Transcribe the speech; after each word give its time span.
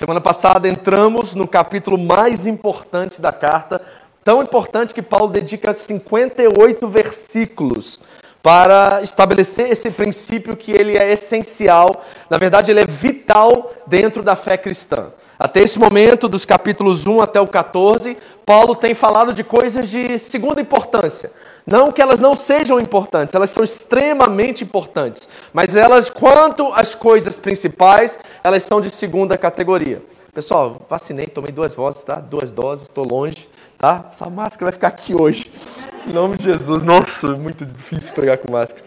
Semana 0.00 0.18
passada 0.18 0.66
entramos 0.66 1.34
no 1.34 1.46
capítulo 1.46 1.98
mais 1.98 2.46
importante 2.46 3.20
da 3.20 3.30
carta, 3.30 3.82
tão 4.24 4.42
importante 4.42 4.94
que 4.94 5.02
Paulo 5.02 5.28
dedica 5.30 5.74
58 5.74 6.88
versículos 6.88 8.00
para 8.42 9.02
estabelecer 9.02 9.70
esse 9.70 9.90
princípio 9.90 10.56
que 10.56 10.72
ele 10.72 10.96
é 10.96 11.12
essencial, 11.12 12.02
na 12.30 12.38
verdade 12.38 12.70
ele 12.70 12.80
é 12.80 12.86
vital 12.86 13.74
dentro 13.86 14.22
da 14.22 14.34
fé 14.34 14.56
cristã. 14.56 15.12
Até 15.38 15.60
esse 15.60 15.78
momento, 15.78 16.30
dos 16.30 16.46
capítulos 16.46 17.06
1 17.06 17.20
até 17.20 17.38
o 17.38 17.46
14, 17.46 18.16
Paulo 18.46 18.74
tem 18.74 18.94
falado 18.94 19.34
de 19.34 19.44
coisas 19.44 19.90
de 19.90 20.18
segunda 20.18 20.62
importância. 20.62 21.30
Não 21.70 21.92
que 21.92 22.02
elas 22.02 22.18
não 22.18 22.34
sejam 22.34 22.80
importantes, 22.80 23.32
elas 23.32 23.50
são 23.50 23.62
extremamente 23.62 24.64
importantes. 24.64 25.28
Mas 25.52 25.76
elas, 25.76 26.10
quanto 26.10 26.66
às 26.72 26.96
coisas 26.96 27.36
principais, 27.36 28.18
elas 28.42 28.64
são 28.64 28.80
de 28.80 28.90
segunda 28.90 29.38
categoria. 29.38 30.02
Pessoal, 30.34 30.84
vacinei, 30.88 31.28
tomei 31.28 31.52
duas 31.52 31.72
vozes, 31.72 32.02
tá? 32.02 32.16
Duas 32.16 32.50
doses, 32.50 32.88
estou 32.88 33.06
longe, 33.06 33.48
tá? 33.78 34.06
Essa 34.10 34.28
máscara 34.28 34.64
vai 34.64 34.72
ficar 34.72 34.88
aqui 34.88 35.14
hoje. 35.14 35.48
Em 36.08 36.12
nome 36.12 36.36
de 36.38 36.44
Jesus. 36.44 36.82
Nossa, 36.82 37.28
muito 37.36 37.64
difícil 37.64 38.12
pregar 38.14 38.38
com 38.38 38.50
máscara. 38.50 38.82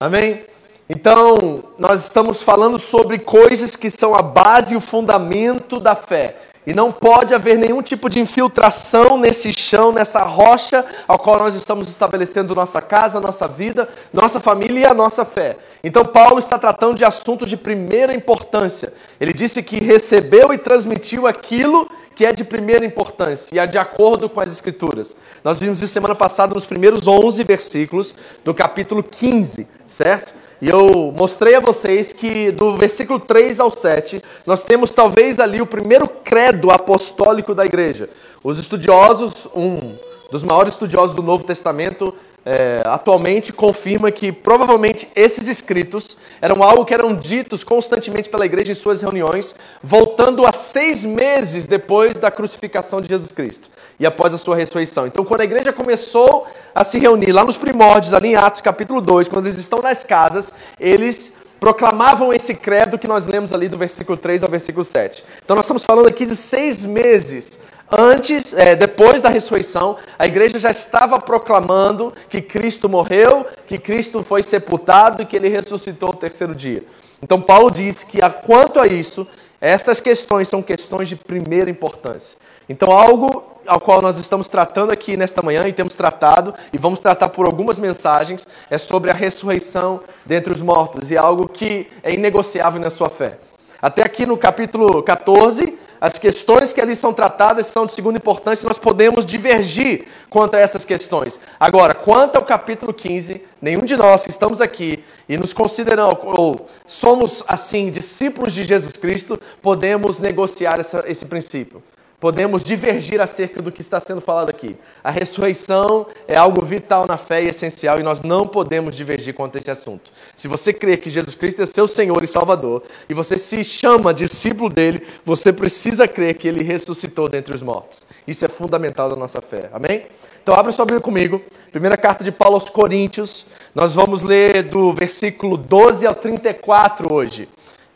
Amém? 0.00 0.46
Então, 0.88 1.62
nós 1.78 2.04
estamos 2.04 2.42
falando 2.42 2.78
sobre 2.78 3.18
coisas 3.18 3.76
que 3.76 3.90
são 3.90 4.14
a 4.14 4.22
base 4.22 4.72
e 4.72 4.76
o 4.78 4.80
fundamento 4.80 5.78
da 5.78 5.94
fé. 5.94 6.36
E 6.68 6.74
não 6.74 6.92
pode 6.92 7.34
haver 7.34 7.56
nenhum 7.56 7.80
tipo 7.80 8.10
de 8.10 8.20
infiltração 8.20 9.16
nesse 9.16 9.50
chão, 9.54 9.90
nessa 9.90 10.22
rocha 10.22 10.84
ao 11.08 11.18
qual 11.18 11.38
nós 11.38 11.54
estamos 11.54 11.88
estabelecendo 11.88 12.54
nossa 12.54 12.82
casa, 12.82 13.18
nossa 13.18 13.48
vida, 13.48 13.88
nossa 14.12 14.38
família 14.38 14.80
e 14.80 14.84
a 14.84 14.92
nossa 14.92 15.24
fé. 15.24 15.56
Então, 15.82 16.04
Paulo 16.04 16.38
está 16.38 16.58
tratando 16.58 16.98
de 16.98 17.06
assuntos 17.06 17.48
de 17.48 17.56
primeira 17.56 18.12
importância. 18.12 18.92
Ele 19.18 19.32
disse 19.32 19.62
que 19.62 19.82
recebeu 19.82 20.52
e 20.52 20.58
transmitiu 20.58 21.26
aquilo 21.26 21.90
que 22.14 22.26
é 22.26 22.34
de 22.34 22.44
primeira 22.44 22.84
importância 22.84 23.54
e 23.54 23.58
é 23.58 23.66
de 23.66 23.78
acordo 23.78 24.28
com 24.28 24.38
as 24.38 24.52
Escrituras. 24.52 25.16
Nós 25.42 25.58
vimos 25.58 25.80
isso 25.80 25.94
semana 25.94 26.14
passada 26.14 26.52
nos 26.52 26.66
primeiros 26.66 27.06
11 27.06 27.44
versículos 27.44 28.14
do 28.44 28.52
capítulo 28.52 29.02
15, 29.02 29.66
certo? 29.86 30.37
E 30.60 30.68
eu 30.68 31.14
mostrei 31.16 31.54
a 31.54 31.60
vocês 31.60 32.12
que 32.12 32.50
do 32.50 32.76
versículo 32.76 33.20
3 33.20 33.60
ao 33.60 33.70
7, 33.70 34.20
nós 34.44 34.64
temos 34.64 34.92
talvez 34.92 35.38
ali 35.38 35.60
o 35.60 35.66
primeiro 35.66 36.08
credo 36.08 36.70
apostólico 36.70 37.54
da 37.54 37.64
igreja. 37.64 38.10
Os 38.42 38.58
estudiosos, 38.58 39.46
um 39.54 39.94
dos 40.32 40.42
maiores 40.42 40.74
estudiosos 40.74 41.14
do 41.14 41.22
Novo 41.22 41.44
Testamento, 41.44 42.12
é, 42.44 42.82
atualmente 42.84 43.52
confirma 43.52 44.10
que 44.10 44.32
provavelmente 44.32 45.08
esses 45.14 45.46
escritos 45.46 46.16
eram 46.40 46.62
algo 46.62 46.84
que 46.84 46.94
eram 46.94 47.14
ditos 47.14 47.62
constantemente 47.62 48.28
pela 48.28 48.46
igreja 48.46 48.72
em 48.72 48.74
suas 48.74 49.00
reuniões, 49.00 49.54
voltando 49.80 50.44
a 50.44 50.52
seis 50.52 51.04
meses 51.04 51.68
depois 51.68 52.18
da 52.18 52.30
crucificação 52.30 53.00
de 53.00 53.08
Jesus 53.08 53.30
Cristo 53.30 53.70
e 53.98 54.06
após 54.06 54.32
a 54.32 54.38
sua 54.38 54.56
ressurreição. 54.56 55.06
Então, 55.06 55.24
quando 55.24 55.40
a 55.40 55.44
igreja 55.44 55.72
começou 55.72 56.46
a 56.74 56.84
se 56.84 56.98
reunir 56.98 57.32
lá 57.32 57.44
nos 57.44 57.56
primórdios, 57.56 58.14
ali 58.14 58.28
em 58.28 58.36
Atos 58.36 58.60
capítulo 58.60 59.00
2, 59.00 59.28
quando 59.28 59.46
eles 59.46 59.58
estão 59.58 59.80
nas 59.80 60.04
casas, 60.04 60.52
eles 60.78 61.32
proclamavam 61.58 62.32
esse 62.32 62.54
credo 62.54 62.98
que 62.98 63.08
nós 63.08 63.26
lemos 63.26 63.52
ali 63.52 63.68
do 63.68 63.76
versículo 63.76 64.16
3 64.16 64.44
ao 64.44 64.48
versículo 64.48 64.84
7. 64.84 65.24
Então, 65.44 65.56
nós 65.56 65.64
estamos 65.64 65.84
falando 65.84 66.06
aqui 66.08 66.24
de 66.24 66.36
seis 66.36 66.84
meses 66.84 67.58
antes, 67.90 68.52
é, 68.52 68.76
depois 68.76 69.20
da 69.20 69.28
ressurreição, 69.28 69.96
a 70.18 70.26
igreja 70.26 70.58
já 70.58 70.70
estava 70.70 71.18
proclamando 71.20 72.12
que 72.28 72.40
Cristo 72.40 72.88
morreu, 72.88 73.46
que 73.66 73.78
Cristo 73.78 74.22
foi 74.22 74.42
sepultado 74.42 75.22
e 75.22 75.26
que 75.26 75.36
ele 75.36 75.48
ressuscitou 75.48 76.10
no 76.10 76.18
terceiro 76.18 76.54
dia. 76.54 76.84
Então, 77.20 77.40
Paulo 77.40 77.70
diz 77.70 78.04
que, 78.04 78.18
quanto 78.46 78.78
a 78.78 78.86
isso, 78.86 79.26
essas 79.60 80.00
questões 80.00 80.46
são 80.46 80.62
questões 80.62 81.08
de 81.08 81.16
primeira 81.16 81.68
importância. 81.68 82.38
Então, 82.68 82.92
algo 82.92 83.57
ao 83.68 83.80
qual 83.80 84.00
nós 84.00 84.18
estamos 84.18 84.48
tratando 84.48 84.90
aqui 84.90 85.16
nesta 85.16 85.42
manhã 85.42 85.68
e 85.68 85.72
temos 85.72 85.94
tratado, 85.94 86.54
e 86.72 86.78
vamos 86.78 87.00
tratar 87.00 87.28
por 87.28 87.46
algumas 87.46 87.78
mensagens, 87.78 88.48
é 88.70 88.78
sobre 88.78 89.10
a 89.10 89.14
ressurreição 89.14 90.00
dentre 90.24 90.52
os 90.52 90.60
mortos, 90.60 91.10
e 91.10 91.14
é 91.14 91.18
algo 91.18 91.48
que 91.48 91.86
é 92.02 92.12
inegociável 92.12 92.80
na 92.80 92.90
sua 92.90 93.10
fé. 93.10 93.38
Até 93.80 94.02
aqui 94.02 94.26
no 94.26 94.36
capítulo 94.36 95.02
14, 95.02 95.78
as 96.00 96.18
questões 96.18 96.72
que 96.72 96.80
ali 96.80 96.94
são 96.96 97.12
tratadas 97.12 97.66
são 97.66 97.84
de 97.84 97.92
segunda 97.92 98.18
importância 98.18 98.64
e 98.64 98.68
nós 98.68 98.78
podemos 98.78 99.26
divergir 99.26 100.06
quanto 100.30 100.54
a 100.54 100.58
essas 100.58 100.84
questões. 100.84 101.38
Agora, 101.58 101.94
quanto 101.94 102.36
ao 102.36 102.44
capítulo 102.44 102.94
15, 102.94 103.42
nenhum 103.60 103.84
de 103.84 103.96
nós 103.96 104.22
que 104.22 104.30
estamos 104.30 104.60
aqui 104.60 105.04
e 105.28 105.36
nos 105.36 105.52
consideramos 105.52 106.18
ou 106.22 106.66
somos 106.86 107.42
assim 107.46 107.90
discípulos 107.90 108.52
de 108.52 108.62
Jesus 108.62 108.92
Cristo, 108.92 109.40
podemos 109.60 110.18
negociar 110.18 110.80
essa, 110.80 111.04
esse 111.06 111.24
princípio 111.26 111.82
podemos 112.20 112.64
divergir 112.64 113.20
acerca 113.20 113.62
do 113.62 113.70
que 113.70 113.80
está 113.80 114.00
sendo 114.00 114.20
falado 114.20 114.50
aqui. 114.50 114.76
A 115.02 115.10
ressurreição 115.10 116.06
é 116.26 116.36
algo 116.36 116.64
vital 116.64 117.06
na 117.06 117.16
fé 117.16 117.42
e 117.42 117.48
essencial 117.48 118.00
e 118.00 118.02
nós 118.02 118.22
não 118.22 118.46
podemos 118.46 118.96
divergir 118.96 119.34
quanto 119.34 119.56
a 119.56 119.60
esse 119.60 119.70
assunto. 119.70 120.10
Se 120.34 120.48
você 120.48 120.72
crê 120.72 120.96
que 120.96 121.10
Jesus 121.10 121.34
Cristo 121.34 121.62
é 121.62 121.66
seu 121.66 121.86
Senhor 121.86 122.22
e 122.22 122.26
Salvador 122.26 122.82
e 123.08 123.14
você 123.14 123.38
se 123.38 123.62
chama 123.62 124.12
discípulo 124.12 124.68
dele, 124.68 125.06
você 125.24 125.52
precisa 125.52 126.08
crer 126.08 126.34
que 126.34 126.48
ele 126.48 126.62
ressuscitou 126.62 127.28
dentre 127.28 127.54
os 127.54 127.62
mortos. 127.62 128.06
Isso 128.26 128.44
é 128.44 128.48
fundamental 128.48 129.08
da 129.08 129.16
nossa 129.16 129.40
fé. 129.40 129.70
Amém? 129.72 130.06
Então 130.42 130.56
abre 130.56 130.72
sua 130.72 130.86
Bíblia 130.86 131.00
comigo. 131.00 131.42
Primeira 131.70 131.96
carta 131.96 132.24
de 132.24 132.32
Paulo 132.32 132.54
aos 132.54 132.70
Coríntios. 132.70 133.46
Nós 133.74 133.94
vamos 133.94 134.22
ler 134.22 134.62
do 134.62 134.92
versículo 134.92 135.56
12 135.56 136.06
ao 136.06 136.14
34 136.14 137.12
hoje. 137.12 137.48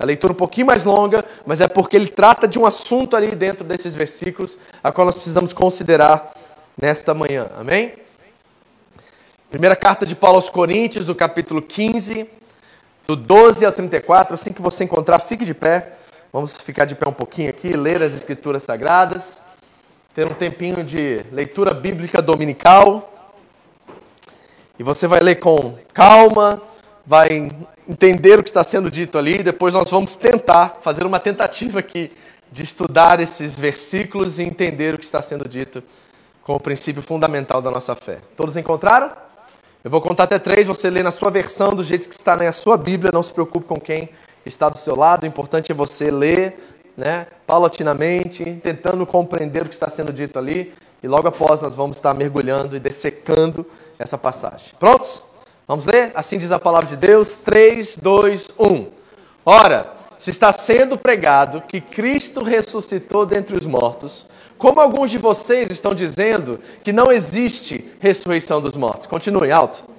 A 0.03 0.05
leitura 0.05 0.33
um 0.33 0.37
pouquinho 0.37 0.67
mais 0.67 0.83
longa, 0.83 1.25
mas 1.47 1.61
é 1.61 1.69
porque 1.69 1.95
ele 1.95 2.09
trata 2.09 2.49
de 2.49 2.59
um 2.59 2.67
assunto 2.67 3.15
ali 3.15 3.37
dentro 3.37 3.65
desses 3.65 3.95
versículos, 3.95 4.59
a 4.83 4.91
qual 4.91 5.05
nós 5.05 5.15
precisamos 5.15 5.53
considerar 5.53 6.35
nesta 6.77 7.15
manhã. 7.15 7.49
Amém? 7.57 7.95
Primeira 9.49 9.77
carta 9.77 10.05
de 10.05 10.17
Paulo 10.17 10.39
aos 10.39 10.49
Coríntios, 10.49 11.07
do 11.07 11.15
capítulo 11.15 11.63
15, 11.63 12.29
do 13.07 13.15
12 13.15 13.65
ao 13.65 13.71
34. 13.71 14.35
Assim 14.35 14.53
que 14.53 14.61
você 14.61 14.83
encontrar, 14.83 15.21
fique 15.21 15.45
de 15.45 15.55
pé. 15.55 15.93
Vamos 16.33 16.57
ficar 16.57 16.85
de 16.85 16.97
pé 16.97 17.09
um 17.09 17.13
pouquinho 17.13 17.51
aqui, 17.51 17.69
ler 17.69 18.03
as 18.03 18.13
Escrituras 18.13 18.65
Sagradas, 18.65 19.39
ter 20.17 20.27
um 20.27 20.35
tempinho 20.35 20.83
de 20.83 21.25
leitura 21.31 21.73
bíblica 21.73 22.21
dominical. 22.21 23.31
E 24.77 24.83
você 24.83 25.07
vai 25.07 25.21
ler 25.21 25.37
com 25.37 25.79
calma, 25.95 26.61
vai 27.07 27.51
entender 27.89 28.39
o 28.39 28.43
que 28.43 28.49
está 28.49 28.63
sendo 28.63 28.91
dito 28.91 29.19
ali, 29.19 29.43
depois 29.43 29.75
nós 29.75 29.91
vamos 29.91 30.17
tentar 30.17 30.79
fazer 30.81 31.05
uma 31.05 31.19
tentativa 31.19 31.81
aqui 31.81 32.13
de 32.51 32.63
estudar 32.63 33.19
esses 33.21 33.59
versículos 33.59 34.39
e 34.39 34.43
entender 34.43 34.95
o 34.95 34.99
que 34.99 35.05
está 35.05 35.21
sendo 35.23 35.49
dito 35.49 35.83
com 36.43 36.55
o 36.55 36.61
princípio 36.61 37.03
fundamental 37.03 37.63
da 37.63 37.71
nossa 37.71 37.95
fé. 37.95 38.19
Todos 38.37 38.57
encontraram? 38.57 39.11
Eu 39.83 39.91
vou 39.91 40.01
contar 40.01 40.25
até 40.25 40.39
três, 40.39 40.67
você 40.67 40.89
lê 40.91 41.03
na 41.03 41.11
sua 41.11 41.31
versão, 41.31 41.71
do 41.71 41.83
jeito 41.83 42.09
que 42.09 42.15
está 42.15 42.37
na 42.37 42.53
sua 42.53 42.77
Bíblia, 42.77 43.11
não 43.13 43.23
se 43.23 43.33
preocupe 43.33 43.67
com 43.67 43.81
quem 43.81 44.11
está 44.47 44.69
do 44.69 44.79
seu 44.79 44.95
lado, 44.95 45.25
o 45.25 45.27
importante 45.27 45.73
é 45.73 45.75
você 45.75 46.11
ler, 46.11 46.57
né, 46.97 47.27
paulatinamente, 47.47 48.45
tentando 48.63 49.05
compreender 49.07 49.63
o 49.63 49.69
que 49.69 49.75
está 49.75 49.89
sendo 49.89 50.13
dito 50.13 50.39
ali, 50.39 50.73
e 51.03 51.09
logo 51.09 51.27
após 51.27 51.61
nós 51.61 51.75
vamos 51.75 51.97
estar 51.97 52.15
mergulhando 52.15 52.77
e 52.77 52.81
dessecando 52.81 53.67
essa 53.99 54.17
passagem. 54.17 54.73
Prontos? 54.79 55.23
Vamos 55.67 55.87
ler? 55.87 56.13
Assim 56.15 56.39
diz 56.39 56.53
a 56.53 56.59
palavra 56.59 56.89
de 56.89 56.97
Deus. 56.97 57.37
3, 57.39 57.97
2, 57.97 58.51
1. 58.59 58.87
Ora, 59.45 59.93
se 60.19 60.31
está 60.31 60.53
sendo 60.53 60.99
pregado 60.99 61.63
que 61.63 61.81
Cristo 61.81 62.43
ressuscitou 62.43 63.27
dentre 63.27 63.59
os 63.59 63.67
mortos, 63.67 64.27
como 64.57 64.81
alguns 64.81 65.11
de 65.11 65.19
vocês 65.19 65.69
estão 65.71 65.95
dizendo 65.95 66.61
que 66.85 66.93
não 66.93 67.11
existe 67.11 67.91
ressurreição 67.99 68.61
dos 68.61 68.77
mortos? 68.77 69.07
Continue 69.07 69.51
alto. 69.51 69.92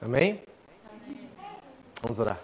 Amém? 0.00 0.40
Vamos 2.00 2.20
orar. 2.20 2.40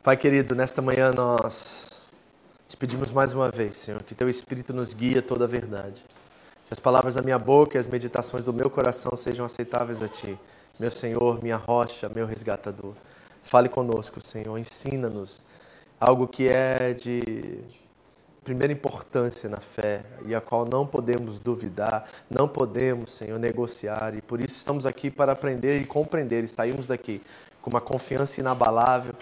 Pai 0.00 0.16
querido, 0.16 0.54
nesta 0.54 0.80
manhã 0.80 1.10
nós 1.10 2.00
te 2.68 2.76
pedimos 2.76 3.10
mais 3.10 3.34
uma 3.34 3.50
vez, 3.50 3.76
Senhor, 3.76 4.00
que 4.04 4.14
teu 4.14 4.28
Espírito 4.28 4.72
nos 4.72 4.94
guie 4.94 5.18
a 5.18 5.22
toda 5.22 5.44
a 5.44 5.48
verdade. 5.48 6.04
Que 6.68 6.72
as 6.72 6.78
palavras 6.78 7.16
da 7.16 7.22
minha 7.22 7.38
boca 7.38 7.76
e 7.76 7.80
as 7.80 7.88
meditações 7.88 8.44
do 8.44 8.52
meu 8.52 8.70
coração 8.70 9.16
sejam 9.16 9.44
aceitáveis 9.44 10.02
a 10.02 10.08
Ti, 10.08 10.38
meu 10.78 10.92
Senhor, 10.92 11.42
minha 11.42 11.56
rocha, 11.56 12.08
meu 12.08 12.26
resgatador. 12.26 12.94
Fale 13.42 13.68
conosco, 13.68 14.24
Senhor, 14.24 14.56
ensina-nos 14.56 15.42
algo 15.98 16.28
que 16.28 16.46
é 16.46 16.94
de 16.94 17.58
primeira 18.44 18.72
importância 18.72 19.48
na 19.48 19.58
fé 19.58 20.02
e 20.24 20.34
a 20.34 20.40
qual 20.40 20.64
não 20.64 20.86
podemos 20.86 21.38
duvidar, 21.38 22.08
não 22.28 22.48
podemos, 22.48 23.12
Senhor, 23.12 23.38
negociar 23.38 24.14
e 24.14 24.22
por 24.22 24.40
isso 24.40 24.56
estamos 24.56 24.86
aqui 24.86 25.10
para 25.10 25.32
aprender 25.32 25.80
e 25.80 25.84
compreender 25.84 26.44
e 26.44 26.48
sairmos 26.48 26.86
daqui 26.86 27.22
com 27.60 27.70
uma 27.70 27.80
confiança 27.80 28.40
inabalável, 28.40 29.14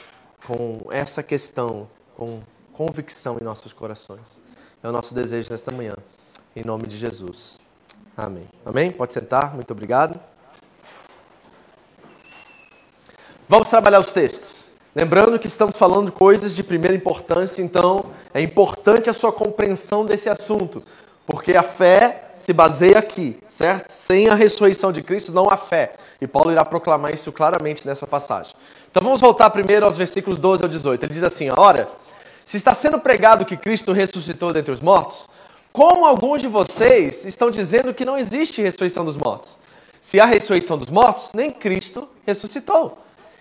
com 0.47 0.87
essa 0.91 1.23
questão, 1.23 1.89
com 2.17 2.41
convicção 2.73 3.39
em 3.41 3.45
nossos 3.45 3.73
corações. 3.73 4.41
É 4.83 4.89
o 4.89 4.93
nosso 4.93 5.13
desejo 5.13 5.51
nesta 5.51 5.73
manhã, 5.73 5.95
em 6.55 6.65
nome 6.65 6.87
de 6.87 6.97
Jesus. 6.97 7.59
Amém. 8.17 8.49
Amém? 8.65 8.91
Pode 8.91 9.13
sentar, 9.13 9.55
muito 9.55 9.73
obrigado. 9.73 10.19
Vamos 13.49 13.69
trabalhar 13.69 13.99
os 13.99 14.11
textos. 14.13 14.58
Lembrando 14.99 15.39
que 15.39 15.47
estamos 15.47 15.79
falando 15.79 16.11
coisas 16.11 16.57
de 16.57 16.61
primeira 16.61 16.93
importância, 16.93 17.63
então 17.63 18.07
é 18.35 18.41
importante 18.43 19.09
a 19.09 19.13
sua 19.13 19.31
compreensão 19.31 20.05
desse 20.05 20.29
assunto, 20.29 20.83
porque 21.25 21.57
a 21.57 21.63
fé 21.63 22.33
se 22.37 22.53
baseia 22.53 22.99
aqui, 22.99 23.39
certo? 23.49 23.93
Sem 23.93 24.29
a 24.29 24.35
ressurreição 24.35 24.91
de 24.91 25.01
Cristo 25.01 25.31
não 25.31 25.49
há 25.49 25.57
fé. 25.57 25.93
E 26.21 26.27
Paulo 26.27 26.51
irá 26.51 26.65
proclamar 26.65 27.15
isso 27.15 27.31
claramente 27.31 27.87
nessa 27.87 28.09
passagem. 28.09 28.53
Então 28.91 29.01
vamos 29.01 29.21
voltar 29.21 29.51
primeiro 29.51 29.87
aos 29.87 29.97
versículos 29.97 30.37
12 30.37 30.65
ao 30.65 30.69
18. 30.69 31.05
Ele 31.05 31.15
diz 31.15 31.23
assim: 31.23 31.49
Ora, 31.57 31.89
se 32.45 32.57
está 32.57 32.75
sendo 32.75 32.99
pregado 32.99 33.45
que 33.45 33.57
Cristo 33.57 33.93
ressuscitou 33.93 34.53
dentre 34.53 34.73
os 34.73 34.81
mortos, 34.81 35.29
como 35.73 36.07
alguns 36.07 36.41
de 36.41 36.49
vocês 36.49 37.25
estão 37.25 37.53
dizendo 37.53 37.95
que 37.95 38.05
não 38.05 38.19
existe 38.19 38.61
ressurreição 38.61 39.05
dos 39.05 39.17
mortos? 39.17 39.57
Se 40.01 40.19
há 40.19 40.25
ressurreição 40.25 40.77
dos 40.77 40.91
mortos, 40.91 41.31
nem 41.35 41.53
Cristo 41.53 42.09
ressuscitou. 42.27 42.99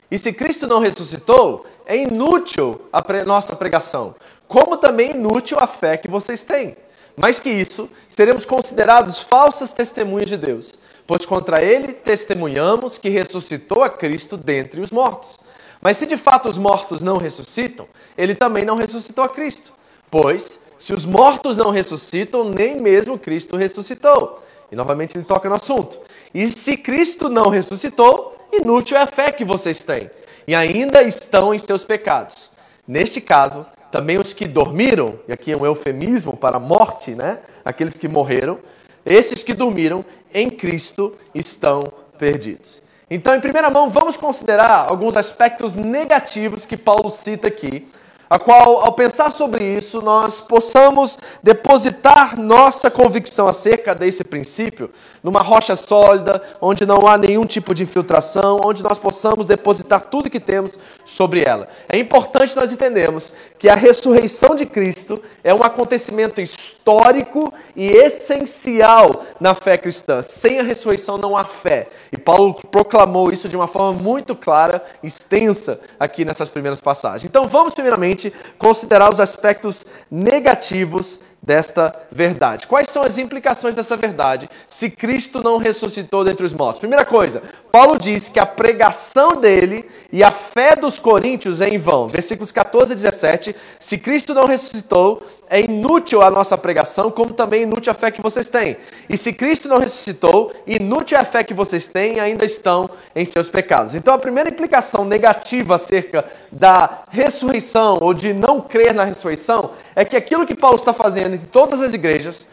E 0.10 0.18
se 0.18 0.32
Cristo 0.32 0.68
não 0.68 0.80
ressuscitou, 0.80 1.66
é 1.86 1.98
inútil 1.98 2.82
a 2.92 3.02
pre 3.02 3.24
nossa 3.24 3.56
pregação, 3.56 4.16
como 4.48 4.78
também 4.78 5.12
inútil 5.12 5.58
a 5.60 5.68
fé 5.68 5.98
que 5.98 6.08
vocês 6.08 6.44
têm. 6.44 6.78
Mais 7.16 7.40
que 7.40 7.50
isso, 7.50 7.90
seremos 8.08 8.46
considerados 8.46 9.22
falsas 9.22 9.74
testemunhas 9.74 10.30
de 10.30 10.38
Deus, 10.38 10.74
pois 11.06 11.26
contra 11.26 11.64
ele 11.64 11.92
testemunhamos 11.92 12.98
que 12.98 13.10
ressuscitou 13.10 13.84
a 13.84 13.90
Cristo 13.90 14.38
dentre 14.38 14.80
os 14.80 14.92
mortos. 14.92 15.40
Mas 15.82 15.98
se 15.98 16.06
de 16.06 16.18
fato 16.18 16.48
os 16.48 16.58
mortos 16.58 17.02
não 17.02 17.18
ressuscitam, 17.18 17.88
ele 18.18 18.36
também 18.36 18.64
não 18.64 18.76
ressuscitou 18.76 19.24
a 19.24 19.30
Cristo. 19.30 19.74
Pois, 20.10 20.60
se 20.80 20.94
os 20.94 21.06
mortos 21.06 21.58
não 21.58 21.70
ressuscitam, 21.70 22.50
nem 22.50 22.80
mesmo 22.80 23.18
Cristo 23.18 23.58
ressuscitou. 23.58 24.44
E 24.72 24.76
novamente 24.76 25.18
ele 25.18 25.26
toca 25.26 25.50
no 25.50 25.56
assunto. 25.56 26.00
E 26.34 26.48
se 26.48 26.78
Cristo 26.78 27.30
não 27.30 27.50
ressuscitou, 27.50 28.37
inútil 28.58 28.98
é 28.98 29.02
a 29.02 29.08
fé 29.08 29.32
que 29.32 29.46
vocês 29.46 29.80
têm, 29.80 30.10
e 30.48 30.56
ainda 30.56 31.02
estão 31.02 31.54
em 31.54 31.60
seus 31.60 31.84
pecados. 31.84 32.52
Neste 32.88 33.20
caso, 33.20 33.66
também 33.92 34.18
os 34.18 34.34
que 34.34 34.48
dormiram, 34.48 35.20
e 35.28 35.34
aqui 35.34 35.52
é 35.52 35.58
um 35.58 35.66
eufemismo 35.66 36.36
para 36.36 36.58
a 36.58 36.60
morte, 36.60 37.16
né? 37.16 37.40
Aqueles 37.64 37.96
que 37.96 38.08
morreram, 38.08 38.60
esses 39.06 39.44
que 39.44 39.54
dormiram 39.54 40.04
em 40.34 40.50
Cristo 40.50 41.16
estão 41.34 41.82
perdidos. 42.18 42.82
Então, 43.10 43.34
em 43.34 43.40
primeira 43.40 43.70
mão, 43.70 43.90
vamos 43.90 44.18
considerar 44.18 44.90
alguns 44.90 45.16
aspectos 45.16 45.76
negativos 45.76 46.66
que 46.66 46.76
Paulo 46.76 47.10
cita 47.10 47.48
aqui 47.48 47.88
a 48.30 48.38
qual, 48.38 48.82
ao 48.82 48.92
pensar 48.92 49.32
sobre 49.32 49.64
isso, 49.64 50.02
nós 50.02 50.42
possamos 50.42 51.18
depositar 51.42 52.38
nossa 52.38 52.92
convicção 52.92 53.48
acerca 53.48 53.96
desse 53.96 54.24
princípio 54.24 54.90
numa 55.24 55.42
rocha 55.42 55.76
sólida, 55.76 56.42
onde 56.62 56.86
não 56.86 57.06
há 57.06 57.18
nenhum 57.18 57.46
tipo 57.46 57.76
de 57.76 57.84
infiltração, 57.84 58.62
onde 58.64 58.82
nós 58.82 58.98
possamos 58.98 59.46
depositar 59.46 60.02
tudo 60.02 60.30
que 60.30 60.40
temos 60.40 60.80
sobre 61.04 61.44
ela. 61.44 61.68
É 61.90 61.98
importante 61.98 62.56
nós 62.56 62.72
entendermos 62.72 63.34
que 63.60 63.68
a 63.68 63.76
ressurreição 63.76 64.56
de 64.56 64.66
Cristo 64.66 65.22
é 65.44 65.54
um 65.54 65.64
acontecimento 65.64 66.40
histórico 66.40 67.54
e 67.76 67.90
essencial 67.90 69.24
na 69.40 69.54
fé 69.54 69.78
cristã. 69.78 70.22
Sem 70.24 70.60
a 70.60 70.64
ressurreição 70.64 71.18
não 71.18 71.36
há 71.36 71.44
fé. 71.44 71.90
E 72.12 72.18
Paulo 72.18 72.54
proclamou 72.54 73.32
isso 73.32 73.50
de 73.50 73.56
uma 73.56 73.68
forma 73.68 74.02
muito 74.02 74.36
clara, 74.36 74.84
extensa, 75.04 75.80
aqui 76.00 76.24
nessas 76.24 76.48
primeiras 76.50 76.80
passagens. 76.80 77.26
Então 77.26 77.48
vamos, 77.48 77.74
primeiramente, 77.74 78.17
considerar 78.58 79.12
os 79.12 79.20
aspectos 79.20 79.86
negativos 80.10 81.20
desta 81.42 81.96
verdade. 82.12 82.68
Quais 82.68 82.90
são 82.90 83.04
as 83.04 83.18
implicações 83.18 83.74
dessa 83.74 83.96
verdade 83.96 84.50
se 84.68 84.90
Cristo 84.90 85.42
não 85.42 85.58
ressuscitou 85.58 86.24
dentre 86.24 86.46
os 86.46 86.54
mortos? 86.54 86.80
Primeira 86.80 87.06
coisa, 87.06 87.42
Paulo 87.78 88.00
diz 88.00 88.28
que 88.28 88.40
a 88.40 88.46
pregação 88.48 89.36
dele 89.36 89.86
e 90.12 90.24
a 90.24 90.32
fé 90.32 90.76
dos 90.76 90.98
coríntios 90.98 91.62
é 91.62 91.70
em 91.70 91.78
vão. 91.78 92.08
Versículos 92.08 92.52
14 92.52 92.92
e 92.94 92.96
17. 92.96 93.56
Se 93.80 94.00
Cristo 94.00 94.34
não 94.34 94.48
ressuscitou, 94.48 95.22
é 95.48 95.62
inútil 95.62 96.24
a 96.24 96.32
nossa 96.32 96.58
pregação, 96.58 97.12
como 97.12 97.36
também 97.36 97.62
inútil 97.62 97.92
a 97.92 97.94
fé 97.94 98.10
que 98.10 98.20
vocês 98.20 98.50
têm. 98.50 98.78
E 99.08 99.16
se 99.16 99.32
Cristo 99.32 99.68
não 99.68 99.78
ressuscitou, 99.78 100.52
inútil 100.66 101.20
é 101.20 101.22
a 101.22 101.24
fé 101.24 101.44
que 101.44 101.54
vocês 101.54 101.88
têm 101.88 102.16
e 102.16 102.20
ainda 102.20 102.46
estão 102.46 102.90
em 103.16 103.24
seus 103.26 103.48
pecados. 103.48 103.94
Então 103.94 104.12
a 104.12 104.18
primeira 104.18 104.50
implicação 104.50 105.06
negativa 105.06 105.76
acerca 105.76 106.26
da 106.52 107.04
ressurreição 107.12 108.00
ou 108.02 108.12
de 108.12 108.34
não 108.34 108.60
crer 108.60 108.92
na 108.92 109.04
ressurreição 109.04 109.74
é 109.96 110.04
que 110.04 110.18
aquilo 110.18 110.48
que 110.48 110.56
Paulo 110.56 110.78
está 110.78 110.94
fazendo 110.94 111.36
em 111.36 111.46
todas 111.52 111.80
as 111.84 111.94
igrejas, 111.94 112.48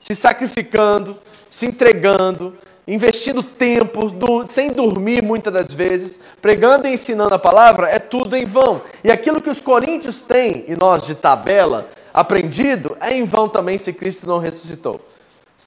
se 0.00 0.16
sacrificando, 0.16 1.16
se 1.48 1.64
entregando, 1.64 2.58
investindo 2.86 3.42
tempo, 3.42 4.12
sem 4.46 4.70
dormir 4.70 5.22
muitas 5.22 5.52
das 5.52 5.72
vezes, 5.72 6.20
pregando 6.40 6.86
e 6.86 6.92
ensinando 6.92 7.34
a 7.34 7.38
palavra, 7.38 7.88
é 7.88 7.98
tudo 7.98 8.36
em 8.36 8.44
vão. 8.44 8.82
E 9.02 9.10
aquilo 9.10 9.40
que 9.40 9.50
os 9.50 9.60
coríntios 9.60 10.22
têm, 10.22 10.64
e 10.68 10.76
nós 10.76 11.06
de 11.06 11.14
tabela, 11.14 11.88
aprendido, 12.12 12.96
é 13.00 13.14
em 13.14 13.24
vão 13.24 13.48
também 13.48 13.78
se 13.78 13.92
Cristo 13.92 14.26
não 14.26 14.38
ressuscitou. 14.38 15.00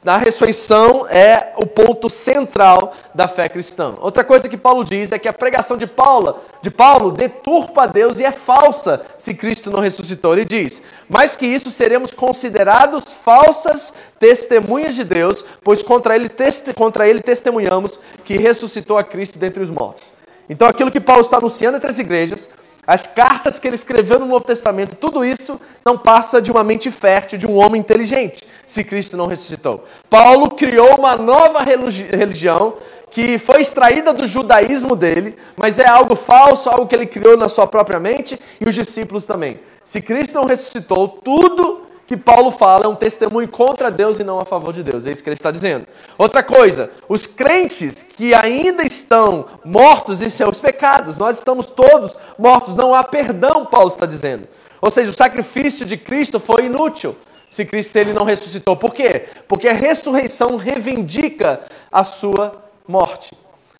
Na 0.04 0.16
ressurreição 0.18 1.08
é 1.10 1.54
o 1.58 1.66
ponto 1.66 2.08
central 2.08 2.94
da 3.16 3.28
fé 3.28 3.50
cristã. 3.50 3.96
Outra 4.00 4.24
coisa 4.24 4.48
que 4.48 4.56
Paulo 4.56 4.86
diz 4.86 5.12
é 5.12 5.18
que 5.18 5.28
a 5.28 5.34
pregação 5.34 5.76
de 5.76 5.88
Paulo, 5.88 6.40
de 6.62 6.70
Paulo 6.70 7.12
deturpa 7.12 7.88
Deus 7.88 8.20
e 8.20 8.24
é 8.24 8.32
falsa 8.32 9.02
se 9.18 9.34
Cristo 9.34 9.72
não 9.72 9.80
ressuscitou. 9.80 10.34
Ele 10.34 10.46
diz: 10.46 10.84
"Mais 11.10 11.36
que 11.36 11.48
isso 11.48 11.72
seremos 11.72 12.14
considerados 12.14 13.16
falsas 13.16 13.92
testemunhas 14.20 14.94
de 14.94 15.04
Deus, 15.04 15.44
pois 15.64 15.82
contra 15.82 16.16
ele, 16.16 16.30
contra 16.76 17.10
ele 17.10 17.22
testemunhamos 17.22 18.00
que 18.24 18.38
ressuscitou 18.38 19.00
a 19.00 19.04
Cristo 19.04 19.40
dentre 19.40 19.64
os 19.64 19.70
mortos." 19.70 20.14
Então 20.48 20.68
aquilo 20.68 20.92
que 20.92 21.02
Paulo 21.02 21.22
está 21.22 21.38
anunciando 21.38 21.78
entre 21.78 21.90
as 21.90 22.00
igrejas 22.00 22.48
as 22.88 23.06
cartas 23.06 23.60
que 23.60 23.68
ele 23.68 23.76
escreveu 23.76 24.18
no 24.18 24.26
Novo 24.26 24.46
Testamento, 24.46 24.96
tudo 24.96 25.26
isso 25.26 25.60
não 25.84 25.98
passa 25.98 26.42
de 26.42 26.50
uma 26.50 26.64
mente 26.64 26.90
fértil 26.90 27.38
de 27.38 27.46
um 27.46 27.58
homem 27.58 27.82
inteligente, 27.82 28.48
se 28.66 28.82
Cristo 28.82 29.18
não 29.18 29.28
ressuscitou. 29.28 29.84
Paulo 30.10 30.52
criou 30.52 30.96
uma 30.96 31.18
nova 31.18 31.62
religião 31.62 32.76
que 33.12 33.38
foi 33.38 33.60
extraída 33.60 34.14
do 34.14 34.26
judaísmo 34.26 34.96
dele, 34.96 35.36
mas 35.58 35.80
é 35.80 35.88
algo 35.88 36.16
falso, 36.16 36.70
algo 36.70 36.88
que 36.88 36.96
ele 36.96 37.06
criou 37.06 37.36
na 37.36 37.50
sua 37.50 37.68
própria 37.68 38.00
mente 38.00 38.40
e 38.60 38.68
os 38.68 38.74
discípulos 38.74 39.26
também. 39.26 39.60
Se 39.84 40.02
Cristo 40.02 40.36
não 40.36 40.46
ressuscitou, 40.46 41.10
tudo 41.10 41.88
que 42.08 42.16
Paulo 42.16 42.52
fala 42.52 42.86
é 42.86 42.88
um 42.88 42.96
testemunho 42.96 43.50
contra 43.50 43.92
Deus 43.92 44.18
e 44.18 44.24
não 44.24 44.40
a 44.40 44.46
favor 44.46 44.72
de 44.72 44.82
Deus. 44.82 45.06
É 45.06 45.12
isso 45.12 45.22
que 45.22 45.30
ele 45.30 45.36
está 45.36 45.52
dizendo. 45.52 45.86
Outra 46.18 46.42
coisa, 46.42 46.90
os 47.10 47.28
crentes 47.28 48.02
que 48.02 48.34
ainda 48.34 48.84
estão 48.84 49.46
mortos 49.64 50.22
em 50.22 50.30
seus 50.30 50.62
pecados, 50.62 51.18
nós 51.18 51.38
estamos 51.38 51.66
todos 51.66 52.16
mortos, 52.38 52.76
não 52.76 52.94
há 52.94 53.04
perdão, 53.04 53.66
Paulo 53.66 53.90
está 53.90 54.06
dizendo. 54.06 54.48
Ou 54.82 54.92
seja, 54.92 55.10
o 55.10 55.14
sacrifício 55.14 55.86
de 55.86 55.98
Cristo 55.98 56.40
foi 56.40 56.66
inútil 56.66 57.16
se 57.50 57.66
Cristo 57.66 57.96
ele 57.96 58.14
não 58.14 58.24
ressuscitou. 58.26 58.76
Por 58.76 58.94
quê? 58.94 59.28
Porque 59.48 59.68
a 59.68 59.74
ressurreição 59.74 60.56
reivindica 60.56 61.62
a 61.92 62.04
sua 62.04 62.64
morte. 62.88 63.36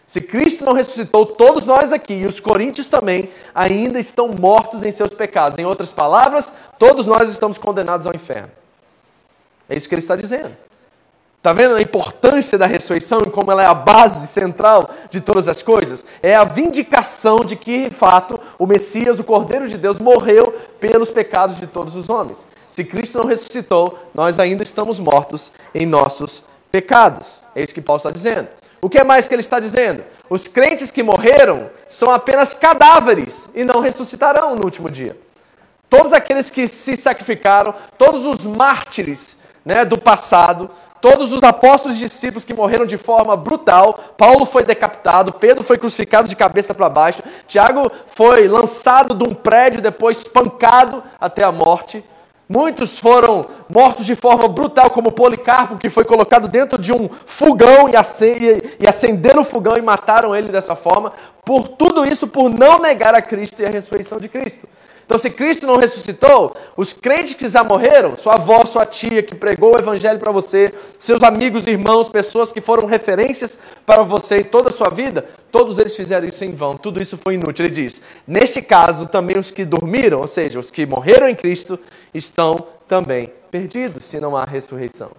Se 0.06 0.22
Cristo 0.22 0.64
não 0.64 0.72
ressuscitou, 0.72 1.26
todos 1.26 1.66
nós 1.66 1.92
aqui, 1.92 2.14
e 2.14 2.26
os 2.26 2.40
coríntios 2.40 2.88
também, 2.88 3.30
ainda 3.54 4.00
estão 4.00 4.30
mortos 4.40 4.84
em 4.84 4.92
seus 4.92 5.14
pecados. 5.14 5.60
Em 5.60 5.66
outras 5.66 5.92
palavras, 5.92 6.54
todos 6.80 7.06
nós 7.06 7.30
estamos 7.30 7.58
condenados 7.58 8.08
ao 8.08 8.16
inferno. 8.16 8.50
É 9.68 9.76
isso 9.76 9.90
que 9.90 9.96
ele 9.96 10.02
está 10.02 10.16
dizendo. 10.16 10.56
Está 11.48 11.54
vendo 11.54 11.76
a 11.76 11.82
importância 11.82 12.58
da 12.58 12.66
ressurreição 12.66 13.22
e 13.26 13.30
como 13.30 13.50
ela 13.50 13.64
é 13.64 13.66
a 13.66 13.74
base 13.74 14.28
central 14.28 14.90
de 15.10 15.22
todas 15.22 15.48
as 15.48 15.64
coisas? 15.64 16.06
É 16.22 16.36
a 16.36 16.44
vindicação 16.44 17.38
de 17.38 17.56
que, 17.56 17.88
de 17.88 17.96
fato, 17.96 18.38
o 18.60 18.68
Messias, 18.68 19.18
o 19.18 19.24
Cordeiro 19.24 19.66
de 19.66 19.78
Deus, 19.78 19.98
morreu 19.98 20.54
pelos 20.78 21.10
pecados 21.10 21.56
de 21.58 21.66
todos 21.66 21.96
os 21.96 22.10
homens. 22.10 22.46
Se 22.68 22.84
Cristo 22.84 23.20
não 23.20 23.26
ressuscitou, 23.26 23.98
nós 24.14 24.40
ainda 24.40 24.62
estamos 24.62 25.00
mortos 25.00 25.50
em 25.74 25.86
nossos 25.86 26.44
pecados. 26.70 27.42
É 27.56 27.64
isso 27.64 27.74
que 27.74 27.80
Paulo 27.80 28.00
está 28.00 28.12
dizendo. 28.12 28.50
O 28.82 28.90
que 28.90 29.02
mais 29.06 29.26
que 29.26 29.34
ele 29.34 29.40
está 29.40 29.58
dizendo? 29.58 30.04
Os 30.30 30.50
crentes 30.50 30.92
que 30.92 31.02
morreram 31.02 31.70
são 31.88 32.12
apenas 32.12 32.54
cadáveres 32.54 33.50
e 33.56 33.64
não 33.64 33.80
ressuscitarão 33.80 34.54
no 34.54 34.66
último 34.66 34.92
dia. 34.92 35.18
Todos 35.90 36.12
aqueles 36.12 36.50
que 36.50 36.68
se 36.68 36.98
sacrificaram, 36.98 37.74
todos 37.98 38.26
os 38.26 38.46
mártires 38.46 39.38
né, 39.68 39.84
do 39.84 39.98
passado, 39.98 40.70
todos 41.02 41.34
os 41.34 41.44
apóstolos 41.44 41.98
e 41.98 42.02
discípulos 42.02 42.44
que 42.44 42.54
morreram 42.54 42.86
de 42.86 42.98
forma 42.98 43.36
brutal, 43.36 44.14
Paulo 44.18 44.46
foi 44.46 44.64
decapitado, 44.64 45.34
Pedro 45.34 45.64
foi 45.64 45.78
crucificado 45.78 46.28
de 46.28 46.36
cabeça 46.36 46.74
para 46.74 46.90
baixo, 46.90 47.24
Tiago 47.48 47.92
foi 48.08 48.48
lançado 48.48 49.16
de 49.16 49.24
um 49.24 49.34
prédio, 49.34 49.82
depois 49.82 50.18
espancado 50.18 51.04
até 51.20 51.44
a 51.44 51.52
morte. 51.52 52.04
Muitos 52.50 52.98
foram 52.98 53.46
mortos 53.68 54.06
de 54.06 54.16
forma 54.16 54.48
brutal, 54.48 54.90
como 54.90 55.12
Policarpo, 55.12 55.78
que 55.78 55.90
foi 55.90 56.06
colocado 56.06 56.48
dentro 56.48 56.80
de 56.82 56.94
um 56.94 57.10
fogão 57.26 57.90
e 57.90 58.88
acenderam 58.88 59.42
o 59.42 59.46
fogão 59.46 59.76
e 59.76 59.82
mataram 59.82 60.34
ele 60.34 60.50
dessa 60.50 60.74
forma. 60.74 61.12
Por 61.44 61.68
tudo 61.68 62.06
isso, 62.06 62.26
por 62.26 62.50
não 62.50 62.80
negar 62.80 63.14
a 63.14 63.22
Cristo 63.22 63.62
e 63.62 63.66
a 63.66 63.70
ressurreição 63.70 64.18
de 64.18 64.30
Cristo. 64.30 64.68
Então, 65.08 65.18
se 65.18 65.30
Cristo 65.30 65.66
não 65.66 65.78
ressuscitou, 65.78 66.54
os 66.76 66.92
crentes 66.92 67.34
que 67.34 67.48
já 67.48 67.64
morreram, 67.64 68.18
sua 68.18 68.34
avó, 68.34 68.66
sua 68.66 68.86
tia 68.86 69.24
que 69.24 69.34
pregou 69.34 69.74
o 69.74 69.80
evangelho 69.80 70.20
para 70.20 70.34
você, 70.34 70.74
seus 71.00 71.24
amigos, 71.24 71.66
irmãos, 71.66 72.10
pessoas 72.10 72.52
que 72.52 72.60
foram 72.60 72.86
referências 72.86 73.58
para 73.86 74.04
você 74.04 74.40
e 74.40 74.44
toda 74.44 74.68
a 74.68 74.72
sua 74.72 74.90
vida, 74.90 75.26
todos 75.50 75.80
eles 75.80 75.96
fizeram 75.96 76.28
isso 76.28 76.44
em 76.44 76.52
vão, 76.52 76.76
tudo 76.76 77.02
isso 77.02 77.18
foi 77.18 77.36
inútil. 77.36 77.66
Ele 77.66 77.74
diz: 77.74 78.02
neste 78.28 78.62
caso, 78.62 79.08
também 79.08 79.40
os 79.40 79.50
que 79.50 79.64
dormiram, 79.64 80.20
ou 80.20 80.28
seja, 80.28 80.60
os 80.60 80.70
que 80.70 80.86
morreram 80.86 81.30
em 81.30 81.36
Cristo, 81.36 81.80
estão 82.14 82.68
também 82.86 83.32
perdidos, 83.50 84.04
se 84.04 84.20
não 84.20 84.36
há 84.36 84.44
ressurreição. 84.44 85.12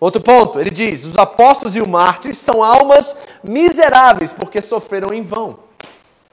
Outro 0.00 0.20
ponto, 0.20 0.58
ele 0.58 0.70
diz: 0.70 1.04
os 1.04 1.16
apóstolos 1.16 1.76
e 1.76 1.80
os 1.80 1.86
mártires 1.86 2.38
são 2.38 2.60
almas 2.60 3.16
miseráveis, 3.40 4.32
porque 4.32 4.60
sofreram 4.60 5.14
em 5.14 5.22
vão. 5.22 5.60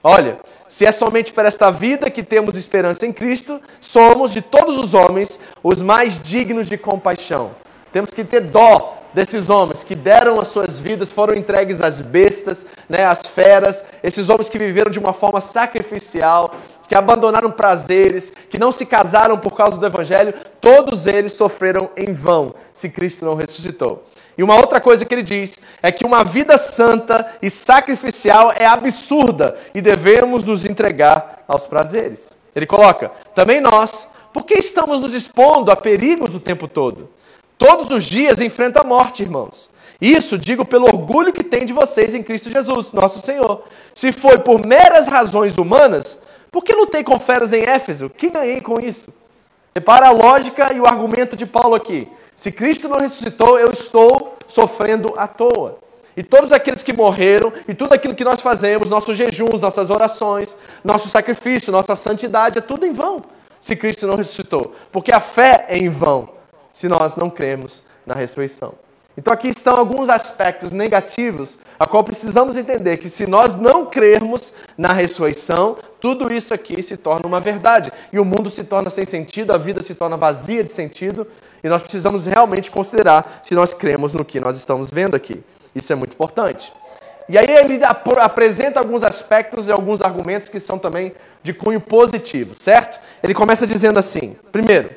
Olha, 0.03 0.39
se 0.69 0.85
é 0.85 0.91
somente 0.91 1.33
para 1.33 1.47
esta 1.47 1.71
vida 1.71 2.11
que 2.11 2.21
temos 2.21 2.55
esperança 2.55 3.05
em 3.05 3.11
Cristo, 3.11 3.59
somos 3.81 4.31
de 4.31 4.39
todos 4.41 4.77
os 4.77 4.93
homens 4.93 5.39
os 5.63 5.81
mais 5.81 6.21
dignos 6.21 6.67
de 6.67 6.77
compaixão. 6.77 7.51
Temos 7.91 8.11
que 8.11 8.23
ter 8.23 8.41
dó 8.41 8.99
desses 9.11 9.49
homens 9.49 9.83
que 9.83 9.95
deram 9.95 10.39
as 10.39 10.49
suas 10.49 10.79
vidas, 10.79 11.11
foram 11.11 11.35
entregues 11.35 11.81
às 11.81 11.99
bestas, 11.99 12.65
né, 12.87 13.03
às 13.03 13.25
feras, 13.25 13.83
esses 14.03 14.29
homens 14.29 14.47
que 14.47 14.59
viveram 14.59 14.91
de 14.91 14.99
uma 14.99 15.11
forma 15.11 15.41
sacrificial, 15.41 16.53
que 16.87 16.93
abandonaram 16.93 17.49
prazeres, 17.49 18.31
que 18.49 18.59
não 18.59 18.71
se 18.71 18.85
casaram 18.85 19.39
por 19.39 19.55
causa 19.55 19.79
do 19.79 19.85
evangelho, 19.85 20.35
todos 20.61 21.07
eles 21.07 21.33
sofreram 21.33 21.89
em 21.97 22.13
vão 22.13 22.53
se 22.71 22.89
Cristo 22.89 23.25
não 23.25 23.33
ressuscitou. 23.33 24.03
E 24.39 24.43
uma 24.43 24.55
outra 24.55 24.79
coisa 24.79 25.03
que 25.03 25.13
ele 25.13 25.21
diz 25.21 25.59
é 25.83 25.91
que 25.91 26.05
uma 26.05 26.23
vida 26.23 26.57
santa 26.57 27.29
e 27.41 27.49
sacrificial 27.49 28.53
é 28.57 28.65
absurda 28.65 29.59
e 29.75 29.81
devemos 29.81 30.45
nos 30.45 30.63
entregar 30.63 31.43
aos 31.45 31.67
prazeres. 31.67 32.31
Ele 32.55 32.65
coloca: 32.65 33.11
também 33.35 33.59
nós, 33.59 34.07
por 34.31 34.45
que 34.45 34.53
estamos 34.53 35.01
nos 35.01 35.13
expondo 35.13 35.73
a 35.73 35.75
perigos 35.75 36.33
o 36.33 36.39
tempo 36.39 36.69
todo? 36.69 37.09
Todos 37.57 37.91
os 37.91 38.05
dias 38.05 38.39
enfrenta 38.39 38.79
a 38.79 38.83
morte, 38.85 39.23
irmãos. 39.23 39.69
Isso 39.99 40.37
digo 40.37 40.63
pelo 40.63 40.85
orgulho 40.85 41.33
que 41.33 41.43
tem 41.43 41.65
de 41.65 41.73
vocês 41.73 42.15
em 42.15 42.23
Cristo 42.23 42.49
Jesus, 42.49 42.93
nosso 42.93 43.19
Senhor. 43.19 43.63
Se 43.93 44.13
foi 44.13 44.37
por 44.37 44.65
meras 44.65 45.09
razões 45.09 45.57
humanas, 45.57 46.17
por 46.49 46.63
que 46.63 46.71
lutei 46.71 47.03
com 47.03 47.19
feras 47.19 47.51
em 47.51 47.63
Éfeso? 47.63 48.09
Que 48.09 48.29
ganhei 48.29 48.61
com 48.61 48.79
isso? 48.79 49.13
Repara 49.75 50.07
a 50.07 50.11
lógica 50.11 50.71
e 50.73 50.79
o 50.79 50.87
argumento 50.87 51.35
de 51.35 51.45
Paulo 51.45 51.75
aqui. 51.75 52.07
Se 52.39 52.53
Cristo 52.53 52.87
não 52.87 52.99
ressuscitou, 52.99 53.59
eu 53.59 53.69
estou 53.69 54.37
sofrendo 54.47 55.13
à 55.17 55.27
toa. 55.27 55.77
E 56.15 56.23
todos 56.23 56.53
aqueles 56.53 56.81
que 56.81 56.93
morreram, 56.93 57.51
e 57.67 57.73
tudo 57.73 57.93
aquilo 57.93 58.15
que 58.15 58.23
nós 58.23 58.39
fazemos, 58.39 58.89
nossos 58.89 59.17
jejuns, 59.17 59.59
nossas 59.59 59.89
orações, 59.89 60.55
nosso 60.81 61.09
sacrifício, 61.09 61.69
nossa 61.69 61.97
santidade, 61.97 62.57
é 62.57 62.61
tudo 62.61 62.85
em 62.85 62.93
vão 62.93 63.25
se 63.59 63.75
Cristo 63.75 64.07
não 64.07 64.15
ressuscitou. 64.15 64.73
Porque 64.89 65.11
a 65.11 65.19
fé 65.19 65.65
é 65.67 65.77
em 65.77 65.89
vão 65.89 66.29
se 66.71 66.87
nós 66.87 67.17
não 67.17 67.29
cremos 67.29 67.83
na 68.05 68.15
ressurreição. 68.15 68.73
Então 69.17 69.33
aqui 69.33 69.49
estão 69.49 69.75
alguns 69.75 70.07
aspectos 70.07 70.71
negativos 70.71 71.57
a 71.77 71.85
qual 71.85 72.05
precisamos 72.05 72.55
entender 72.55 72.95
que 72.95 73.09
se 73.09 73.27
nós 73.27 73.53
não 73.53 73.85
crermos 73.85 74.53
na 74.77 74.93
ressurreição, 74.93 75.75
tudo 75.99 76.31
isso 76.31 76.53
aqui 76.53 76.81
se 76.81 76.95
torna 76.95 77.27
uma 77.27 77.41
verdade 77.41 77.91
e 78.13 78.17
o 78.19 78.23
mundo 78.23 78.49
se 78.49 78.63
torna 78.63 78.89
sem 78.89 79.03
sentido, 79.03 79.51
a 79.51 79.57
vida 79.57 79.81
se 79.81 79.93
torna 79.93 80.15
vazia 80.15 80.63
de 80.63 80.69
sentido 80.69 81.27
e 81.63 81.69
nós 81.69 81.81
precisamos 81.81 82.25
realmente 82.25 82.71
considerar 82.71 83.41
se 83.43 83.53
nós 83.55 83.73
cremos 83.73 84.13
no 84.13 84.25
que 84.25 84.39
nós 84.39 84.57
estamos 84.57 84.89
vendo 84.89 85.15
aqui. 85.15 85.43
Isso 85.75 85.91
é 85.91 85.95
muito 85.95 86.13
importante. 86.13 86.71
E 87.27 87.37
aí 87.37 87.45
ele 87.47 87.83
ap 87.83 88.07
apresenta 88.17 88.79
alguns 88.79 89.03
aspectos 89.03 89.67
e 89.67 89.71
alguns 89.71 90.01
argumentos 90.01 90.49
que 90.49 90.59
são 90.59 90.79
também 90.79 91.13
de 91.43 91.53
cunho 91.53 91.79
positivo, 91.79 92.55
certo? 92.55 92.99
Ele 93.21 93.33
começa 93.33 93.67
dizendo 93.67 93.99
assim: 93.99 94.35
primeiro, 94.51 94.89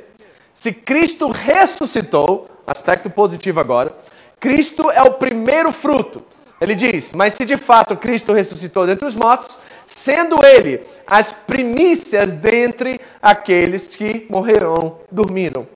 se 0.55 0.73
Cristo 0.73 1.29
ressuscitou, 1.29 2.49
aspecto 2.67 3.11
positivo 3.11 3.61
agora, 3.61 3.93
Cristo 4.41 4.91
é 4.91 5.03
o 5.03 5.13
primeiro 5.13 5.71
fruto. 5.73 6.25
Ele 6.61 6.75
diz: 6.75 7.13
Mas 7.13 7.35
se 7.35 7.45
de 7.45 7.57
fato 7.57 7.97
Cristo 7.97 8.33
ressuscitou 8.33 8.87
dentre 8.87 9.07
os 9.07 9.15
mortos, 9.15 9.59
sendo 9.87 10.37
ele 10.45 10.81
as 11.07 11.33
primícias 11.33 12.35
dentre 12.35 13.01
aqueles 13.21 13.89
que 13.89 14.27
morrerão, 14.31 15.01
dormiram. 15.11 15.67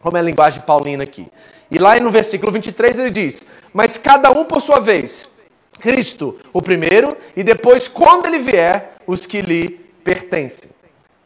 Como 0.00 0.16
é 0.16 0.20
a 0.20 0.22
linguagem 0.22 0.62
paulina 0.62 1.04
aqui. 1.04 1.26
E 1.70 1.78
lá 1.78 1.98
no 2.00 2.10
versículo 2.10 2.50
23 2.52 2.98
ele 2.98 3.10
diz: 3.10 3.42
Mas 3.72 3.96
cada 3.96 4.30
um 4.30 4.44
por 4.44 4.60
sua 4.60 4.80
vez, 4.80 5.28
Cristo 5.78 6.38
o 6.52 6.60
primeiro, 6.60 7.16
e 7.36 7.42
depois, 7.42 7.86
quando 7.86 8.26
ele 8.26 8.38
vier, 8.38 8.94
os 9.06 9.26
que 9.26 9.40
lhe 9.40 9.68
pertencem. 10.02 10.70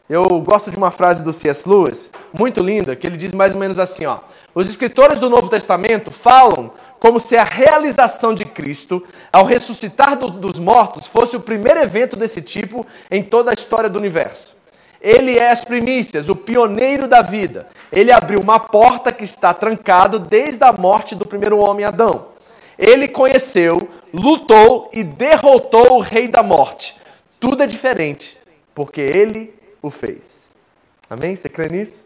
Eu 0.09 0.25
gosto 0.41 0.71
de 0.71 0.77
uma 0.77 0.91
frase 0.91 1.23
do 1.23 1.33
C.S. 1.33 1.67
Lewis, 1.67 2.11
muito 2.33 2.63
linda, 2.63 2.95
que 2.95 3.07
ele 3.07 3.17
diz 3.17 3.33
mais 3.33 3.55
ou 3.55 3.59
menos 3.59 3.79
assim, 3.79 4.05
ó: 4.05 4.19
Os 4.55 4.69
escritores 4.69 5.19
do 5.19 5.31
Novo 5.31 5.49
Testamento 5.49 6.11
falam 6.11 6.73
como 7.01 7.19
se 7.19 7.37
a 7.37 7.45
realização 7.45 8.35
de 8.35 8.45
Cristo 8.45 9.03
ao 9.33 9.45
ressuscitar 9.45 10.17
do, 10.17 10.29
dos 10.29 10.59
mortos 10.59 11.07
fosse 11.07 11.37
o 11.37 11.41
primeiro 11.41 11.81
evento 11.81 12.17
desse 12.17 12.43
tipo 12.43 12.87
em 13.11 13.23
toda 13.23 13.51
a 13.51 13.55
história 13.55 13.89
do 13.89 13.99
universo. 13.99 14.55
Ele 15.05 15.37
é 15.37 15.51
as 15.51 15.63
primícias, 15.63 16.31
o 16.31 16.35
pioneiro 16.35 17.07
da 17.07 17.21
vida. 17.21 17.69
Ele 17.93 18.11
abriu 18.11 18.41
uma 18.41 18.59
porta 18.59 19.13
que 19.13 19.23
está 19.23 19.53
trancada 19.53 20.19
desde 20.19 20.65
a 20.65 20.73
morte 20.73 21.15
do 21.15 21.27
primeiro 21.27 21.59
homem 21.59 21.85
Adão. 21.85 22.29
Ele 22.79 23.07
conheceu, 23.07 23.87
lutou 24.15 24.89
e 24.95 25.05
derrotou 25.05 25.99
o 25.99 26.01
rei 26.01 26.27
da 26.27 26.43
morte. 26.43 26.97
Tudo 27.39 27.63
é 27.63 27.67
diferente, 27.67 28.39
porque 28.75 29.03
ele 29.03 29.53
o 29.83 29.91
fez. 29.91 30.51
Amém? 31.11 31.37
Você 31.37 31.51
crê 31.51 31.69
nisso? 31.69 32.04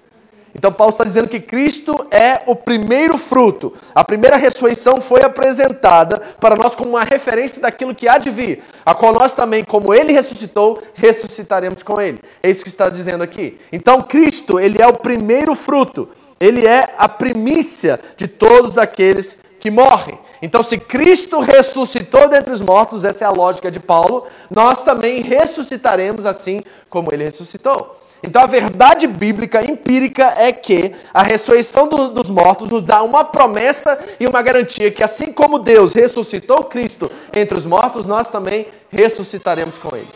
Então 0.59 0.73
Paulo 0.73 0.91
está 0.91 1.05
dizendo 1.05 1.29
que 1.29 1.39
Cristo 1.39 2.05
é 2.11 2.43
o 2.45 2.57
primeiro 2.57 3.17
fruto. 3.17 3.73
A 3.95 4.03
primeira 4.03 4.37
ressurreição 4.37 5.01
foi 5.01 5.23
apresentada 5.23 6.21
para 6.41 6.57
nós 6.57 6.75
como 6.75 6.91
uma 6.91 7.05
referência 7.05 7.63
daquilo 7.63 7.95
que 7.95 8.09
há 8.09 8.19
de 8.19 8.29
vir, 8.29 8.65
a 8.85 8.93
qual 8.93 9.13
nós 9.13 9.35
também, 9.35 9.63
como 9.63 9.95
ele 9.95 10.13
ressuscitou, 10.13 10.83
ressuscitaremos 10.95 11.85
com 11.85 12.01
ele. 12.01 12.19
É 12.43 12.51
isso 12.51 12.65
que 12.65 12.69
está 12.69 12.89
dizendo 12.91 13.23
aqui. 13.23 13.57
Então 13.71 14.03
Cristo, 14.03 14.59
ele 14.59 14.83
é 14.83 14.87
o 14.87 14.99
primeiro 14.99 15.55
fruto. 15.55 16.09
Ele 16.41 16.67
é 16.67 16.93
a 16.99 17.09
primícia 17.09 18.01
de 18.17 18.27
todos 18.27 18.79
aqueles 18.79 19.39
que 19.61 19.71
morrem. 19.71 20.19
Então, 20.41 20.63
se 20.63 20.79
Cristo 20.79 21.41
ressuscitou 21.41 22.29
dentre 22.29 22.53
os 22.53 22.63
mortos, 22.63 23.05
essa 23.05 23.25
é 23.25 23.27
a 23.27 23.33
lógica 23.33 23.73
de 23.73 23.81
Paulo, 23.81 24.27
nós 24.49 24.85
também 24.85 25.21
ressuscitaremos 25.21 26.25
assim 26.25 26.61
como 26.89 27.13
ele 27.13 27.25
ressuscitou. 27.25 27.97
Então, 28.29 28.43
a 28.43 28.47
verdade 28.47 29.07
bíblica 29.07 29.65
empírica 29.65 30.35
é 30.37 30.53
que 30.53 30.93
a 31.15 31.23
ressurreição 31.23 31.89
do, 31.89 32.11
dos 32.11 32.29
mortos 32.29 32.69
nos 32.69 32.83
dá 32.83 33.03
uma 33.03 33.25
promessa 33.25 33.99
e 34.21 34.27
uma 34.27 34.43
garantia 34.43 34.91
que, 34.91 35.03
assim 35.03 35.33
como 35.33 35.59
Deus 35.59 35.95
ressuscitou 35.95 36.63
Cristo 36.65 37.11
entre 37.33 37.57
os 37.57 37.65
mortos, 37.65 38.07
nós 38.07 38.29
também 38.29 38.67
ressuscitaremos 38.91 39.79
com 39.79 39.97
Ele. 39.97 40.11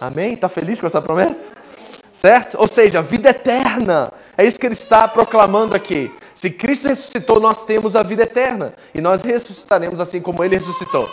Amém? 0.00 0.32
Está 0.32 0.48
feliz 0.48 0.80
com 0.80 0.86
essa 0.86 1.02
promessa? 1.02 1.52
Certo? 2.10 2.56
Ou 2.58 2.66
seja, 2.66 3.02
vida 3.02 3.28
eterna. 3.28 4.14
É 4.38 4.42
isso 4.42 4.58
que 4.58 4.66
ele 4.66 4.72
está 4.72 5.06
proclamando 5.06 5.76
aqui. 5.76 6.10
Se 6.34 6.48
Cristo 6.48 6.88
ressuscitou, 6.88 7.38
nós 7.38 7.66
temos 7.66 7.94
a 7.94 8.02
vida 8.02 8.22
eterna. 8.22 8.72
E 8.94 9.00
nós 9.02 9.20
ressuscitaremos 9.20 10.00
assim 10.00 10.22
como 10.22 10.42
ele 10.42 10.54
ressuscitou. 10.54 11.06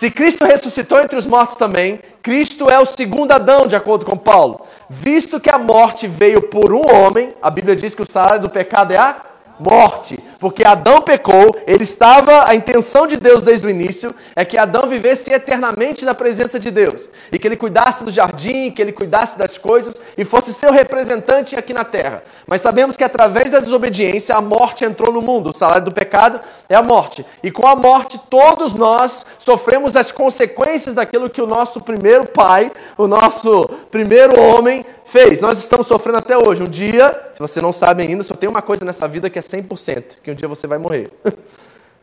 Se 0.00 0.10
Cristo 0.10 0.46
ressuscitou 0.46 0.98
entre 0.98 1.18
os 1.18 1.26
mortos 1.26 1.56
também, 1.58 2.00
Cristo 2.22 2.70
é 2.70 2.78
o 2.78 2.86
segundo 2.86 3.32
Adão, 3.32 3.66
de 3.66 3.76
acordo 3.76 4.06
com 4.06 4.16
Paulo. 4.16 4.62
Visto 4.88 5.38
que 5.38 5.50
a 5.50 5.58
morte 5.58 6.06
veio 6.06 6.40
por 6.40 6.72
um 6.72 6.80
homem, 6.90 7.34
a 7.42 7.50
Bíblia 7.50 7.76
diz 7.76 7.94
que 7.94 8.00
o 8.00 8.10
salário 8.10 8.40
do 8.40 8.48
pecado 8.48 8.94
é 8.94 8.96
a 8.96 9.16
morte. 9.58 10.18
Porque 10.40 10.64
Adão 10.66 11.02
pecou, 11.02 11.54
ele 11.66 11.84
estava, 11.84 12.48
a 12.48 12.54
intenção 12.54 13.06
de 13.06 13.18
Deus 13.18 13.42
desde 13.42 13.66
o 13.66 13.70
início 13.70 14.14
é 14.34 14.42
que 14.42 14.56
Adão 14.56 14.88
vivesse 14.88 15.30
eternamente 15.30 16.02
na 16.02 16.14
presença 16.14 16.58
de 16.58 16.70
Deus. 16.70 17.10
E 17.30 17.38
que 17.38 17.46
ele 17.46 17.56
cuidasse 17.56 18.02
do 18.02 18.10
jardim, 18.10 18.70
que 18.70 18.80
ele 18.80 18.90
cuidasse 18.90 19.38
das 19.38 19.58
coisas 19.58 20.00
e 20.16 20.24
fosse 20.24 20.54
seu 20.54 20.72
representante 20.72 21.54
aqui 21.54 21.74
na 21.74 21.84
terra. 21.84 22.24
Mas 22.46 22.62
sabemos 22.62 22.96
que 22.96 23.04
através 23.04 23.50
da 23.50 23.60
desobediência 23.60 24.34
a 24.34 24.40
morte 24.40 24.82
entrou 24.82 25.12
no 25.12 25.20
mundo. 25.20 25.50
O 25.50 25.56
salário 25.56 25.84
do 25.84 25.92
pecado 25.92 26.40
é 26.70 26.74
a 26.74 26.82
morte. 26.82 27.24
E 27.42 27.50
com 27.50 27.66
a 27.66 27.76
morte 27.76 28.18
todos 28.30 28.72
nós 28.72 29.26
sofremos 29.38 29.94
as 29.94 30.10
consequências 30.10 30.94
daquilo 30.94 31.28
que 31.28 31.42
o 31.42 31.46
nosso 31.46 31.82
primeiro 31.82 32.26
pai, 32.26 32.72
o 32.96 33.06
nosso 33.06 33.68
primeiro 33.90 34.40
homem 34.40 34.86
fez. 35.10 35.40
Nós 35.40 35.58
estamos 35.58 35.86
sofrendo 35.86 36.18
até 36.18 36.36
hoje. 36.36 36.62
Um 36.62 36.68
dia, 36.68 37.10
se 37.32 37.40
você 37.40 37.60
não 37.60 37.72
sabe 37.72 38.02
ainda, 38.02 38.22
só 38.22 38.34
tem 38.34 38.48
uma 38.48 38.62
coisa 38.62 38.84
nessa 38.84 39.06
vida 39.08 39.28
que 39.28 39.38
é 39.38 39.42
100%, 39.42 40.20
que 40.22 40.29
um 40.30 40.34
dia 40.34 40.48
você 40.48 40.66
vai 40.66 40.78
morrer. 40.78 41.10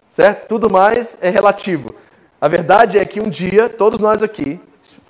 certo? 0.10 0.48
Tudo 0.48 0.70
mais 0.70 1.18
é 1.22 1.30
relativo. 1.30 1.96
A 2.40 2.48
verdade 2.48 2.98
é 2.98 3.06
que 3.06 3.20
um 3.20 3.30
dia, 3.30 3.68
todos 3.68 4.00
nós 4.00 4.22
aqui, 4.22 4.60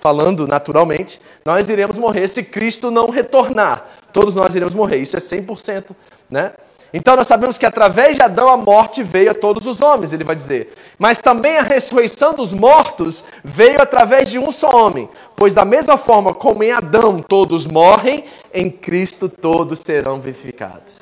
falando 0.00 0.46
naturalmente, 0.46 1.20
nós 1.44 1.68
iremos 1.68 1.98
morrer 1.98 2.28
se 2.28 2.42
Cristo 2.42 2.90
não 2.90 3.10
retornar. 3.10 3.86
Todos 4.12 4.34
nós 4.34 4.54
iremos 4.54 4.74
morrer. 4.74 4.98
Isso 4.98 5.16
é 5.16 5.20
100%, 5.20 5.94
né? 6.30 6.52
Então 6.92 7.14
nós 7.16 7.26
sabemos 7.26 7.58
que 7.58 7.66
através 7.66 8.16
de 8.16 8.22
Adão 8.22 8.48
a 8.48 8.56
morte 8.56 9.02
veio 9.02 9.30
a 9.30 9.34
todos 9.34 9.66
os 9.66 9.82
homens, 9.82 10.12
ele 10.12 10.24
vai 10.24 10.34
dizer. 10.34 10.72
Mas 10.98 11.18
também 11.18 11.58
a 11.58 11.62
ressurreição 11.62 12.32
dos 12.32 12.52
mortos 12.52 13.24
veio 13.44 13.80
através 13.80 14.30
de 14.30 14.38
um 14.38 14.50
só 14.50 14.86
homem. 14.86 15.08
Pois 15.36 15.52
da 15.52 15.66
mesma 15.66 15.98
forma 15.98 16.32
como 16.32 16.62
em 16.62 16.72
Adão 16.72 17.18
todos 17.18 17.66
morrem, 17.66 18.24
em 18.54 18.70
Cristo 18.70 19.28
todos 19.28 19.80
serão 19.80 20.18
vivificados. 20.18 20.94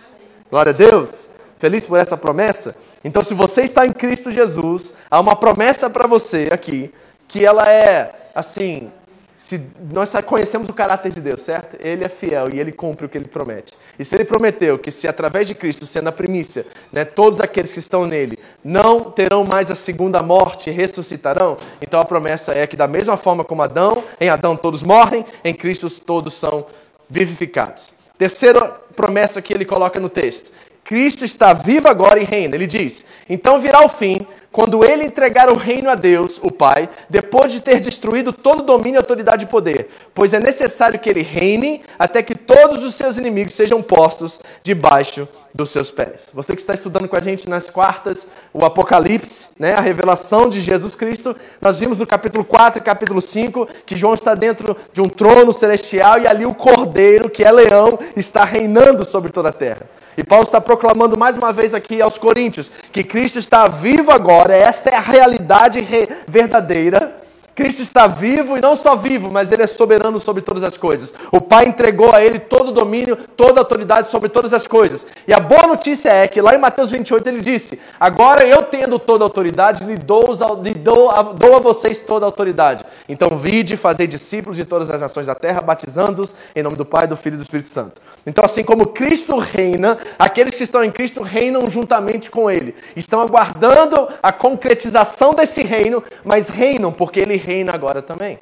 Glória 0.51 0.71
a 0.71 0.75
Deus. 0.75 1.29
Feliz 1.59 1.85
por 1.85 1.99
essa 1.99 2.17
promessa? 2.17 2.77
Então, 3.05 3.23
se 3.23 3.35
você 3.35 3.63
está 3.63 3.87
em 3.87 3.93
Cristo 3.93 4.31
Jesus, 4.31 4.93
há 5.11 5.21
uma 5.21 5.37
promessa 5.37 5.89
para 5.89 6.07
você 6.07 6.49
aqui, 6.53 6.93
que 7.27 7.45
ela 7.45 7.69
é, 7.71 8.31
assim, 8.35 8.91
se 9.39 9.61
nós 9.93 10.13
conhecemos 10.25 10.69
o 10.69 10.73
caráter 10.73 11.13
de 11.13 11.21
Deus, 11.21 11.43
certo? 11.43 11.77
Ele 11.79 12.03
é 12.05 12.09
fiel 12.09 12.49
e 12.53 12.59
ele 12.59 12.73
cumpre 12.73 13.07
o 13.07 13.09
que 13.09 13.17
ele 13.17 13.29
promete. 13.29 13.75
E 13.99 14.05
se 14.05 14.15
ele 14.15 14.25
prometeu 14.25 14.79
que 14.79 14.91
se 14.91 15.07
através 15.07 15.47
de 15.47 15.55
Cristo, 15.55 15.87
sendo 15.87 16.09
a 16.09 16.13
primícia, 16.13 16.67
né, 16.93 17.05
todos 17.05 17.41
aqueles 17.41 17.73
que 17.73 17.79
estão 17.79 18.07
nele 18.07 18.39
não 18.65 19.11
terão 19.11 19.45
mais 19.45 19.71
a 19.71 19.75
segunda 19.75 20.23
morte 20.23 20.69
e 20.69 20.73
ressuscitarão, 20.73 21.59
então 21.81 22.01
a 22.01 22.05
promessa 22.05 22.53
é 22.55 22.67
que 22.67 22.77
da 22.77 22.89
mesma 22.89 23.17
forma 23.17 23.45
como 23.45 23.63
Adão, 23.63 24.03
em 24.21 24.29
Adão 24.29 24.57
todos 24.57 24.83
morrem, 24.83 25.25
em 25.45 25.55
Cristo 25.55 25.89
todos 26.01 26.35
são 26.35 26.67
vivificados. 27.09 27.93
Terceira 28.19 28.63
promessa 28.97 29.41
que 29.41 29.53
ele 29.55 29.65
coloca 29.65 30.01
no 30.01 30.09
texto. 30.09 30.51
Cristo 30.87 31.25
está 31.25 31.53
vivo 31.53 31.89
agora 31.89 32.21
e 32.21 32.25
reina. 32.25 32.55
Ele 32.55 32.67
diz: 32.67 33.05
Então 33.29 33.59
virá 33.59 33.85
o 33.85 33.89
fim, 33.89 34.25
quando 34.53 34.85
ele 34.85 35.05
entregar 35.05 35.51
o 35.51 35.57
reino 35.57 35.91
a 35.91 35.95
Deus, 35.97 36.41
o 36.43 36.51
Pai, 36.51 36.89
depois 37.11 37.53
de 37.53 37.61
ter 37.61 37.81
destruído 37.81 38.33
todo 38.33 38.63
domínio, 38.63 39.01
autoridade 39.01 39.45
e 39.45 39.49
poder, 39.49 39.89
pois 40.15 40.33
é 40.33 40.39
necessário 40.39 40.99
que 40.99 41.11
ele 41.11 41.23
reine 41.23 41.83
até 41.99 42.23
que 42.23 42.35
todos 42.35 42.85
os 42.85 42.95
seus 42.95 43.19
inimigos 43.19 43.53
sejam 43.53 43.83
postos 43.83 44.41
debaixo 44.63 45.29
dos 45.53 45.71
seus 45.71 45.91
pés. 45.91 46.29
Você 46.33 46.55
que 46.55 46.63
está 46.63 46.73
estudando 46.73 47.09
com 47.09 47.17
a 47.17 47.21
gente 47.21 47.51
nas 47.51 47.69
quartas, 47.69 48.27
o 48.51 48.65
Apocalipse, 48.65 49.49
né, 49.59 49.75
a 49.75 49.81
revelação 49.81 50.49
de 50.49 50.61
Jesus 50.61 50.95
Cristo, 50.95 51.37
nós 51.61 51.79
vimos 51.81 51.99
no 51.99 52.07
capítulo 52.07 52.45
4 52.45 52.79
e 52.79 52.83
capítulo 52.83 53.21
5 53.21 53.69
que 53.85 53.97
João 53.97 54.15
está 54.15 54.35
dentro 54.35 54.77
de 54.93 55.03
um 55.03 55.09
trono 55.09 55.53
celestial 55.53 56.21
e 56.21 56.27
ali 56.29 56.47
o 56.47 56.55
cordeiro, 56.55 57.29
que 57.29 57.45
é 57.45 57.51
leão, 57.51 57.99
está 58.17 58.45
reinando 58.45 59.05
sobre 59.05 59.33
toda 59.33 59.49
a 59.49 59.53
terra. 59.53 59.87
E 60.17 60.25
Paulo 60.25 60.45
está 60.45 60.61
proclamando 60.61 61.19
mais 61.19 61.37
uma 61.37 61.53
vez 61.53 61.75
aqui 61.75 62.01
aos 62.01 62.17
Coríntios 62.17 62.73
que 62.91 63.05
Cristo 63.05 63.39
está 63.39 63.69
vivo 63.69 64.11
agora, 64.11 64.55
esta 64.55 64.91
é 64.91 64.95
a 64.95 65.01
realidade 65.01 65.87
verdadeira 66.27 67.26
Cristo 67.57 67.81
está 67.81 68.07
vivo 68.07 68.59
e 68.59 68.61
não 68.61 68.77
só 68.77 68.95
vivo, 68.95 69.33
mas 69.33 69.51
ele 69.51 69.63
é 69.63 69.67
soberano 69.67 70.21
sobre 70.21 70.43
todas 70.43 70.63
as 70.63 70.77
coisas. 70.77 71.15
O 71.33 71.41
Pai 71.41 71.67
entregou 71.67 72.15
a 72.15 72.23
ele 72.23 72.39
todo 72.39 72.69
o 72.69 72.73
domínio, 72.73 73.17
toda 73.35 73.59
a 73.59 73.63
autoridade 73.63 74.11
sobre 74.11 74.29
todas 74.29 74.53
as 74.53 74.67
coisas. 74.67 75.07
E 75.27 75.33
a 75.33 75.41
boa 75.41 75.67
notícia 75.67 76.11
é 76.11 76.29
que 76.29 76.39
lá 76.43 76.55
em 76.55 76.59
Mateus 76.59 76.91
28 76.91 77.27
ele 77.27 77.41
disse: 77.41 77.81
Agora 77.99 78.47
eu 78.47 78.65
tendo 78.65 78.99
toda 78.99 79.25
a 79.25 79.27
autoridade, 79.27 79.87
lhe 79.87 79.97
dou, 79.97 80.37
lhe 80.63 80.75
dou, 80.75 81.11
a, 81.11 81.23
dou 81.23 81.57
a 81.57 81.59
vocês 81.59 82.03
toda 82.03 82.27
a 82.27 82.29
autoridade. 82.29 82.85
Então 83.09 83.39
vide, 83.39 83.75
fazer 83.75 84.07
discípulos 84.07 84.59
de 84.59 84.67
todas 84.67 84.91
as 84.91 85.01
nações 85.01 85.27
da 85.27 85.35
terra, 85.35 85.63
batizando-os 85.63 86.35
em 86.55 86.63
nome 86.63 86.77
do 86.77 86.85
Pai, 86.85 87.07
do 87.07 87.17
Filho 87.17 87.35
e 87.35 87.37
do 87.39 87.43
Espírito 87.43 87.71
Santo. 87.71 88.03
Então, 88.27 88.45
assim 88.45 88.65
como 88.65 88.89
Cristo 88.89 89.39
reina, 89.39 89.97
aqueles 90.19 90.55
que 90.55 90.65
estão 90.65 90.85
em 90.85 90.91
Cristo 90.91 91.23
reinam 91.23 91.71
juntamente 91.71 92.31
com 92.31 92.51
ele. 92.51 92.75
Estão 92.95 93.23
aguardando 93.23 94.09
a 94.23 94.31
concretização 94.31 95.33
desse 95.33 95.63
reino, 95.63 96.05
mas 96.23 96.51
reinam 96.51 96.93
porque 96.93 97.21
ele 97.21 97.46
reina 97.47 97.73
agora 97.73 98.03
também. 98.03 98.39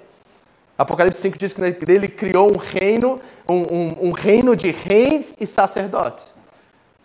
Apocalipse 0.78 1.20
5 1.20 1.38
diz 1.38 1.52
que 1.52 1.60
ele 1.60 2.08
criou 2.08 2.50
um 2.50 2.56
reino, 2.56 3.20
um, 3.48 3.54
um, 3.54 4.08
um 4.08 4.10
reino 4.12 4.56
de 4.56 4.70
reis 4.70 5.34
e 5.38 5.46
sacerdotes. 5.46 6.34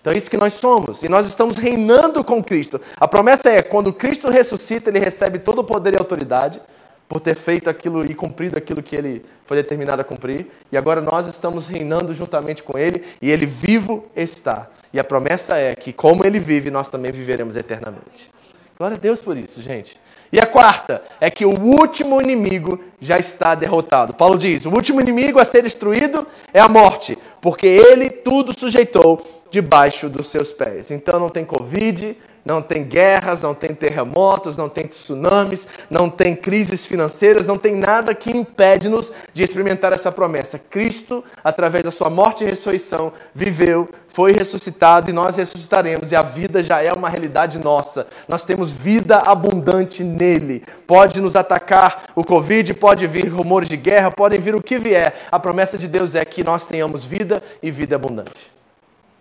Então 0.02 0.14
é 0.14 0.18
isso 0.18 0.30
que 0.30 0.38
nós 0.38 0.54
somos. 0.54 1.04
E 1.04 1.10
nós 1.10 1.28
estamos 1.28 1.58
reinando 1.58 2.24
com 2.24 2.42
Cristo. 2.42 2.80
A 2.98 3.08
promessa 3.08 3.50
é: 3.50 3.62
quando 3.62 3.92
Cristo 3.92 4.30
ressuscita, 4.30 4.90
ele 4.90 5.00
recebe 5.00 5.40
todo 5.40 5.60
o 5.60 5.64
poder 5.64 5.94
e 5.94 6.00
autoridade 6.00 6.62
por 7.08 7.20
ter 7.20 7.36
feito 7.36 7.70
aquilo 7.70 8.06
e 8.06 8.16
cumprido 8.16 8.58
aquilo 8.58 8.82
que 8.82 8.96
ele 8.96 9.26
foi 9.46 9.58
determinado 9.58 10.02
a 10.02 10.06
cumprir. 10.06 10.48
E 10.72 10.78
agora 10.78 11.02
nós 11.02 11.28
estamos 11.28 11.68
reinando 11.68 12.14
juntamente 12.14 12.64
com 12.64 12.78
ele 12.78 13.04
e 13.22 13.30
ele 13.30 13.46
vivo 13.46 14.06
está. 14.16 14.70
E 14.94 15.00
a 15.00 15.04
promessa 15.04 15.58
é 15.58 15.76
que, 15.76 15.92
como 15.92 16.26
ele 16.26 16.40
vive, 16.40 16.72
nós 16.72 16.90
também 16.90 17.12
viveremos 17.12 17.56
eternamente. 17.56 18.32
Glória 18.78 18.96
a 18.96 19.00
Deus 19.00 19.22
por 19.22 19.36
isso, 19.36 19.62
gente. 19.62 20.00
E 20.32 20.40
a 20.40 20.46
quarta 20.46 21.02
é 21.20 21.30
que 21.30 21.46
o 21.46 21.60
último 21.60 22.22
inimigo 22.22 22.80
já 23.02 23.18
está 23.18 23.56
derrotado. 23.56 24.14
Paulo 24.14 24.38
diz: 24.38 24.66
o 24.66 24.70
último 24.70 25.02
inimigo 25.02 25.40
a 25.40 25.46
ser 25.46 25.64
destruído 25.64 26.28
é 26.54 26.60
a 26.60 26.68
morte, 26.68 27.18
porque 27.42 27.68
ele 27.68 28.10
tudo 28.10 28.58
sujeitou 28.58 29.26
debaixo 29.50 30.08
dos 30.08 30.30
seus 30.30 30.52
pés. 30.52 30.92
Então 30.92 31.20
não 31.20 31.30
tem 31.30 31.44
Covid, 31.44 32.16
não 32.50 32.62
tem 32.62 32.84
guerras, 32.84 33.42
não 33.42 33.54
tem 33.54 33.74
terremotos, 33.74 34.58
não 34.58 34.68
tem 34.68 34.88
tsunamis, 34.88 35.68
não 35.90 36.10
tem 36.10 36.36
crises 36.36 36.86
financeiras, 36.86 37.46
não 37.46 37.58
tem 37.58 37.76
nada 37.76 38.16
que 38.16 38.36
impede-nos 38.36 39.14
de 39.34 39.44
experimentar 39.44 39.94
essa 39.94 40.12
promessa. 40.12 40.58
Cristo, 40.58 41.24
através 41.44 41.84
da 41.84 41.92
sua 41.92 42.10
morte 42.10 42.44
e 42.44 42.48
ressurreição, 42.48 43.14
viveu, 43.34 43.88
foi 44.08 44.32
ressuscitado 44.32 45.10
e 45.10 45.14
nós 45.14 45.38
ressuscitaremos, 45.38 46.12
e 46.12 46.16
a 46.16 46.24
vida 46.24 46.64
já 46.64 46.82
é 46.82 46.92
uma 46.92 47.08
realidade 47.08 47.60
nossa. 47.60 48.08
Nós 48.28 48.44
temos 48.44 48.72
vida 48.72 49.18
abundante 49.18 50.04
nele. 50.04 50.64
Pode 50.88 51.22
nos 51.22 51.36
atacar 51.36 52.06
o 52.16 52.24
Covid, 52.24 52.74
pode 52.74 53.06
vir 53.06 53.28
rumores 53.28 53.70
de 53.70 53.78
guerra, 53.78 54.12
podem 54.12 54.40
vir 54.40 54.56
o 54.56 54.64
que 54.64 54.80
vier. 54.80 55.28
A 55.32 55.40
promessa 55.40 55.78
de 55.78 55.88
Deus 55.88 56.16
é 56.16 56.26
que 56.26 56.44
nós 56.44 56.66
tenhamos 56.66 57.06
vida 57.06 57.44
e 57.62 57.70
vida 57.70 57.96
abundante. 57.96 58.52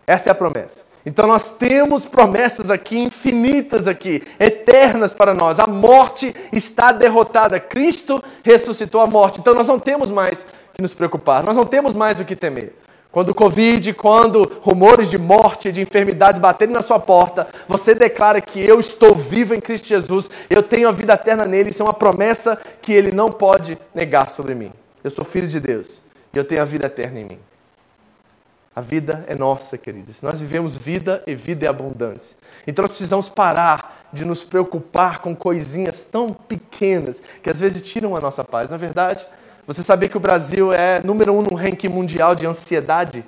Essa 0.07 0.31
é 0.31 0.33
a 0.33 0.35
promessa. 0.35 0.88
Então 1.09 1.27
nós 1.27 1.51
temos 1.51 2.05
promessas 2.05 2.71
aqui 2.71 2.99
infinitas 2.99 3.89
aqui, 3.89 4.23
eternas 4.39 5.15
para 5.15 5.33
nós. 5.33 5.59
A 5.59 5.67
morte 5.67 6.35
está 6.53 6.93
derrotada. 6.93 7.59
Cristo 7.59 8.23
ressuscitou 8.45 9.01
a 9.01 9.07
morte. 9.07 9.41
Então 9.41 9.55
nós 9.55 9.67
não 9.67 9.79
temos 9.79 10.11
mais 10.11 10.45
que 10.75 10.83
nos 10.83 10.93
preocupar. 10.93 11.43
Nós 11.43 11.57
não 11.57 11.65
temos 11.65 11.95
mais 11.95 12.21
o 12.21 12.27
que 12.27 12.37
temer. 12.37 12.75
Quando 13.11 13.31
o 13.31 13.35
Covid, 13.35 13.95
quando 13.95 14.61
rumores 14.61 15.09
de 15.09 15.17
morte, 15.17 15.73
de 15.73 15.81
enfermidades 15.81 16.39
baterem 16.39 16.75
na 16.75 16.83
sua 16.83 17.01
porta, 17.01 17.49
você 17.67 17.95
declara 17.95 18.39
que 18.39 18.61
eu 18.61 18.79
estou 18.79 19.15
vivo 19.15 19.55
em 19.55 19.61
Cristo 19.61 19.89
Jesus, 19.89 20.29
eu 20.51 20.63
tenho 20.63 20.91
a 20.91 20.93
vida 20.93 21.15
eterna 21.15 21.47
nele, 21.47 21.71
isso 21.71 21.83
é 21.83 21.87
uma 21.87 21.95
promessa 21.95 22.59
que 22.83 22.93
ele 22.93 23.13
não 23.13 23.33
pode 23.33 23.79
negar 23.95 24.29
sobre 24.29 24.55
mim. 24.55 24.73
Eu 25.03 25.11
sou 25.11 25.25
filho 25.25 25.49
de 25.49 25.59
Deus 25.59 26.03
e 26.35 26.37
eu 26.37 26.45
tenho 26.45 26.61
a 26.61 26.67
vida 26.67 26.85
eterna 26.85 27.19
em 27.19 27.25
mim. 27.25 27.48
A 28.79 28.81
vida 28.81 29.25
é 29.27 29.35
nossa, 29.35 29.77
queridos. 29.77 30.23
Nós 30.23 30.39
vivemos 30.39 30.77
vida 30.77 31.21
e 31.27 31.35
vida 31.35 31.67
é 31.67 31.69
abundância. 31.69 32.37
Então 32.65 32.85
nós 32.85 32.93
precisamos 32.93 33.29
parar 33.29 34.07
de 34.13 34.25
nos 34.25 34.45
preocupar 34.45 35.19
com 35.19 35.35
coisinhas 35.35 36.05
tão 36.05 36.29
pequenas 36.29 37.21
que 37.43 37.51
às 37.51 37.59
vezes 37.59 37.83
tiram 37.83 38.15
a 38.15 38.21
nossa 38.21 38.45
paz. 38.45 38.71
Na 38.71 38.77
verdade, 38.77 39.27
você 39.67 39.83
sabia 39.83 40.09
que 40.09 40.17
o 40.17 40.21
Brasil 40.21 40.73
é 40.73 41.03
número 41.03 41.33
um 41.33 41.43
no 41.43 41.57
ranking 41.57 41.89
mundial 41.89 42.37
de 42.37 42.47
ansiedade? 42.47 43.25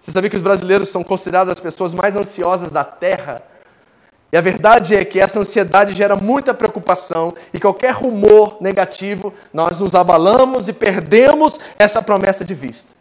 Você 0.00 0.10
sabia 0.10 0.28
que 0.28 0.36
os 0.36 0.42
brasileiros 0.42 0.88
são 0.88 1.04
considerados 1.04 1.52
as 1.52 1.60
pessoas 1.60 1.94
mais 1.94 2.16
ansiosas 2.16 2.72
da 2.72 2.82
Terra? 2.82 3.40
E 4.32 4.36
a 4.36 4.40
verdade 4.40 4.96
é 4.96 5.04
que 5.04 5.20
essa 5.20 5.38
ansiedade 5.38 5.94
gera 5.94 6.16
muita 6.16 6.52
preocupação 6.52 7.34
e 7.54 7.60
qualquer 7.60 7.94
rumor 7.94 8.56
negativo, 8.60 9.32
nós 9.52 9.78
nos 9.78 9.94
abalamos 9.94 10.66
e 10.66 10.72
perdemos 10.72 11.60
essa 11.78 12.02
promessa 12.02 12.44
de 12.44 12.52
vista. 12.52 12.97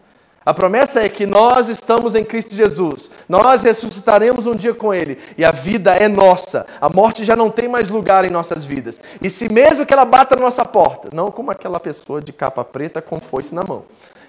A 0.47 0.53
promessa 0.53 1.01
é 1.01 1.09
que 1.09 1.25
nós 1.25 1.67
estamos 1.67 2.15
em 2.15 2.23
Cristo 2.23 2.55
Jesus. 2.55 3.11
Nós 3.27 3.63
ressuscitaremos 3.63 4.45
um 4.45 4.55
dia 4.55 4.73
com 4.73 4.93
Ele. 4.93 5.17
E 5.37 5.43
a 5.43 5.51
vida 5.51 5.93
é 5.93 6.07
nossa. 6.07 6.65
A 6.79 6.87
morte 6.87 7.25
já 7.25 7.35
não 7.35 7.49
tem 7.49 7.67
mais 7.67 7.89
lugar 7.89 8.23
em 8.23 8.29
nossas 8.29 8.63
vidas. 8.65 9.01
E 9.21 9.29
se 9.29 9.51
mesmo 9.51 9.85
que 9.85 9.91
ela 9.91 10.05
bata 10.05 10.37
na 10.37 10.43
nossa 10.43 10.63
porta, 10.63 11.09
não 11.11 11.31
como 11.31 11.51
aquela 11.51 11.81
pessoa 11.81 12.21
de 12.21 12.31
capa 12.31 12.63
preta 12.63 13.01
com 13.01 13.19
foice 13.19 13.53
na 13.53 13.61
mão. 13.61 13.83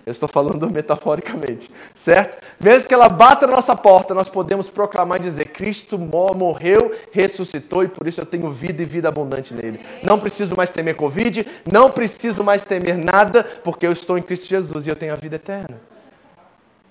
Eu 0.05 0.11
estou 0.11 0.29
falando 0.29 0.69
metaforicamente, 0.75 1.71
certo? 1.95 2.45
Mesmo 2.59 2.89
que 2.89 2.95
ela 2.95 3.09
bata 3.09 3.47
na 3.47 3.55
nossa 3.55 3.77
porta, 3.77 4.13
nós 4.13 4.29
podemos 4.29 4.69
proclamar 4.69 5.21
e 5.21 5.23
dizer: 5.23 5.45
Cristo 5.51 5.97
morreu, 5.97 6.97
ressuscitou 7.13 7.85
e 7.85 7.89
por 7.89 8.09
isso 8.09 8.21
eu 8.21 8.27
tenho 8.27 8.51
vida 8.51 8.83
e 8.83 8.87
vida 8.87 9.07
abundante 9.07 9.55
nele. 9.55 9.87
Não 10.03 10.19
preciso 10.19 10.57
mais 10.57 10.71
temer 10.71 10.97
Covid, 10.97 11.47
não 11.71 11.93
preciso 11.93 12.43
mais 12.43 12.65
temer 12.65 12.99
nada, 12.99 13.45
porque 13.63 13.87
eu 13.87 13.93
estou 13.93 14.19
em 14.19 14.23
Cristo 14.23 14.49
Jesus 14.49 14.85
e 14.85 14.91
eu 14.91 14.97
tenho 14.97 15.13
a 15.13 15.17
vida 15.17 15.37
eterna. 15.37 15.79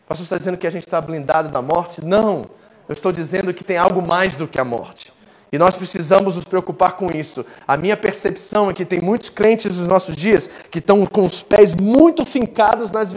O 0.07 0.15
pastor 0.15 0.23
está 0.23 0.37
dizendo 0.37 0.57
que 0.57 0.65
a 0.65 0.69
gente 0.69 0.87
está 0.87 1.01
blindado 1.01 1.49
da 1.49 1.61
morte? 1.61 2.03
Não. 2.03 2.45
Eu 2.87 2.93
estou 2.93 3.11
dizendo 3.11 3.53
que 3.53 3.61
tem 3.61 3.75
algo 3.75 4.01
mais 4.01 4.35
do 4.35 4.47
que 4.47 4.57
a 4.57 4.63
morte. 4.63 5.11
E 5.51 5.57
nós 5.57 5.75
precisamos 5.75 6.37
nos 6.37 6.45
preocupar 6.45 6.93
com 6.93 7.11
isso. 7.11 7.45
A 7.67 7.75
minha 7.75 7.97
percepção 7.97 8.69
é 8.69 8.73
que 8.73 8.85
tem 8.85 9.01
muitos 9.01 9.29
crentes 9.29 9.77
nos 9.77 9.85
nossos 9.85 10.15
dias 10.15 10.49
que 10.71 10.79
estão 10.79 11.05
com 11.05 11.25
os 11.25 11.41
pés 11.41 11.75
muito 11.75 12.25
fincados 12.25 12.89
nas 12.89 13.13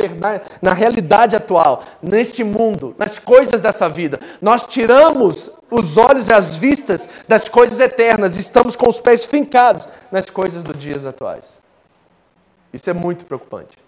na 0.61 0.73
realidade 0.73 1.37
atual, 1.37 1.85
nesse 2.03 2.43
mundo, 2.43 2.93
nas 2.99 3.21
coisas 3.21 3.61
dessa 3.61 3.89
vida. 3.89 4.19
Nós 4.43 4.67
tiramos 4.67 5.49
os 5.71 5.97
olhos 5.97 6.27
e 6.27 6.33
as 6.33 6.57
vistas 6.57 7.09
das 7.29 7.49
coisas 7.49 7.79
eternas 7.79 8.37
e 8.37 8.41
estamos 8.41 8.75
com 8.75 8.89
os 8.89 8.99
pés 8.99 9.25
fincados 9.25 9.87
nas 10.11 10.29
coisas 10.29 10.65
dos 10.65 10.77
dias 10.77 11.07
atuais. 11.07 11.61
Isso 12.73 12.91
é 12.91 12.93
muito 12.93 13.25
preocupante. 13.25 13.79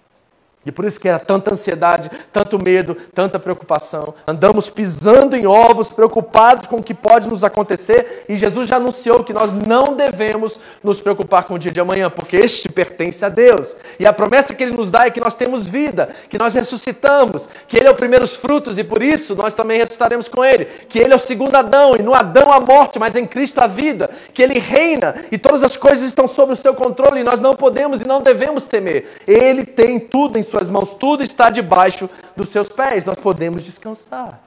E 0.64 0.72
por 0.72 0.84
isso 0.84 0.98
que 0.98 1.08
era 1.08 1.18
tanta 1.18 1.52
ansiedade, 1.52 2.10
tanto 2.32 2.62
medo, 2.62 2.96
tanta 3.14 3.38
preocupação. 3.38 4.14
Andamos 4.26 4.70
pisando 4.70 5.36
em 5.36 5.46
ovos, 5.46 5.90
preocupados 5.90 6.66
com 6.66 6.76
o 6.76 6.82
que 6.82 6.94
pode 6.94 7.28
nos 7.28 7.44
acontecer, 7.44 8.24
e 8.28 8.36
Jesus 8.36 8.68
já 8.68 8.76
anunciou 8.76 9.22
que 9.22 9.32
nós 9.32 9.52
não 9.52 9.94
devemos 9.94 10.58
nos 10.82 11.00
preocupar 11.00 11.44
com 11.44 11.54
o 11.54 11.58
dia 11.58 11.72
de 11.72 11.80
amanhã, 11.80 12.08
porque 12.08 12.36
este 12.36 12.68
pertence 12.68 13.24
a 13.24 13.28
Deus. 13.28 13.76
E 13.98 14.06
a 14.06 14.12
promessa 14.12 14.54
que 14.54 14.62
ele 14.62 14.76
nos 14.76 14.90
dá 14.90 15.06
é 15.06 15.10
que 15.10 15.20
nós 15.20 15.34
temos 15.34 15.66
vida, 15.66 16.08
que 16.28 16.38
nós 16.38 16.54
ressuscitamos, 16.54 17.48
que 17.68 17.76
ele 17.76 17.88
é 17.88 17.90
o 17.90 17.94
primeiro 17.94 18.22
frutos 18.36 18.78
e 18.78 18.84
por 18.84 19.02
isso 19.02 19.34
nós 19.34 19.54
também 19.54 19.78
ressuscitaremos 19.78 20.28
com 20.28 20.44
ele, 20.44 20.66
que 20.88 20.98
ele 20.98 21.12
é 21.12 21.16
o 21.16 21.18
segundo 21.18 21.54
Adão, 21.56 21.96
e 21.96 22.02
no 22.02 22.14
Adão 22.14 22.52
a 22.52 22.60
morte, 22.60 22.98
mas 22.98 23.16
em 23.16 23.26
Cristo 23.26 23.58
a 23.60 23.66
vida, 23.66 24.10
que 24.32 24.42
ele 24.42 24.58
reina 24.58 25.14
e 25.30 25.38
todas 25.38 25.62
as 25.62 25.76
coisas 25.76 26.04
estão 26.04 26.26
sob 26.26 26.52
o 26.52 26.56
seu 26.56 26.74
controle 26.74 27.20
e 27.20 27.24
nós 27.24 27.40
não 27.40 27.54
podemos 27.54 28.00
e 28.00 28.06
não 28.06 28.22
devemos 28.22 28.66
temer. 28.66 29.06
Ele 29.26 29.64
tem 29.64 29.98
tudo 29.98 30.38
em 30.38 30.42
suas 30.52 30.68
mãos, 30.68 30.94
tudo 30.94 31.22
está 31.22 31.50
debaixo 31.50 32.08
dos 32.36 32.50
seus 32.50 32.68
pés, 32.68 33.04
nós 33.04 33.18
podemos 33.18 33.64
descansar. 33.64 34.40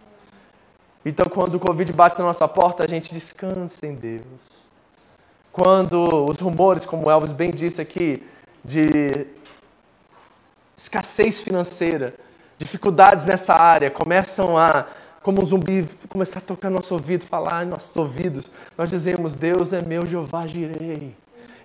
Então, 1.05 1.25
quando 1.27 1.55
o 1.55 1.59
Covid 1.59 1.91
bate 1.91 2.17
na 2.17 2.25
nossa 2.25 2.47
porta, 2.47 2.83
a 2.83 2.87
gente 2.87 3.13
descansa 3.13 3.85
em 3.85 3.93
Deus. 3.93 4.23
Quando 5.51 6.25
os 6.29 6.39
rumores, 6.39 6.85
como 6.85 7.07
o 7.07 7.11
Elvis 7.11 7.31
bem 7.31 7.51
disse 7.51 7.81
aqui, 7.81 8.23
de 8.63 9.27
escassez 10.75 11.41
financeira, 11.41 12.15
dificuldades 12.57 13.25
nessa 13.25 13.53
área, 13.53 13.91
começam 13.91 14.57
a, 14.57 14.85
como 15.21 15.41
um 15.41 15.45
zumbi, 15.45 15.87
começar 16.09 16.39
a 16.39 16.41
tocar 16.41 16.69
no 16.69 16.77
nosso 16.77 16.93
ouvido, 16.93 17.25
falar 17.25 17.65
em 17.65 17.69
nossos 17.69 17.95
ouvidos, 17.95 18.49
nós 18.77 18.89
dizemos: 18.89 19.33
Deus 19.33 19.73
é 19.73 19.81
meu 19.81 20.05
Jeová, 20.05 20.47
girei. 20.47 21.15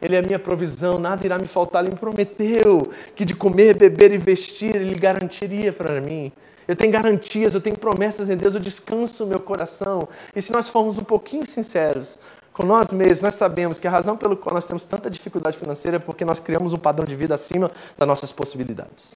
Ele 0.01 0.17
é 0.17 0.19
a 0.19 0.23
minha 0.23 0.39
provisão, 0.39 0.99
nada 0.99 1.25
irá 1.25 1.39
me 1.39 1.47
faltar. 1.47 1.83
Ele 1.83 1.93
me 1.93 1.99
prometeu 1.99 2.91
que 3.15 3.25
de 3.25 3.35
comer, 3.35 3.77
beber 3.77 4.13
e 4.13 4.19
vestir, 4.19 4.75
Ele 4.75 4.95
garantiria 4.95 5.73
para 5.73 6.01
mim. 6.01 6.33
Eu 6.67 6.77
tenho 6.77 6.93
garantias, 6.93 7.55
eu 7.55 7.61
tenho 7.61 7.77
promessas 7.77 8.29
em 8.29 8.37
Deus, 8.37 8.55
eu 8.55 8.61
descanso 8.61 9.25
o 9.25 9.27
meu 9.27 9.41
coração. 9.41 10.09
E 10.35 10.41
se 10.41 10.53
nós 10.53 10.69
formos 10.69 10.97
um 10.97 11.05
pouquinho 11.05 11.49
sinceros 11.49 12.19
com 12.53 12.65
nós 12.65 12.93
mesmos, 12.93 13.23
nós 13.23 13.35
sabemos 13.35 13.79
que 13.79 13.87
a 13.87 13.91
razão 13.91 14.17
pelo 14.17 14.37
qual 14.37 14.55
nós 14.55 14.67
temos 14.67 14.85
tanta 14.85 15.11
dificuldade 15.11 15.57
financeira 15.57 15.97
é 15.97 16.01
porque 16.01 16.25
nós 16.25 16.41
criamos 16.41 16.73
um 16.73 16.79
padrão 16.79 17.07
de 17.07 17.15
vida 17.15 17.35
acima 17.35 17.71
das 17.99 18.09
nossas 18.09 18.33
possibilidades. 18.33 19.15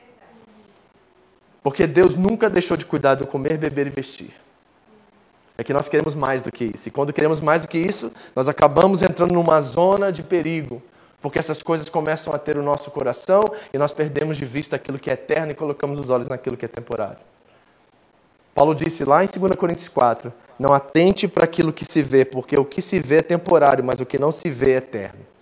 Porque 1.63 1.87
Deus 1.87 2.15
nunca 2.15 2.51
deixou 2.51 2.77
de 2.77 2.85
cuidar 2.85 3.15
do 3.15 3.27
comer, 3.27 3.57
beber 3.57 3.87
e 3.87 3.91
vestir 3.91 4.44
é 5.57 5.63
que 5.63 5.73
nós 5.73 5.89
queremos 5.89 6.15
mais 6.15 6.43
do 6.43 6.51
que 6.51 6.73
isso. 6.75 6.89
E 6.89 6.91
quando 6.91 7.13
queremos 7.13 7.41
mais 7.41 7.63
do 7.63 7.69
que 7.69 7.79
isso, 7.79 8.11
nós 8.35 8.49
acabamos 8.49 9.03
entrando 9.03 9.33
numa 9.33 9.61
zona 9.61 10.11
de 10.11 10.23
perigo, 10.23 10.83
porque 11.23 11.39
essas 11.39 11.63
coisas 11.63 11.89
começam 11.89 12.35
a 12.35 12.39
ter 12.39 12.59
o 12.59 12.63
nosso 12.63 12.91
coração 12.91 13.43
e 13.73 13.79
nós 13.79 13.93
perdemos 13.93 14.37
de 14.37 14.45
vista 14.45 14.77
aquilo 14.77 14.99
que 14.99 15.11
é 15.11 15.15
eterno 15.15 15.53
e 15.53 15.55
colocamos 15.55 15.99
os 15.99 16.11
olhos 16.11 16.29
naquilo 16.29 16.57
que 16.57 16.65
é 16.65 16.69
temporário. 16.69 17.19
Paulo 18.55 18.75
disse 18.75 19.05
lá 19.05 19.25
em 19.25 19.27
2 19.27 19.57
Coríntios 19.57 19.89
4: 19.89 20.33
Não 20.59 20.73
atente 20.73 21.27
para 21.27 21.45
aquilo 21.45 21.73
que 21.73 21.85
se 21.85 22.03
vê, 22.03 22.25
porque 22.25 22.57
o 22.57 22.65
que 22.65 22.83
se 22.83 23.01
vê 23.01 23.17
é 23.17 23.23
temporário, 23.23 23.83
mas 23.83 24.01
o 24.01 24.07
que 24.07 24.19
não 24.19 24.31
se 24.31 24.51
vê 24.51 24.73
é 24.73 24.77
eterno. 24.77 25.34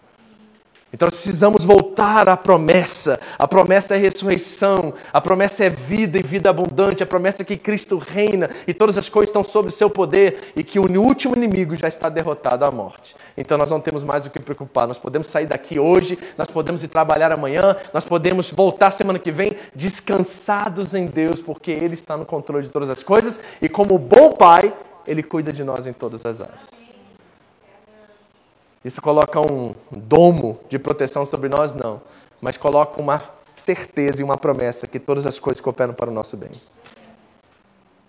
Então 0.93 1.07
nós 1.07 1.15
precisamos 1.15 1.65
voltar 1.65 2.29
à 2.29 2.37
promessa. 2.37 3.19
A 3.39 3.49
promessa 3.49 3.97
é 3.97 3.99
ressurreição, 3.99 4.93
a 5.11 5.21
promessa 5.21 5.65
é 5.65 5.71
vida 5.71 6.19
e 6.19 6.23
vida 6.23 6.51
abundante, 6.51 7.03
a 7.03 7.07
promessa 7.07 7.43
é 7.43 7.45
que 7.45 7.57
Cristo 7.57 7.97
reina 7.97 8.51
e 8.67 8.75
todas 8.75 8.99
as 8.99 9.09
coisas 9.09 9.31
estão 9.31 9.43
sob 9.43 9.69
o 9.69 9.71
seu 9.71 9.89
poder 9.89 10.53
e 10.55 10.63
que 10.63 10.79
o 10.79 11.01
último 11.01 11.35
inimigo 11.35 11.75
já 11.77 11.89
está 11.89 12.11
derrotado, 12.11 12.65
a 12.65 12.71
morte. 12.71 13.17
Então 13.37 13.57
nós 13.57 13.71
não 13.71 13.81
temos 13.81 14.05
mais 14.05 14.27
o 14.27 14.31
que 14.31 14.39
preocupar. 14.39 14.87
Nós 14.87 14.99
podemos 14.99 15.29
sair 15.29 15.47
daqui 15.47 15.79
hoje, 15.79 16.19
nós 16.37 16.49
podemos 16.49 16.83
ir 16.83 16.89
trabalhar 16.89 17.33
amanhã, 17.33 17.75
nós 17.95 18.05
podemos 18.05 18.51
voltar 18.51 18.91
semana 18.91 19.19
que 19.19 19.33
vem 19.33 19.53
descansados 19.75 20.95
em 20.95 21.07
Deus, 21.07 21.41
porque 21.41 21.71
Ele 21.71 21.95
está 21.95 22.17
no 22.17 22.27
controle 22.27 22.65
de 22.65 22.71
todas 22.71 22.91
as 22.91 23.03
coisas 23.03 23.41
e 23.63 23.69
como 23.69 23.99
bom 23.99 24.33
Pai, 24.33 24.75
Ele 25.07 25.23
cuida 25.23 25.53
de 25.53 25.65
nós 25.65 25.87
em 25.87 25.93
todas 25.93 26.27
as 26.27 26.41
áreas. 26.41 26.82
Isso 28.85 29.01
coloca 29.01 29.41
um 29.41 29.75
domo 29.91 30.59
de 30.69 30.79
proteção 30.79 31.25
sobre 31.25 31.49
nós? 31.49 31.73
Não. 31.73 32.01
Mas 32.41 32.57
coloca 32.57 33.01
uma 33.01 33.23
certeza 33.55 34.21
e 34.21 34.25
uma 34.25 34.37
promessa 34.37 34.87
que 34.87 34.99
todas 34.99 35.27
as 35.27 35.39
coisas 35.39 35.61
cooperam 35.61 35.95
para 35.95 36.11
o 36.11 36.13
nosso 36.13 36.37
bem. 36.37 36.51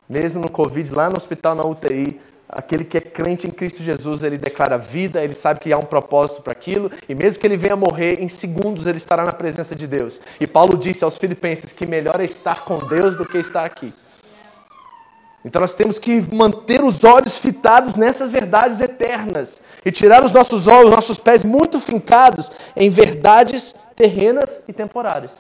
Mesmo 0.09 0.41
no 0.41 0.49
Covid, 0.49 0.93
lá 0.93 1.09
no 1.09 1.17
hospital, 1.17 1.55
na 1.55 1.63
UTI, 1.63 2.19
aquele 2.49 2.83
que 2.83 2.97
é 2.97 3.01
crente 3.01 3.47
em 3.47 3.51
Cristo 3.51 3.81
Jesus, 3.83 4.23
ele 4.23 4.37
declara 4.37 4.77
vida, 4.77 5.23
ele 5.23 5.35
sabe 5.35 5.59
que 5.59 5.71
há 5.71 5.77
um 5.77 5.85
propósito 5.85 6.41
para 6.41 6.53
aquilo, 6.53 6.91
e 7.07 7.15
mesmo 7.15 7.39
que 7.39 7.47
ele 7.47 7.57
venha 7.57 7.75
morrer, 7.75 8.21
em 8.21 8.27
segundos 8.27 8.85
ele 8.85 8.97
estará 8.97 9.23
na 9.23 9.33
presença 9.33 9.75
de 9.75 9.87
Deus. 9.87 10.19
E 10.39 10.47
Paulo 10.47 10.77
disse 10.77 11.03
aos 11.03 11.17
Filipenses 11.17 11.71
que 11.71 11.85
melhor 11.85 12.19
é 12.19 12.25
estar 12.25 12.65
com 12.65 12.77
Deus 12.77 13.15
do 13.15 13.25
que 13.25 13.37
estar 13.37 13.65
aqui. 13.65 13.93
Então 15.45 15.59
nós 15.59 15.73
temos 15.73 15.99
que 15.99 16.21
manter 16.33 16.83
os 16.83 17.03
olhos 17.03 17.37
fitados 17.37 17.95
nessas 17.95 18.31
verdades 18.31 18.79
eternas 18.79 19.59
e 19.85 19.91
tirar 19.91 20.23
os 20.23 20.31
nossos 20.31 20.67
olhos, 20.67 20.89
os 20.89 20.95
nossos 20.95 21.17
pés 21.17 21.43
muito 21.43 21.79
fincados 21.79 22.51
em 22.75 22.89
verdades 22.89 23.75
terrenas 23.95 24.61
e 24.67 24.73
temporárias. 24.73 25.31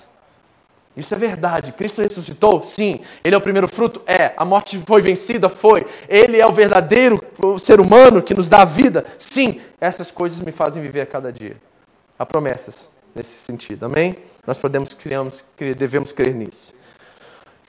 Isso 0.95 1.13
é 1.13 1.17
verdade. 1.17 1.71
Cristo 1.71 2.01
ressuscitou? 2.01 2.63
Sim. 2.63 2.99
Ele 3.23 3.33
é 3.33 3.37
o 3.37 3.41
primeiro 3.41 3.67
fruto? 3.67 4.01
É. 4.05 4.33
A 4.37 4.45
morte 4.45 4.79
foi 4.85 5.01
vencida? 5.01 5.49
Foi. 5.49 5.87
Ele 6.07 6.39
é 6.39 6.45
o 6.45 6.51
verdadeiro 6.51 7.23
ser 7.57 7.79
humano 7.79 8.21
que 8.21 8.33
nos 8.33 8.47
dá 8.47 8.61
a 8.61 8.65
vida? 8.65 9.05
Sim. 9.17 9.59
Essas 9.81 10.11
coisas 10.11 10.39
me 10.39 10.51
fazem 10.51 10.81
viver 10.81 11.01
a 11.01 11.05
cada 11.05 11.31
dia. 11.31 11.57
Há 12.19 12.25
promessas 12.25 12.87
nesse 13.15 13.39
sentido. 13.39 13.85
Amém? 13.85 14.17
Nós 14.45 14.57
podemos, 14.57 14.93
criamos, 14.93 15.43
devemos 15.57 16.11
crer 16.11 16.35
nisso. 16.35 16.73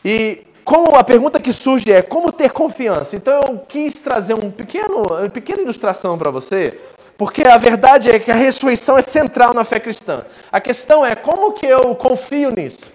E 0.04 0.46
como 0.64 0.96
a 0.96 1.04
pergunta 1.04 1.38
que 1.38 1.52
surge 1.52 1.92
é 1.92 2.00
como 2.00 2.32
ter 2.32 2.50
confiança. 2.50 3.14
Então 3.14 3.40
eu 3.46 3.58
quis 3.68 3.94
trazer 3.94 4.34
um 4.34 4.50
pequeno, 4.50 5.02
uma 5.02 5.28
pequena 5.28 5.60
ilustração 5.60 6.16
para 6.16 6.30
você, 6.30 6.80
porque 7.18 7.46
a 7.46 7.58
verdade 7.58 8.10
é 8.10 8.18
que 8.18 8.30
a 8.30 8.34
ressurreição 8.34 8.96
é 8.98 9.02
central 9.02 9.52
na 9.52 9.64
fé 9.64 9.78
cristã. 9.78 10.24
A 10.50 10.60
questão 10.60 11.04
é 11.04 11.14
como 11.14 11.52
que 11.52 11.66
eu 11.66 11.94
confio 11.94 12.50
nisso. 12.50 12.92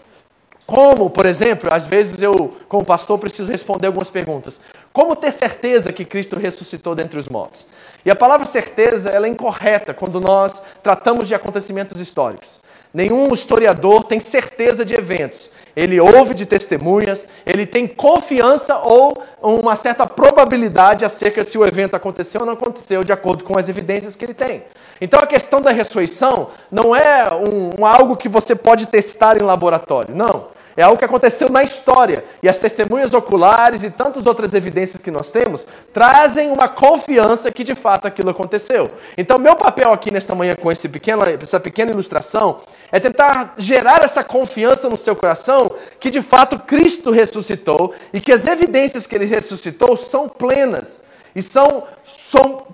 Como, 0.66 1.10
por 1.10 1.26
exemplo, 1.26 1.74
às 1.74 1.88
vezes 1.88 2.22
eu, 2.22 2.56
como 2.68 2.86
pastor, 2.86 3.18
preciso 3.18 3.52
responder 3.52 3.88
algumas 3.88 4.10
perguntas. 4.12 4.62
Como 4.94 5.16
ter 5.16 5.32
certeza 5.32 5.92
que 5.92 6.06
Cristo 6.06 6.36
ressuscitou 6.36 6.94
dentre 6.94 7.20
os 7.20 7.28
mortos? 7.28 7.66
E 8.06 8.12
a 8.12 8.16
palavra 8.16 8.46
certeza 8.46 9.10
ela 9.10 9.26
é 9.26 9.30
incorreta 9.30 9.96
quando 9.96 10.20
nós 10.20 10.62
tratamos 10.84 11.28
de 11.28 11.34
acontecimentos 11.34 12.00
históricos. 12.00 12.60
Nenhum 12.94 13.32
historiador 13.34 14.04
tem 14.04 14.20
certeza 14.20 14.84
de 14.84 14.96
eventos. 14.96 15.50
Ele 15.76 16.00
ouve 16.00 16.34
de 16.34 16.46
testemunhas, 16.46 17.28
ele 17.46 17.66
tem 17.66 17.88
confiança 17.88 18.78
ou 18.80 19.24
uma 19.42 19.76
certa 19.76 20.08
probabilidade 20.08 21.06
acerca 21.06 21.44
se 21.44 21.58
o 21.58 21.66
evento 21.66 21.96
aconteceu 21.96 22.42
ou 22.42 22.48
não 22.48 22.54
aconteceu, 22.54 23.04
de 23.04 23.14
acordo 23.14 23.44
com 23.44 23.58
as 23.58 23.70
evidências 23.70 24.16
que 24.16 24.26
ele 24.26 24.34
tem. 24.34 24.64
Então 25.00 25.20
a 25.20 25.28
questão 25.28 25.62
da 25.62 25.72
ressurreição 25.72 26.50
não 26.72 26.96
é 26.96 27.30
um, 27.32 27.82
um 27.82 27.86
algo 27.86 28.18
que 28.18 28.28
você 28.28 28.56
pode 28.56 28.88
testar 28.88 29.42
em 29.42 29.46
laboratório. 29.46 30.16
Não. 30.16 30.48
É 30.76 30.84
algo 30.84 30.98
que 30.98 31.06
aconteceu 31.06 31.50
na 31.50 31.64
história. 31.64 32.24
E 32.42 32.50
as 32.50 32.58
testemunhas 32.58 33.14
oculares 33.14 33.84
e 33.84 33.90
tantas 33.90 34.26
outras 34.26 34.54
evidências 34.54 35.02
que 35.02 35.12
nós 35.12 35.32
temos 35.32 35.66
trazem 35.94 36.52
uma 36.52 36.70
confiança 36.70 37.52
que 37.52 37.64
de 37.64 37.76
fato 37.76 38.08
aquilo 38.08 38.30
aconteceu. 38.30 38.90
Então, 39.18 39.38
meu 39.38 39.56
papel 39.56 39.92
aqui 39.92 40.12
nesta 40.12 40.34
manhã 40.36 40.56
com 40.56 40.72
esse 40.72 40.88
pequeno, 40.88 41.24
essa 41.42 41.60
pequena 41.60 41.92
ilustração 41.92 42.60
é 42.92 43.00
tentar 43.00 43.54
gerar 43.58 44.04
essa 44.04 44.24
confiança 44.24 44.90
no 44.90 44.98
seu 44.98 45.16
coração 45.16 45.72
que 46.00 46.10
de 46.10 46.22
fato 46.22 46.60
Cristo 46.60 47.12
ressuscitou 47.12 47.94
e 48.14 48.20
que 48.22 48.32
as 48.32 48.46
evidências 48.46 49.06
que 49.06 49.16
ele 49.16 49.26
ressuscitou 49.26 49.98
são 49.98 50.28
plenas 50.28 51.02
e 51.36 51.42
são, 51.42 51.84
são 52.06 52.68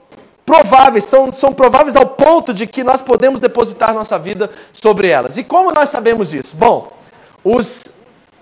prováveis, 0.45 1.05
são, 1.05 1.31
são 1.33 1.51
prováveis 1.51 1.95
ao 1.95 2.05
ponto 2.05 2.53
de 2.53 2.67
que 2.67 2.83
nós 2.83 3.01
podemos 3.01 3.39
depositar 3.39 3.93
nossa 3.93 4.17
vida 4.19 4.49
sobre 4.71 5.09
elas. 5.09 5.37
E 5.37 5.43
como 5.43 5.71
nós 5.71 5.89
sabemos 5.89 6.33
isso? 6.33 6.55
Bom, 6.55 6.94
os 7.45 7.85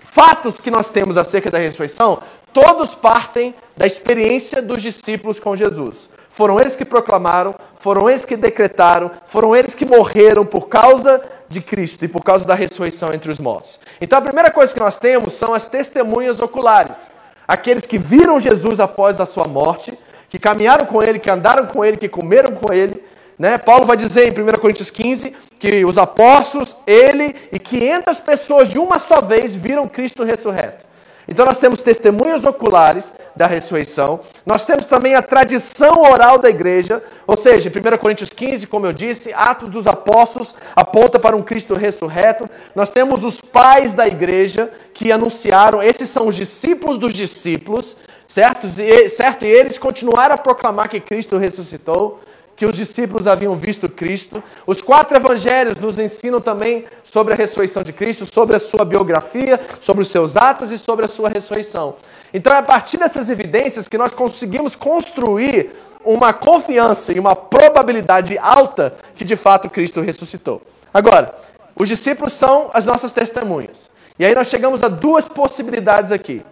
fatos 0.00 0.58
que 0.58 0.70
nós 0.70 0.90
temos 0.90 1.18
acerca 1.18 1.50
da 1.50 1.58
ressurreição, 1.58 2.20
todos 2.52 2.94
partem 2.94 3.54
da 3.76 3.84
experiência 3.84 4.62
dos 4.62 4.80
discípulos 4.80 5.38
com 5.38 5.54
Jesus. 5.54 6.08
Foram 6.30 6.58
eles 6.58 6.74
que 6.74 6.84
proclamaram, 6.84 7.54
foram 7.78 8.08
eles 8.08 8.24
que 8.24 8.36
decretaram, 8.36 9.10
foram 9.26 9.54
eles 9.54 9.74
que 9.74 9.84
morreram 9.84 10.44
por 10.44 10.68
causa 10.68 11.22
de 11.48 11.60
Cristo 11.60 12.04
e 12.04 12.08
por 12.08 12.24
causa 12.24 12.44
da 12.44 12.54
ressurreição 12.54 13.12
entre 13.12 13.30
os 13.30 13.38
mortos. 13.38 13.78
Então 14.00 14.18
a 14.18 14.22
primeira 14.22 14.50
coisa 14.50 14.72
que 14.72 14.80
nós 14.80 14.98
temos 14.98 15.34
são 15.34 15.52
as 15.52 15.68
testemunhas 15.68 16.40
oculares. 16.40 17.10
Aqueles 17.46 17.86
que 17.86 17.98
viram 17.98 18.40
Jesus 18.40 18.80
após 18.80 19.20
a 19.20 19.26
sua 19.26 19.46
morte, 19.46 19.96
que 20.28 20.38
caminharam 20.38 20.86
com 20.86 21.02
ele, 21.02 21.18
que 21.18 21.30
andaram 21.30 21.66
com 21.66 21.84
ele, 21.84 21.96
que 21.96 22.08
comeram 22.08 22.56
com 22.56 22.72
ele. 22.72 23.04
Né? 23.38 23.58
Paulo 23.58 23.84
vai 23.84 23.96
dizer 23.96 24.26
em 24.26 24.30
1 24.30 24.58
Coríntios 24.58 24.90
15 24.90 25.34
que 25.58 25.84
os 25.84 25.98
apóstolos, 25.98 26.76
ele 26.86 27.34
e 27.50 27.58
500 27.58 28.20
pessoas 28.20 28.68
de 28.68 28.78
uma 28.78 28.98
só 28.98 29.20
vez 29.20 29.56
viram 29.56 29.88
Cristo 29.88 30.22
ressurreto. 30.22 30.86
Então 31.26 31.46
nós 31.46 31.58
temos 31.58 31.82
testemunhos 31.82 32.44
oculares 32.44 33.14
da 33.34 33.46
ressurreição, 33.46 34.20
nós 34.44 34.66
temos 34.66 34.86
também 34.86 35.14
a 35.14 35.22
tradição 35.22 36.02
oral 36.02 36.38
da 36.38 36.50
igreja, 36.50 37.02
ou 37.26 37.36
seja, 37.36 37.70
em 37.70 37.94
1 37.94 37.96
Coríntios 37.96 38.30
15, 38.30 38.66
como 38.66 38.86
eu 38.86 38.92
disse, 38.92 39.32
Atos 39.32 39.70
dos 39.70 39.86
Apóstolos 39.86 40.54
aponta 40.76 41.18
para 41.18 41.34
um 41.34 41.42
Cristo 41.42 41.74
ressurreto. 41.74 42.48
Nós 42.74 42.90
temos 42.90 43.24
os 43.24 43.40
pais 43.40 43.94
da 43.94 44.06
igreja 44.06 44.70
que 44.92 45.10
anunciaram, 45.10 45.82
esses 45.82 46.08
são 46.10 46.28
os 46.28 46.36
discípulos 46.36 46.98
dos 46.98 47.14
discípulos, 47.14 47.96
certo? 48.26 48.68
E, 48.78 49.08
certo? 49.08 49.46
e 49.46 49.48
eles 49.48 49.78
continuaram 49.78 50.34
a 50.34 50.38
proclamar 50.38 50.90
que 50.90 51.00
Cristo 51.00 51.38
ressuscitou 51.38 52.20
que 52.56 52.66
os 52.66 52.76
discípulos 52.76 53.26
haviam 53.26 53.54
visto 53.54 53.88
Cristo. 53.88 54.42
Os 54.66 54.80
quatro 54.80 55.16
evangelhos 55.16 55.78
nos 55.80 55.98
ensinam 55.98 56.40
também 56.40 56.84
sobre 57.02 57.34
a 57.34 57.36
ressurreição 57.36 57.82
de 57.82 57.92
Cristo, 57.92 58.26
sobre 58.26 58.56
a 58.56 58.60
sua 58.60 58.84
biografia, 58.84 59.60
sobre 59.80 60.02
os 60.02 60.08
seus 60.08 60.36
atos 60.36 60.70
e 60.70 60.78
sobre 60.78 61.04
a 61.04 61.08
sua 61.08 61.28
ressurreição. 61.28 61.96
Então 62.32 62.52
é 62.52 62.58
a 62.58 62.62
partir 62.62 62.98
dessas 62.98 63.28
evidências 63.28 63.88
que 63.88 63.98
nós 63.98 64.14
conseguimos 64.14 64.76
construir 64.76 65.70
uma 66.04 66.32
confiança 66.32 67.12
e 67.12 67.18
uma 67.18 67.34
probabilidade 67.34 68.36
alta 68.38 68.94
que 69.14 69.24
de 69.24 69.36
fato 69.36 69.70
Cristo 69.70 70.00
ressuscitou. 70.00 70.62
Agora, 70.92 71.34
os 71.74 71.88
discípulos 71.88 72.32
são 72.32 72.70
as 72.72 72.84
nossas 72.84 73.12
testemunhas. 73.12 73.90
E 74.18 74.24
aí 74.24 74.34
nós 74.34 74.48
chegamos 74.48 74.82
a 74.82 74.88
duas 74.88 75.26
possibilidades 75.26 76.12
aqui. 76.12 76.44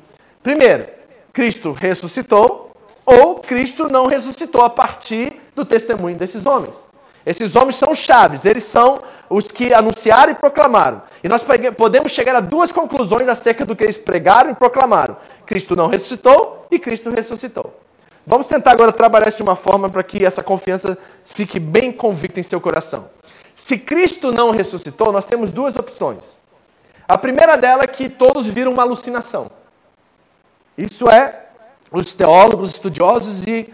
Primeiro, 0.42 0.86
Cristo 1.32 1.72
ressuscitou 1.72 2.71
ou 3.04 3.36
Cristo 3.36 3.88
não 3.88 4.06
ressuscitou 4.06 4.62
a 4.62 4.70
partir 4.70 5.40
do 5.54 5.64
testemunho 5.64 6.16
desses 6.16 6.46
homens. 6.46 6.76
Esses 7.24 7.54
homens 7.54 7.76
são 7.76 7.94
chaves, 7.94 8.44
eles 8.44 8.64
são 8.64 9.00
os 9.30 9.48
que 9.48 9.72
anunciaram 9.72 10.32
e 10.32 10.34
proclamaram. 10.34 11.02
E 11.22 11.28
nós 11.28 11.44
podemos 11.76 12.10
chegar 12.10 12.34
a 12.34 12.40
duas 12.40 12.72
conclusões 12.72 13.28
acerca 13.28 13.64
do 13.64 13.76
que 13.76 13.84
eles 13.84 13.96
pregaram 13.96 14.50
e 14.50 14.54
proclamaram: 14.54 15.16
Cristo 15.46 15.76
não 15.76 15.86
ressuscitou 15.86 16.66
e 16.70 16.78
Cristo 16.78 17.10
ressuscitou. 17.10 17.72
Vamos 18.26 18.46
tentar 18.46 18.72
agora 18.72 18.92
trabalhar 18.92 19.28
isso 19.28 19.38
de 19.38 19.42
uma 19.42 19.56
forma 19.56 19.88
para 19.88 20.02
que 20.02 20.24
essa 20.24 20.42
confiança 20.42 20.96
fique 21.24 21.58
bem 21.58 21.92
convicta 21.92 22.40
em 22.40 22.42
seu 22.42 22.60
coração. 22.60 23.08
Se 23.54 23.76
Cristo 23.76 24.32
não 24.32 24.50
ressuscitou, 24.50 25.12
nós 25.12 25.26
temos 25.26 25.52
duas 25.52 25.76
opções. 25.76 26.40
A 27.06 27.18
primeira 27.18 27.56
dela 27.56 27.82
é 27.82 27.86
que 27.86 28.08
todos 28.08 28.46
viram 28.46 28.72
uma 28.72 28.82
alucinação. 28.82 29.50
Isso 30.78 31.08
é, 31.08 31.46
os 31.92 32.14
teólogos, 32.14 32.70
estudiosos 32.70 33.46
e 33.46 33.72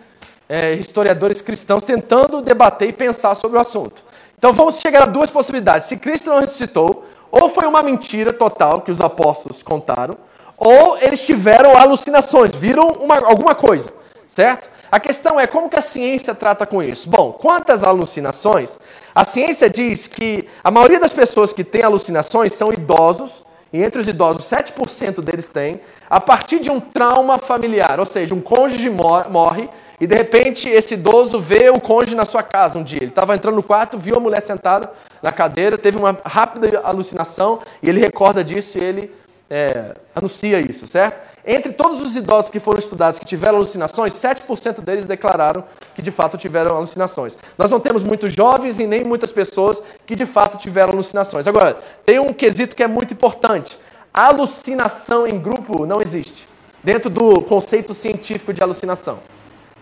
é, 0.49 0.75
historiadores 0.75 1.41
cristãos 1.41 1.85
tentando 1.85 2.41
debater 2.41 2.89
e 2.89 2.93
pensar 2.93 3.35
sobre 3.35 3.59
o 3.59 3.61
assunto. 3.61 4.03
Então 4.37 4.53
vamos 4.53 4.81
chegar 4.81 5.03
a 5.03 5.07
duas 5.07 5.31
possibilidades. 5.31 5.89
Se 5.89 5.97
Cristo 5.97 6.31
não 6.31 6.41
ressuscitou, 6.41 7.05
ou 7.31 7.49
foi 7.51 7.67
uma 7.67 7.83
mentira 7.83 8.33
total 8.33 8.81
que 8.81 8.91
os 8.91 9.01
apóstolos 9.01 9.63
contaram, 9.63 10.17
ou 10.57 10.99
eles 10.99 11.25
tiveram 11.25 11.77
alucinações, 11.77 12.57
viram 12.57 12.89
uma, 12.89 13.17
alguma 13.17 13.55
coisa, 13.55 13.93
certo? 14.27 14.71
A 14.91 14.99
questão 14.99 15.39
é 15.39 15.47
como 15.47 15.69
que 15.69 15.79
a 15.79 15.83
ciência 15.83 16.35
trata 16.35 16.65
com 16.65 16.83
isso. 16.83 17.09
Bom, 17.09 17.33
quantas 17.33 17.85
alucinações? 17.85 18.79
A 19.15 19.25
ciência 19.25 19.69
diz 19.69 20.07
que 20.07 20.49
a 20.65 20.71
maioria 20.71 20.99
das 20.99 21.13
pessoas 21.13 21.53
que 21.53 21.63
têm 21.63 21.83
alucinações 21.83 22.55
são 22.55 22.73
idosos, 22.73 23.45
e 23.73 23.83
entre 23.83 24.01
os 24.01 24.09
idosos 24.09 24.45
7% 24.45 25.23
deles 25.23 25.49
têm, 25.49 25.81
a 26.09 26.21
partir 26.21 26.61
de 26.61 26.71
um 26.71 26.81
trauma 26.81 27.39
familiar, 27.39 28.01
ou 28.01 28.07
seja, 28.07 28.35
um 28.35 28.41
cônjuge 28.41 28.89
morre 28.91 29.69
e 30.01 30.07
de 30.07 30.15
repente 30.15 30.69
esse 30.69 30.95
idoso 30.95 31.41
vê 31.41 31.71
o 31.71 31.81
cônjuge 31.81 32.15
na 32.15 32.25
sua 32.25 32.43
casa 32.43 32.79
um 32.79 32.83
dia. 32.83 32.99
Ele 32.99 33.11
estava 33.11 33.35
entrando 33.35 33.57
no 33.57 33.63
quarto, 33.63 33.99
viu 33.99 34.17
a 34.17 34.21
mulher 34.21 34.41
sentada 34.41 34.91
na 35.23 35.33
cadeira, 35.33 35.77
teve 35.77 35.99
uma 35.99 36.17
rápida 36.25 36.81
alucinação 36.85 37.59
e 37.83 37.89
ele 37.89 38.01
recorda 38.01 38.45
disso 38.45 38.79
e 38.79 38.85
ele 38.85 39.13
é, 39.51 39.95
anuncia 40.15 40.61
isso, 40.61 40.87
certo? 40.87 41.29
Entre 41.47 41.73
todos 41.73 42.03
os 42.03 42.15
idosos 42.15 42.51
que 42.51 42.61
foram 42.61 42.79
estudados 42.79 43.19
que 43.19 43.25
tiveram 43.25 43.57
alucinações, 43.57 44.13
7% 44.13 44.81
deles 44.81 45.07
declararam 45.07 45.65
que 45.95 46.03
de 46.03 46.11
fato 46.11 46.37
tiveram 46.37 46.77
alucinações. 46.77 47.39
Nós 47.57 47.71
não 47.71 47.81
temos 47.81 48.03
muitos 48.03 48.35
jovens 48.35 48.79
e 48.79 48.87
nem 48.87 49.03
muitas 49.03 49.33
pessoas 49.33 49.83
que 50.07 50.15
de 50.15 50.27
fato 50.27 50.59
tiveram 50.59 50.93
alucinações. 50.93 51.47
Agora, 51.47 51.79
tem 52.05 52.19
um 52.19 52.33
quesito 52.35 52.77
que 52.77 52.83
é 52.83 52.87
muito 52.87 53.15
importante. 53.15 53.79
Alucinação 54.13 55.27
em 55.27 55.39
grupo 55.39 55.87
não 55.87 56.03
existe, 56.03 56.47
dentro 56.85 57.09
do 57.09 57.41
conceito 57.41 57.95
científico 57.95 58.53
de 58.53 58.63
alucinação 58.63 59.21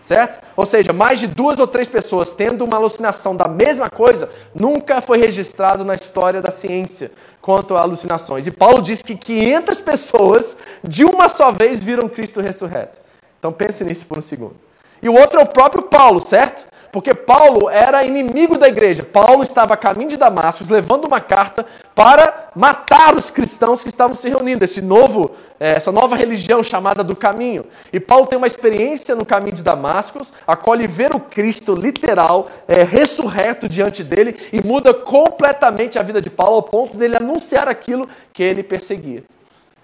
certo? 0.07 0.39
Ou 0.55 0.65
seja, 0.65 0.93
mais 0.93 1.19
de 1.19 1.27
duas 1.27 1.59
ou 1.59 1.67
três 1.67 1.89
pessoas 1.89 2.33
tendo 2.33 2.63
uma 2.63 2.77
alucinação 2.77 3.35
da 3.35 3.45
mesma 3.45 3.89
coisa 3.89 4.29
nunca 4.55 5.01
foi 5.01 5.17
registrado 5.17 5.83
na 5.83 5.95
história 5.95 6.41
da 6.41 6.49
ciência 6.49 7.11
quanto 7.47 7.77
a 7.77 7.81
alucinações. 7.81 8.45
E 8.45 8.51
Paulo 8.51 8.81
diz 8.81 9.01
que 9.01 9.15
500 9.15 9.79
pessoas 9.79 10.57
de 10.85 11.05
uma 11.05 11.29
só 11.29 11.49
vez 11.49 11.81
viram 11.81 12.09
Cristo 12.09 12.41
ressurreto. 12.41 12.99
Então 13.39 13.53
pense 13.53 13.85
nisso 13.85 14.05
por 14.05 14.17
um 14.17 14.21
segundo. 14.21 14.57
E 15.01 15.07
o 15.07 15.13
outro 15.13 15.39
é 15.39 15.43
o 15.43 15.47
próprio 15.47 15.83
Paulo, 15.83 16.19
certo? 16.19 16.67
Porque 16.97 17.13
Paulo 17.13 17.69
era 17.69 18.03
inimigo 18.03 18.57
da 18.57 18.67
igreja. 18.67 19.03
Paulo 19.03 19.43
estava 19.43 19.75
a 19.75 19.77
caminho 19.77 20.09
de 20.09 20.17
Damasco, 20.17 20.65
levando 20.67 21.05
uma 21.05 21.21
carta 21.21 21.63
para 21.93 22.49
matar 22.55 23.15
os 23.15 23.29
cristãos 23.29 23.83
que 23.83 23.87
estavam 23.87 24.15
se 24.15 24.27
reunindo, 24.27 24.65
esse 24.65 24.81
novo, 24.81 25.29
eh, 25.59 25.73
essa 25.73 25.91
nova 25.91 26.15
religião 26.15 26.63
chamada 26.63 27.03
do 27.03 27.15
caminho. 27.15 27.65
E 27.93 27.99
Paulo 27.99 28.25
tem 28.25 28.35
uma 28.35 28.47
experiência 28.47 29.15
no 29.15 29.27
caminho 29.27 29.55
de 29.55 29.61
Damasco, 29.61 30.19
acolhe 30.47 30.87
ver 30.87 31.13
o 31.13 31.19
Cristo 31.19 31.75
literal, 31.75 32.49
é, 32.67 32.81
ressurreto 32.81 33.69
diante 33.69 34.03
dele, 34.03 34.35
e 34.51 34.59
muda 34.59 34.91
completamente 34.91 35.99
a 35.99 36.01
vida 36.01 36.19
de 36.19 36.31
Paulo 36.31 36.55
ao 36.55 36.63
ponto 36.63 36.97
dele 36.97 37.15
anunciar 37.15 37.67
aquilo 37.67 38.09
que 38.33 38.41
ele 38.41 38.63
perseguia. 38.63 39.23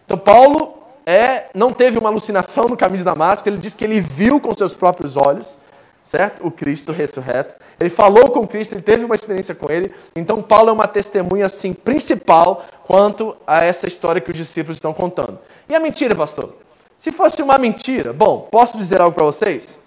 Então 0.03 0.17
Paulo 0.17 0.79
é, 1.05 1.43
não 1.53 1.71
teve 1.71 1.99
uma 1.99 2.09
alucinação 2.09 2.67
no 2.67 2.75
caminho 2.75 2.97
de 2.97 3.03
Damasco, 3.03 3.47
ele 3.47 3.59
diz 3.59 3.75
que 3.75 3.83
ele 3.83 4.01
viu 4.01 4.39
com 4.39 4.51
seus 4.55 4.73
próprios 4.73 5.15
olhos 5.15 5.61
certo? 6.03 6.45
O 6.45 6.51
Cristo 6.51 6.91
ressurreto. 6.91 7.55
Ele 7.79 7.89
falou 7.89 8.29
com 8.31 8.47
Cristo, 8.47 8.73
ele 8.73 8.81
teve 8.81 9.05
uma 9.05 9.15
experiência 9.15 9.55
com 9.55 9.71
ele. 9.71 9.93
Então 10.15 10.41
Paulo 10.41 10.69
é 10.69 10.73
uma 10.73 10.87
testemunha 10.87 11.45
assim 11.45 11.73
principal 11.73 12.65
quanto 12.85 13.35
a 13.47 13.63
essa 13.63 13.87
história 13.87 14.21
que 14.21 14.31
os 14.31 14.37
discípulos 14.37 14.77
estão 14.77 14.93
contando. 14.93 15.39
E 15.67 15.73
a 15.73 15.79
mentira, 15.79 16.15
pastor? 16.15 16.55
Se 16.97 17.11
fosse 17.11 17.41
uma 17.41 17.57
mentira, 17.57 18.13
bom, 18.13 18.47
posso 18.51 18.77
dizer 18.77 19.01
algo 19.01 19.15
para 19.15 19.25
vocês? 19.25 19.79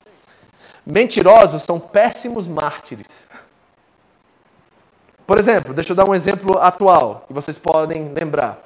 Mentirosos 0.84 1.62
são 1.62 1.78
péssimos 1.78 2.46
mártires. 2.46 3.26
Por 5.26 5.38
exemplo, 5.38 5.74
deixa 5.74 5.92
eu 5.92 5.96
dar 5.96 6.08
um 6.08 6.14
exemplo 6.14 6.58
atual 6.58 7.24
que 7.26 7.32
vocês 7.32 7.58
podem 7.58 8.12
lembrar. 8.12 8.64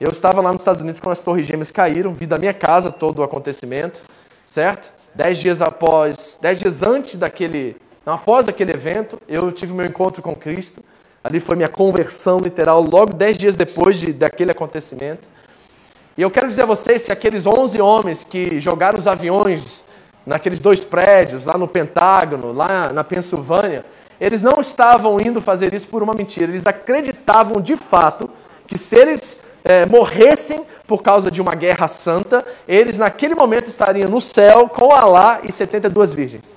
Eu 0.00 0.10
estava 0.10 0.40
lá 0.40 0.50
nos 0.50 0.62
Estados 0.62 0.82
Unidos 0.82 1.00
quando 1.00 1.12
as 1.12 1.20
Torres 1.20 1.46
Gêmeas 1.46 1.70
caíram, 1.70 2.12
vi 2.12 2.26
da 2.26 2.38
minha 2.38 2.52
casa 2.52 2.90
todo 2.90 3.20
o 3.20 3.22
acontecimento, 3.22 4.02
certo? 4.44 4.92
Dez 5.14 5.38
dias 5.38 5.60
após, 5.60 6.38
dez 6.40 6.58
dias 6.58 6.82
antes 6.82 7.16
daquele, 7.16 7.76
não, 8.04 8.14
após 8.14 8.48
aquele 8.48 8.72
evento, 8.72 9.20
eu 9.28 9.52
tive 9.52 9.72
meu 9.72 9.84
encontro 9.84 10.22
com 10.22 10.34
Cristo. 10.34 10.82
Ali 11.22 11.38
foi 11.38 11.54
minha 11.54 11.68
conversão 11.68 12.38
literal, 12.38 12.82
logo 12.82 13.12
dez 13.12 13.36
dias 13.36 13.54
depois 13.54 13.98
de, 13.98 14.12
daquele 14.12 14.50
acontecimento. 14.50 15.28
E 16.16 16.22
eu 16.22 16.30
quero 16.30 16.48
dizer 16.48 16.62
a 16.62 16.66
vocês 16.66 17.04
que 17.04 17.12
aqueles 17.12 17.46
11 17.46 17.80
homens 17.80 18.24
que 18.24 18.60
jogaram 18.60 18.98
os 18.98 19.06
aviões 19.06 19.84
naqueles 20.26 20.58
dois 20.58 20.84
prédios, 20.84 21.44
lá 21.44 21.56
no 21.56 21.68
Pentágono, 21.68 22.52
lá 22.52 22.92
na 22.92 23.04
Pensilvânia, 23.04 23.84
eles 24.20 24.40
não 24.40 24.60
estavam 24.60 25.20
indo 25.20 25.40
fazer 25.40 25.74
isso 25.74 25.88
por 25.88 26.02
uma 26.02 26.14
mentira. 26.14 26.50
Eles 26.50 26.66
acreditavam 26.66 27.60
de 27.60 27.76
fato 27.76 28.30
que 28.66 28.78
se 28.78 28.96
eles 28.96 29.40
é, 29.64 29.86
morressem 29.86 30.64
por 30.86 31.02
causa 31.02 31.30
de 31.30 31.40
uma 31.40 31.54
guerra 31.54 31.88
santa, 31.88 32.44
eles 32.66 32.98
naquele 32.98 33.34
momento 33.34 33.68
estariam 33.68 34.10
no 34.10 34.20
céu 34.20 34.68
com 34.68 34.92
Alá 34.92 35.40
e 35.42 35.52
72 35.52 36.14
virgens. 36.14 36.56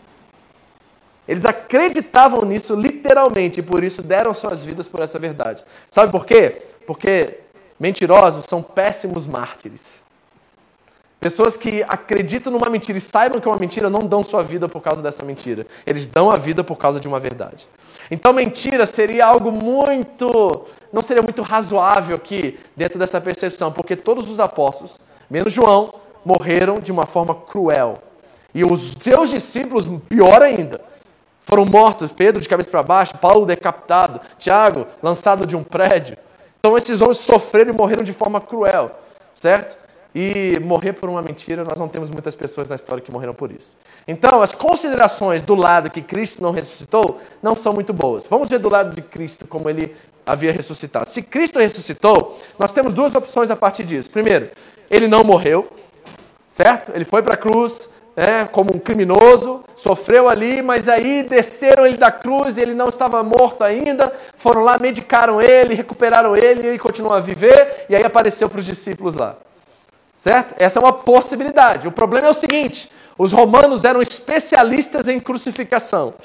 Eles 1.28 1.46
acreditavam 1.46 2.46
nisso 2.46 2.76
literalmente 2.76 3.60
e 3.60 3.64
por 3.64 3.84
isso 3.84 4.02
deram 4.02 4.34
suas 4.34 4.64
vidas 4.64 4.88
por 4.88 5.02
essa 5.02 5.18
verdade. 5.18 5.64
Sabe 5.90 6.12
por 6.12 6.26
quê? 6.26 6.62
Porque 6.86 7.40
mentirosos 7.80 8.46
são 8.46 8.62
péssimos 8.62 9.26
mártires. 9.26 10.06
Pessoas 11.20 11.58
que 11.58 11.84
acreditam 11.88 12.54
numa 12.54 12.70
mentira 12.70 13.00
e 13.00 13.02
saibam 13.02 13.40
que 13.40 13.48
é 13.48 13.52
uma 13.52 13.60
mentira 13.60 13.90
não 13.90 14.02
dão 14.02 14.22
sua 14.22 14.44
vida 14.44 14.70
por 14.70 14.80
causa 14.80 15.02
dessa 15.02 15.26
mentira. 15.26 15.66
Eles 15.84 16.08
dão 16.08 16.30
a 16.30 16.38
vida 16.38 16.64
por 16.64 16.76
causa 16.76 17.00
de 17.00 17.08
uma 17.08 17.20
verdade. 17.20 17.68
Então, 18.12 18.32
mentira 18.32 18.86
seria 18.86 19.26
algo 19.26 19.52
muito. 19.52 20.68
Não 20.96 21.02
seria 21.02 21.22
muito 21.22 21.42
razoável 21.42 22.16
aqui, 22.16 22.58
dentro 22.74 22.98
dessa 22.98 23.20
percepção, 23.20 23.70
porque 23.70 23.98
todos 23.98 24.30
os 24.30 24.40
apóstolos, 24.40 24.98
menos 25.30 25.52
João, 25.52 25.96
morreram 26.24 26.80
de 26.80 26.90
uma 26.90 27.06
forma 27.06 27.36
cruel. 27.36 27.96
E 28.54 28.64
os 28.64 28.94
seus 29.02 29.30
discípulos, 29.30 29.86
pior 30.08 30.42
ainda, 30.42 30.80
foram 31.44 31.66
mortos. 31.66 32.14
Pedro 32.14 32.42
de 32.42 32.48
cabeça 32.48 32.70
para 32.70 32.82
baixo, 32.82 33.18
Paulo 33.18 33.46
decapitado, 33.46 34.22
Tiago 34.40 34.88
lançado 35.04 35.46
de 35.46 35.54
um 35.54 35.64
prédio. 35.66 36.18
Então, 36.62 36.78
esses 36.78 37.02
homens 37.02 37.18
sofreram 37.18 37.74
e 37.74 37.76
morreram 37.76 38.02
de 38.02 38.14
forma 38.14 38.40
cruel, 38.40 38.92
certo? 39.34 39.78
E 40.18 40.58
morrer 40.62 40.94
por 40.94 41.10
uma 41.10 41.22
mentira, 41.22 41.66
nós 41.66 41.78
não 41.78 41.90
temos 41.90 42.10
muitas 42.10 42.34
pessoas 42.34 42.70
na 42.70 42.76
história 42.76 43.04
que 43.04 43.12
morreram 43.12 43.34
por 43.34 43.52
isso. 43.52 43.78
Então, 44.08 44.42
as 44.42 44.56
considerações 44.56 45.44
do 45.44 45.56
lado 45.56 45.90
que 45.90 46.02
Cristo 46.02 46.42
não 46.42 46.52
ressuscitou 46.52 47.20
não 47.44 47.54
são 47.54 47.74
muito 47.74 47.92
boas. 47.92 48.26
Vamos 48.26 48.48
ver 48.48 48.60
do 48.60 48.70
lado 48.70 48.96
de 48.96 49.02
Cristo 49.02 49.46
como 49.46 49.70
ele 49.70 49.94
havia 50.26 50.54
ressuscitado. 50.54 51.10
Se 51.10 51.22
Cristo 51.22 51.60
ressuscitou, 51.60 52.40
nós 52.58 52.72
temos 52.72 52.94
duas 52.94 53.14
opções 53.14 53.52
a 53.52 53.58
partir 53.58 53.84
disso. 53.84 54.10
Primeiro, 54.10 54.52
ele 54.90 55.10
não 55.10 55.22
morreu, 55.22 55.68
certo? 56.48 56.94
Ele 56.96 57.04
foi 57.04 57.22
para 57.22 57.34
a 57.34 57.38
cruz 57.38 57.90
né, 58.16 58.48
como 58.50 58.74
um 58.74 58.80
criminoso, 58.80 59.66
sofreu 59.76 60.30
ali, 60.30 60.62
mas 60.62 60.88
aí 60.88 61.24
desceram 61.24 61.86
ele 61.86 61.98
da 61.98 62.10
cruz 62.10 62.58
ele 62.58 62.74
não 62.74 62.88
estava 62.88 63.22
morto 63.22 63.66
ainda. 63.66 64.14
Foram 64.38 64.64
lá, 64.64 64.78
medicaram 64.80 65.42
ele, 65.42 65.76
recuperaram 65.76 66.38
ele 66.38 66.64
e 66.64 66.68
ele 66.68 66.80
continuou 66.80 67.14
a 67.14 67.20
viver. 67.20 67.86
E 67.90 67.96
aí 67.98 68.04
apareceu 68.06 68.50
para 68.50 68.60
os 68.60 68.66
discípulos 68.66 69.14
lá. 69.14 69.36
Certo? 70.26 70.56
Essa 70.58 70.80
é 70.80 70.82
uma 70.82 70.92
possibilidade. 70.92 71.88
O 71.88 71.92
problema 71.92 72.26
é 72.26 72.32
o 72.32 72.34
seguinte: 72.34 72.92
os 73.16 73.32
romanos 73.32 73.84
eram 73.84 74.02
especialistas 74.02 75.08
em 75.08 75.20
crucificação. 75.20 76.16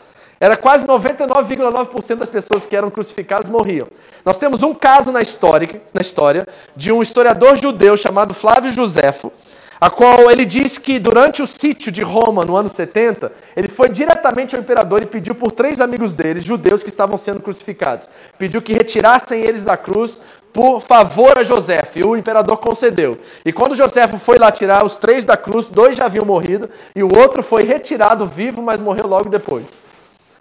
Era 0.40 0.56
quase 0.56 0.86
99,9% 0.86 2.16
das 2.16 2.30
pessoas 2.30 2.64
que 2.64 2.74
eram 2.74 2.90
crucificadas 2.90 3.46
morriam. 3.46 3.86
Nós 4.24 4.38
temos 4.38 4.62
um 4.62 4.72
caso 4.72 5.12
na 5.12 5.20
história, 5.20 5.82
na 5.92 6.00
história 6.00 6.48
de 6.74 6.90
um 6.90 7.02
historiador 7.02 7.56
judeu 7.56 7.94
chamado 7.94 8.32
Flávio 8.32 8.72
Josefo, 8.72 9.30
a 9.78 9.90
qual 9.90 10.30
ele 10.30 10.46
diz 10.46 10.78
que 10.78 10.98
durante 10.98 11.42
o 11.42 11.46
sítio 11.46 11.92
de 11.92 12.00
Roma, 12.00 12.42
no 12.42 12.56
ano 12.56 12.70
70, 12.70 13.30
ele 13.54 13.68
foi 13.68 13.90
diretamente 13.90 14.56
ao 14.56 14.62
imperador 14.62 15.02
e 15.02 15.06
pediu 15.06 15.34
por 15.34 15.52
três 15.52 15.78
amigos 15.78 16.14
deles, 16.14 16.42
judeus 16.42 16.82
que 16.82 16.88
estavam 16.88 17.18
sendo 17.18 17.40
crucificados. 17.40 18.08
Pediu 18.38 18.62
que 18.62 18.72
retirassem 18.72 19.42
eles 19.42 19.62
da 19.62 19.76
cruz 19.76 20.22
por 20.52 20.80
favor 20.80 21.38
a 21.38 21.44
José, 21.44 21.82
e 21.94 22.02
o 22.02 22.16
imperador 22.16 22.56
concedeu. 22.56 23.18
E 23.44 23.52
quando 23.52 23.74
José 23.74 24.06
foi 24.08 24.38
lá 24.38 24.50
tirar 24.50 24.84
os 24.84 24.96
três 24.96 25.24
da 25.24 25.36
cruz, 25.36 25.68
dois 25.68 25.96
já 25.96 26.06
haviam 26.06 26.24
morrido, 26.24 26.68
e 26.94 27.02
o 27.02 27.18
outro 27.18 27.42
foi 27.42 27.62
retirado 27.62 28.26
vivo, 28.26 28.60
mas 28.60 28.80
morreu 28.80 29.06
logo 29.06 29.28
depois. 29.28 29.80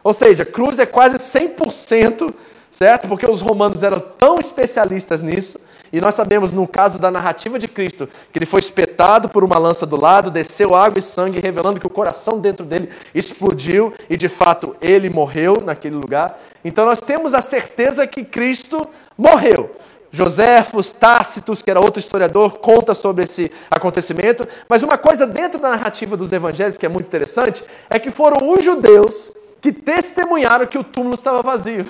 Ou 0.04 0.14
seja, 0.14 0.46
cruz 0.46 0.80
é 0.80 0.86
quase 0.86 1.18
100%, 1.18 2.34
certo? 2.72 3.08
Porque 3.08 3.30
os 3.30 3.42
romanos 3.42 3.84
eram 3.84 4.00
tão 4.00 4.40
especialistas 4.40 5.22
nisso, 5.22 5.60
e 5.92 6.00
nós 6.00 6.16
sabemos 6.16 6.52
no 6.52 6.68
caso 6.68 6.98
da 6.98 7.12
narrativa 7.12 7.60
de 7.60 7.68
Cristo, 7.68 8.08
que 8.32 8.40
ele 8.40 8.46
foi 8.46 8.60
espetado 8.60 9.30
por 9.30 9.44
uma 9.44 9.58
lança 9.58 9.86
do 9.86 10.00
lado, 10.00 10.32
desceu 10.32 10.76
água 10.76 11.00
e 11.00 11.02
sangue, 11.02 11.40
revelando 11.40 11.80
que 11.80 11.88
o 11.88 11.90
coração 11.90 12.40
dentro 12.40 12.66
dele 12.66 12.90
explodiu, 13.14 13.94
e 14.10 14.16
de 14.16 14.30
fato 14.30 14.76
ele 14.82 15.10
morreu 15.10 15.62
naquele 15.64 15.96
lugar. 15.96 16.40
Então 16.64 16.86
nós 16.86 17.00
temos 17.00 17.34
a 17.34 17.42
certeza 17.42 18.06
que 18.06 18.24
Cristo 18.24 18.88
morreu. 19.18 19.76
Joséfos, 20.12 20.92
Tácitos, 20.92 21.62
que 21.62 21.70
era 21.70 21.80
outro 21.80 22.00
historiador, 22.00 22.58
conta 22.60 22.94
sobre 22.94 23.24
esse 23.24 23.52
acontecimento. 23.70 24.48
Mas 24.68 24.84
uma 24.84 24.98
coisa 24.98 25.28
dentro 25.28 25.60
da 25.60 25.70
narrativa 25.70 26.18
dos 26.18 26.32
evangelhos 26.32 26.78
que 26.78 26.86
é 26.86 26.90
muito 26.90 27.08
interessante 27.08 27.64
é 27.90 28.00
que 28.00 28.10
foram 28.10 28.52
os 28.52 28.64
judeus 28.64 29.32
que 29.62 29.72
testemunharam 29.72 30.66
que 30.66 30.78
o 30.78 30.84
túmulo 30.84 31.16
estava 31.16 31.42
vazio. 31.42 31.86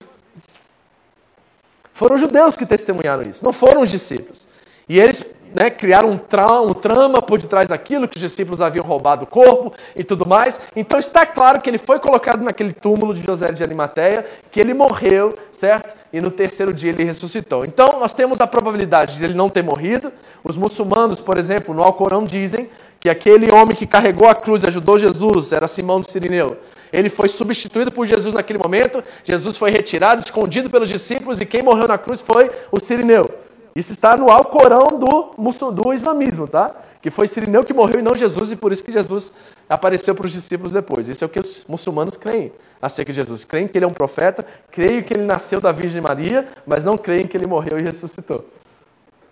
Foram 1.93 2.15
os 2.15 2.21
judeus 2.21 2.55
que 2.55 2.65
testemunharam 2.65 3.23
isso, 3.23 3.43
não 3.43 3.53
foram 3.53 3.81
os 3.81 3.89
discípulos. 3.89 4.47
E 4.87 4.99
eles 4.99 5.25
né, 5.53 5.69
criaram 5.69 6.11
um, 6.11 6.17
tra 6.17 6.61
um 6.61 6.73
trama 6.73 7.21
por 7.21 7.39
detrás 7.41 7.67
daquilo, 7.67 8.07
que 8.07 8.17
os 8.17 8.21
discípulos 8.21 8.61
haviam 8.61 8.85
roubado 8.85 9.23
o 9.23 9.27
corpo 9.27 9.73
e 9.95 10.03
tudo 10.03 10.25
mais. 10.25 10.61
Então 10.75 10.97
está 10.97 11.25
claro 11.25 11.61
que 11.61 11.69
ele 11.69 11.77
foi 11.77 11.99
colocado 11.99 12.41
naquele 12.41 12.71
túmulo 12.71 13.13
de 13.13 13.23
José 13.23 13.51
de 13.51 13.63
Arimateia, 13.63 14.25
que 14.51 14.59
ele 14.59 14.73
morreu, 14.73 15.35
certo? 15.59 15.93
E 16.11 16.21
no 16.21 16.31
terceiro 16.31 16.73
dia 16.73 16.89
ele 16.89 17.03
ressuscitou. 17.03 17.65
Então 17.65 17.99
nós 17.99 18.13
temos 18.13 18.39
a 18.39 18.47
probabilidade 18.47 19.17
de 19.17 19.23
ele 19.23 19.33
não 19.33 19.49
ter 19.49 19.61
morrido. 19.61 20.11
Os 20.43 20.55
muçulmanos, 20.55 21.19
por 21.19 21.37
exemplo, 21.37 21.73
no 21.73 21.83
Alcorão 21.83 22.23
dizem 22.23 22.69
que 22.99 23.09
aquele 23.09 23.51
homem 23.51 23.75
que 23.75 23.85
carregou 23.85 24.27
a 24.27 24.35
cruz 24.35 24.63
e 24.63 24.67
ajudou 24.67 24.97
Jesus 24.97 25.51
era 25.51 25.67
Simão 25.67 25.99
de 25.99 26.09
Sirineu. 26.09 26.57
Ele 26.91 27.09
foi 27.09 27.27
substituído 27.27 27.91
por 27.91 28.07
Jesus 28.07 28.33
naquele 28.33 28.57
momento. 28.57 29.03
Jesus 29.23 29.57
foi 29.57 29.69
retirado, 29.69 30.21
escondido 30.21 30.69
pelos 30.69 30.89
discípulos, 30.89 31.39
e 31.39 31.45
quem 31.45 31.61
morreu 31.61 31.87
na 31.87 31.97
cruz 31.97 32.21
foi 32.21 32.49
o 32.71 32.79
Sirineu. 32.79 33.29
Isso 33.75 33.91
está 33.91 34.17
no 34.17 34.29
Alcorão 34.29 34.87
do, 34.97 35.71
do 35.71 35.93
islamismo, 35.93 36.47
tá? 36.47 36.75
Que 37.01 37.11
foi 37.11 37.27
Sirineu 37.27 37.63
que 37.63 37.73
morreu 37.73 37.99
e 37.99 38.01
não 38.01 38.15
Jesus, 38.15 38.51
e 38.51 38.55
por 38.55 38.71
isso 38.71 38.83
que 38.83 38.91
Jesus 38.91 39.31
apareceu 39.69 40.15
para 40.15 40.25
os 40.25 40.31
discípulos 40.31 40.73
depois. 40.73 41.07
Isso 41.07 41.23
é 41.23 41.27
o 41.27 41.29
que 41.29 41.39
os 41.39 41.63
muçulmanos 41.67 42.17
creem 42.17 42.51
acerca 42.81 43.11
de 43.11 43.17
Jesus. 43.17 43.43
Creem 43.43 43.67
que 43.67 43.77
ele 43.77 43.85
é 43.85 43.87
um 43.87 43.91
profeta, 43.91 44.45
creem 44.71 45.03
que 45.03 45.13
ele 45.13 45.23
nasceu 45.23 45.59
da 45.59 45.71
Virgem 45.71 46.01
Maria, 46.01 46.47
mas 46.65 46.83
não 46.83 46.97
creem 46.97 47.27
que 47.27 47.35
ele 47.35 47.47
morreu 47.47 47.79
e 47.79 47.81
ressuscitou. 47.81 48.45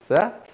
Certo? 0.01 0.47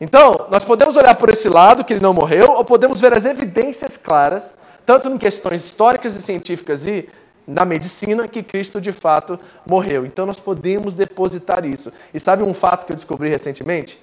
Então, 0.00 0.48
nós 0.50 0.64
podemos 0.64 0.96
olhar 0.96 1.14
por 1.14 1.28
esse 1.28 1.48
lado, 1.48 1.84
que 1.84 1.92
ele 1.92 2.00
não 2.00 2.12
morreu, 2.12 2.52
ou 2.52 2.64
podemos 2.64 3.00
ver 3.00 3.14
as 3.14 3.24
evidências 3.24 3.96
claras, 3.96 4.56
tanto 4.84 5.08
em 5.08 5.16
questões 5.16 5.64
históricas 5.64 6.16
e 6.16 6.22
científicas 6.22 6.86
e 6.86 7.08
na 7.46 7.64
medicina 7.64 8.26
que 8.26 8.42
Cristo 8.42 8.80
de 8.80 8.92
fato 8.92 9.38
morreu. 9.66 10.04
Então 10.04 10.26
nós 10.26 10.40
podemos 10.40 10.94
depositar 10.94 11.64
isso. 11.64 11.92
E 12.12 12.18
sabe 12.18 12.42
um 12.42 12.54
fato 12.54 12.86
que 12.86 12.92
eu 12.92 12.96
descobri 12.96 13.28
recentemente? 13.28 14.00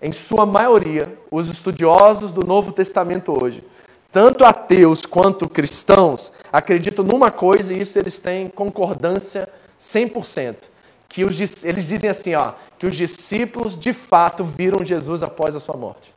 Em 0.00 0.12
sua 0.12 0.44
maioria, 0.44 1.12
os 1.30 1.48
estudiosos 1.48 2.32
do 2.32 2.46
Novo 2.46 2.72
Testamento 2.72 3.32
hoje, 3.40 3.64
tanto 4.14 4.44
ateus 4.44 5.04
quanto 5.04 5.48
cristãos, 5.48 6.32
acreditam 6.52 7.04
numa 7.04 7.32
coisa 7.32 7.74
e 7.74 7.80
isso 7.80 7.98
eles 7.98 8.20
têm 8.20 8.48
concordância 8.48 9.48
100%. 9.78 10.54
Que 11.08 11.24
os, 11.24 11.64
eles 11.64 11.88
dizem 11.88 12.08
assim, 12.08 12.32
ó, 12.34 12.52
que 12.78 12.86
os 12.86 12.94
discípulos 12.94 13.76
de 13.76 13.92
fato 13.92 14.44
viram 14.44 14.84
Jesus 14.84 15.24
após 15.24 15.56
a 15.56 15.60
sua 15.60 15.76
morte. 15.76 16.14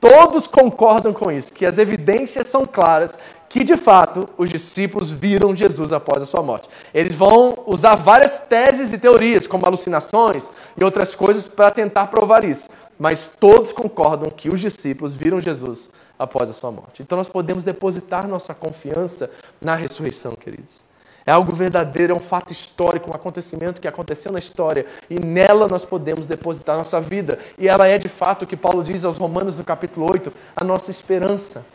Todos 0.00 0.46
concordam 0.46 1.12
com 1.12 1.30
isso, 1.30 1.52
que 1.52 1.66
as 1.66 1.76
evidências 1.76 2.48
são 2.48 2.64
claras 2.64 3.18
que 3.50 3.64
de 3.64 3.76
fato 3.76 4.26
os 4.38 4.48
discípulos 4.48 5.10
viram 5.10 5.54
Jesus 5.54 5.92
após 5.92 6.22
a 6.22 6.26
sua 6.26 6.42
morte. 6.42 6.70
Eles 6.94 7.14
vão 7.14 7.64
usar 7.66 7.96
várias 7.96 8.40
teses 8.40 8.94
e 8.94 8.98
teorias, 8.98 9.46
como 9.46 9.66
alucinações 9.66 10.50
e 10.74 10.82
outras 10.82 11.14
coisas, 11.14 11.46
para 11.46 11.70
tentar 11.70 12.06
provar 12.06 12.44
isso. 12.44 12.70
Mas 12.98 13.30
todos 13.38 13.72
concordam 13.72 14.30
que 14.30 14.48
os 14.48 14.60
discípulos 14.60 15.14
viram 15.14 15.40
Jesus 15.40 15.88
após 16.18 16.50
a 16.50 16.52
sua 16.52 16.72
morte. 16.72 17.00
Então 17.00 17.16
nós 17.16 17.28
podemos 17.28 17.62
depositar 17.62 18.26
nossa 18.26 18.52
confiança 18.54 19.30
na 19.60 19.74
ressurreição, 19.74 20.34
queridos. 20.34 20.82
É 21.24 21.30
algo 21.30 21.52
verdadeiro, 21.52 22.14
é 22.14 22.16
um 22.16 22.20
fato 22.20 22.52
histórico, 22.52 23.10
um 23.10 23.14
acontecimento 23.14 23.80
que 23.80 23.86
aconteceu 23.86 24.32
na 24.32 24.38
história 24.38 24.86
e 25.10 25.20
nela 25.20 25.68
nós 25.68 25.84
podemos 25.84 26.26
depositar 26.26 26.76
nossa 26.76 27.00
vida. 27.00 27.38
E 27.58 27.68
ela 27.68 27.86
é 27.86 27.98
de 27.98 28.08
fato 28.08 28.42
o 28.42 28.46
que 28.46 28.56
Paulo 28.56 28.82
diz 28.82 29.04
aos 29.04 29.18
Romanos 29.18 29.56
no 29.56 29.62
capítulo 29.62 30.10
8, 30.10 30.32
a 30.56 30.64
nossa 30.64 30.90
esperança. 30.90 31.66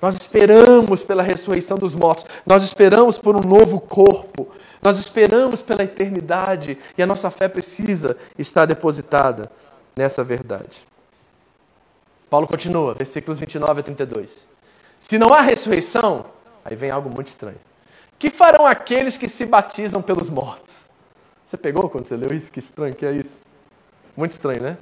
Nós 0.00 0.14
esperamos 0.14 1.02
pela 1.02 1.24
ressurreição 1.24 1.76
dos 1.76 1.92
mortos, 1.92 2.24
nós 2.46 2.62
esperamos 2.62 3.18
por 3.18 3.34
um 3.34 3.40
novo 3.40 3.80
corpo, 3.80 4.48
nós 4.80 5.00
esperamos 5.00 5.60
pela 5.60 5.82
eternidade 5.82 6.78
e 6.96 7.02
a 7.02 7.06
nossa 7.06 7.32
fé 7.32 7.48
precisa 7.48 8.16
estar 8.38 8.64
depositada 8.64 9.50
nessa 9.98 10.22
verdade. 10.22 10.86
Paulo 12.30 12.46
continua, 12.46 12.94
versículos 12.94 13.40
29 13.40 13.80
a 13.80 13.82
32. 13.82 14.46
Se 15.00 15.18
não 15.18 15.34
há 15.34 15.40
ressurreição, 15.40 16.26
aí 16.64 16.76
vem 16.76 16.90
algo 16.90 17.10
muito 17.10 17.28
estranho. 17.28 17.58
Que 18.16 18.30
farão 18.30 18.64
aqueles 18.64 19.16
que 19.16 19.28
se 19.28 19.44
batizam 19.44 20.00
pelos 20.00 20.30
mortos? 20.30 20.74
Você 21.44 21.56
pegou 21.56 21.88
quando 21.90 22.06
você 22.06 22.16
leu 22.16 22.32
isso? 22.32 22.50
Que 22.50 22.60
estranho 22.60 22.94
que 22.94 23.04
é 23.04 23.12
isso. 23.12 23.40
Muito 24.16 24.32
estranho, 24.32 24.62
né? 24.62 24.78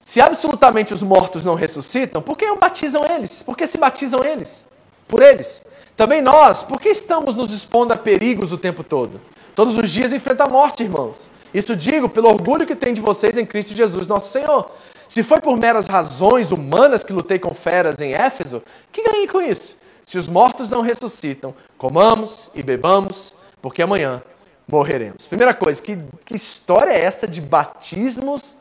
Se 0.00 0.20
absolutamente 0.20 0.94
os 0.94 1.02
mortos 1.02 1.44
não 1.44 1.54
ressuscitam, 1.54 2.22
por 2.22 2.36
que 2.36 2.50
batizam 2.54 3.04
eles? 3.04 3.42
Por 3.42 3.56
que 3.56 3.66
se 3.66 3.76
batizam 3.76 4.24
eles? 4.24 4.66
Por 5.06 5.22
eles. 5.22 5.62
Também 5.96 6.22
nós, 6.22 6.62
por 6.62 6.80
que 6.80 6.88
estamos 6.88 7.34
nos 7.34 7.52
expondo 7.52 7.92
a 7.92 7.96
perigos 7.96 8.52
o 8.52 8.58
tempo 8.58 8.82
todo? 8.82 9.20
Todos 9.54 9.76
os 9.76 9.90
dias 9.90 10.12
enfrenta 10.12 10.44
a 10.44 10.48
morte, 10.48 10.82
irmãos. 10.82 11.28
Isso 11.54 11.76
digo 11.76 12.08
pelo 12.08 12.28
orgulho 12.28 12.66
que 12.66 12.74
tem 12.74 12.92
de 12.92 13.00
vocês 13.00 13.38
em 13.38 13.46
Cristo 13.46 13.72
Jesus, 13.72 14.08
nosso 14.08 14.32
Senhor. 14.32 14.70
Se 15.08 15.22
foi 15.22 15.40
por 15.40 15.56
meras 15.56 15.86
razões 15.86 16.50
humanas 16.50 17.04
que 17.04 17.12
lutei 17.12 17.38
com 17.38 17.54
feras 17.54 18.00
em 18.00 18.12
Éfeso, 18.12 18.60
que 18.90 19.04
ganhei 19.08 19.28
com 19.28 19.40
isso? 19.40 19.76
Se 20.04 20.18
os 20.18 20.26
mortos 20.26 20.68
não 20.68 20.82
ressuscitam, 20.82 21.54
comamos 21.78 22.50
e 22.54 22.62
bebamos, 22.62 23.32
porque 23.62 23.80
amanhã 23.80 24.20
morreremos. 24.66 25.26
Primeira 25.28 25.54
coisa, 25.54 25.80
que, 25.80 25.96
que 26.24 26.34
história 26.34 26.90
é 26.90 27.04
essa 27.04 27.28
de 27.28 27.40
batismos 27.40 28.56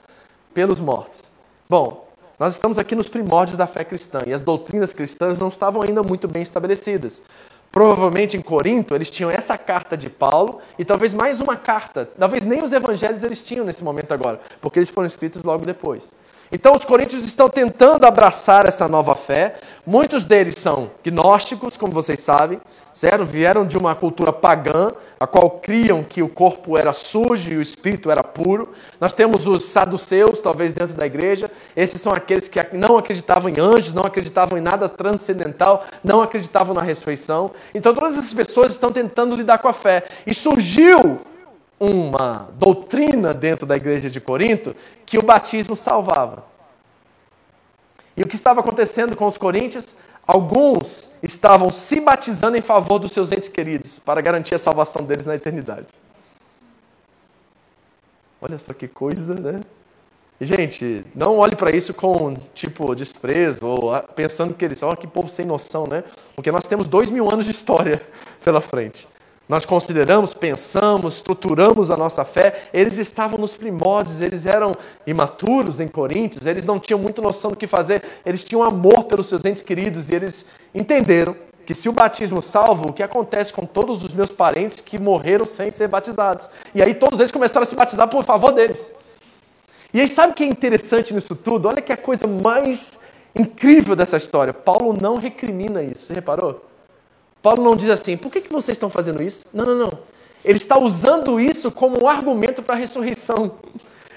pelos 0.54 0.80
mortos? 0.80 1.22
Bom, 1.68 2.08
nós 2.38 2.54
estamos 2.54 2.78
aqui 2.78 2.96
nos 2.96 3.08
primórdios 3.08 3.58
da 3.58 3.66
fé 3.66 3.84
cristã 3.84 4.22
e 4.28 4.34
as 4.34 4.42
doutrinas 4.42 4.94
cristãs 4.94 5.40
não 5.40 5.48
estavam 5.48 5.82
ainda 5.82 6.04
muito 6.04 6.28
bem 6.28 6.44
estabelecidas. 6.44 7.22
Provavelmente 7.74 8.38
em 8.38 8.42
Corinto 8.42 8.94
eles 8.94 9.10
tinham 9.10 9.32
essa 9.32 9.58
carta 9.58 9.98
de 9.98 10.08
Paulo 10.08 10.60
e 10.78 10.86
talvez 10.86 11.12
mais 11.12 11.42
uma 11.42 11.56
carta. 11.56 12.08
Talvez 12.20 12.46
nem 12.46 12.64
os 12.64 12.72
evangelhos 12.72 13.24
eles 13.24 13.42
tinham 13.42 13.66
nesse 13.66 13.84
momento 13.84 14.14
agora, 14.14 14.40
porque 14.62 14.78
eles 14.78 14.92
foram 14.92 15.08
escritos 15.08 15.42
logo 15.42 15.66
depois. 15.66 16.14
Então 16.52 16.76
os 16.76 16.86
coríntios 16.86 17.26
estão 17.26 17.50
tentando 17.50 18.06
abraçar 18.06 18.68
essa 18.68 18.88
nova 18.88 19.16
fé. 19.16 19.56
Muitos 19.84 20.24
deles 20.24 20.54
são 20.60 20.92
gnósticos, 21.04 21.76
como 21.76 21.92
vocês 21.92 22.22
sabem, 22.22 22.62
certo? 22.94 23.26
Vieram 23.26 23.66
de 23.66 23.76
uma 23.76 23.96
cultura 23.96 24.32
pagã, 24.32 24.90
a 25.20 25.26
qual 25.26 25.50
criam 25.50 26.04
que 26.04 26.22
o 26.22 26.30
corpo 26.30 26.78
era 26.78 26.94
sujo 26.94 27.52
e 27.52 27.58
o 27.58 27.62
espírito 27.62 28.12
era 28.12 28.24
puro. 28.24 28.72
Nós 29.02 29.14
temos 29.14 29.48
os 29.48 29.64
saduceus, 29.64 30.42
talvez 30.42 30.74
dentro 30.74 30.94
da 30.94 31.08
igreja. 31.08 31.50
Esses 31.76 32.02
são 32.02 32.14
aqueles 32.14 32.48
que 32.48 32.60
não 32.74 32.98
acreditavam 32.98 33.50
em 33.50 33.60
anjos, 33.60 33.94
não 33.94 34.04
acreditavam 34.04 34.58
em 34.58 34.62
nada 34.62 34.88
transcendental, 34.88 35.84
não 36.04 36.22
acreditavam 36.22 36.74
na 36.74 36.82
ressurreição. 36.82 37.52
Então 37.74 37.94
todas 37.94 38.18
essas 38.18 38.34
pessoas 38.34 38.74
estão 38.74 38.92
tentando 38.92 39.36
lidar 39.36 39.58
com 39.58 39.68
a 39.68 39.74
fé. 39.74 40.08
E 40.26 40.34
surgiu 40.34 41.22
uma 41.80 42.50
doutrina 42.54 43.34
dentro 43.34 43.66
da 43.66 43.76
igreja 43.76 44.10
de 44.10 44.22
Corinto 44.22 44.76
que 45.06 45.18
o 45.18 45.24
batismo 45.24 45.76
salvava. 45.76 46.46
E 48.16 48.22
o 48.22 48.28
que 48.28 48.36
estava 48.36 48.60
acontecendo 48.60 49.18
com 49.18 49.26
os 49.26 49.38
coríntios? 49.38 49.96
Alguns 50.26 51.10
estavam 51.22 51.70
se 51.72 52.00
batizando 52.00 52.56
em 52.56 52.62
favor 52.62 53.00
dos 53.00 53.12
seus 53.12 53.32
entes 53.32 53.50
queridos, 53.50 54.00
para 54.00 54.22
garantir 54.22 54.56
a 54.56 54.60
salvação 54.60 55.04
deles 55.04 55.26
na 55.26 55.36
eternidade. 55.36 55.88
Olha 58.40 58.58
só 58.58 58.72
que 58.74 58.88
coisa, 58.88 59.34
né? 59.34 59.62
E, 60.44 60.46
gente, 60.46 61.06
não 61.16 61.38
olhe 61.38 61.56
para 61.56 61.74
isso 61.74 61.94
com, 61.94 62.34
tipo, 62.54 62.94
desprezo, 62.94 63.66
ou 63.66 63.98
pensando 64.14 64.54
que 64.54 64.66
eles 64.66 64.78
são, 64.78 64.90
oh, 64.90 64.96
que 64.98 65.08
povo 65.08 65.30
sem 65.30 65.46
noção, 65.46 65.88
né? 65.88 66.04
Porque 66.36 66.52
nós 66.52 66.68
temos 66.68 66.86
dois 66.86 67.10
mil 67.10 67.32
anos 67.32 67.46
de 67.46 67.52
história 67.52 68.02
pela 68.44 68.60
frente. 68.60 69.08
Nós 69.48 69.66
consideramos, 69.66 70.34
pensamos, 70.34 71.16
estruturamos 71.16 71.90
a 71.90 71.96
nossa 71.96 72.26
fé. 72.26 72.68
Eles 72.74 72.98
estavam 72.98 73.40
nos 73.40 73.56
primórdios, 73.56 74.20
eles 74.20 74.46
eram 74.46 74.74
imaturos 75.08 75.80
em 75.80 75.88
Coríntios, 75.88 76.46
eles 76.46 76.66
não 76.66 76.78
tinham 76.78 77.00
muita 77.00 77.22
noção 77.22 77.52
do 77.52 77.56
que 77.56 77.66
fazer, 77.66 78.04
eles 78.26 78.44
tinham 78.44 78.64
amor 78.64 79.06
pelos 79.06 79.28
seus 79.28 79.46
entes 79.46 79.64
queridos 79.64 80.10
e 80.10 80.16
eles 80.16 80.46
entenderam 80.76 81.38
que 81.66 81.74
se 81.74 81.88
o 81.88 81.94
batismo 81.94 82.42
salva, 82.42 82.86
o 82.86 82.92
que 82.92 83.02
acontece 83.02 83.54
com 83.54 83.66
todos 83.66 84.04
os 84.04 84.14
meus 84.14 84.30
parentes 84.30 84.82
que 84.82 85.00
morreram 85.00 85.46
sem 85.46 85.72
ser 85.72 85.88
batizados? 85.88 86.50
E 86.76 86.84
aí 86.84 86.94
todos 86.94 87.18
eles 87.18 87.32
começaram 87.32 87.64
a 87.64 87.66
se 87.66 87.78
batizar 87.78 88.10
por 88.10 88.26
favor 88.26 88.52
deles. 88.52 88.94
E 89.94 90.02
aí 90.02 90.08
sabe 90.08 90.34
o 90.34 90.36
que 90.36 90.44
é 90.44 90.48
interessante 90.48 91.14
nisso 91.14 91.36
tudo? 91.36 91.68
Olha 91.68 91.82
que 91.82 91.92
é 91.92 91.96
a 91.96 91.98
coisa 91.98 92.26
mais 92.26 93.00
incrível 93.36 93.96
dessa 93.96 94.18
história. 94.18 94.54
Paulo 94.54 94.98
não 95.00 95.18
recrimina 95.18 95.84
isso, 95.84 96.08
você 96.08 96.14
reparou? 96.14 96.66
Paulo 97.42 97.64
não 97.64 97.76
diz 97.76 97.90
assim, 97.90 98.18
por 98.18 98.32
que, 98.32 98.42
que 98.42 98.52
vocês 98.52 98.76
estão 98.76 98.90
fazendo 98.90 99.22
isso? 99.22 99.46
Não, 99.54 99.66
não, 99.66 99.76
não. 99.76 100.00
Ele 100.44 100.58
está 100.58 100.78
usando 100.78 101.40
isso 101.40 101.72
como 101.72 102.04
um 102.04 102.08
argumento 102.08 102.62
para 102.62 102.76
a 102.76 102.78
ressurreição. 102.78 103.54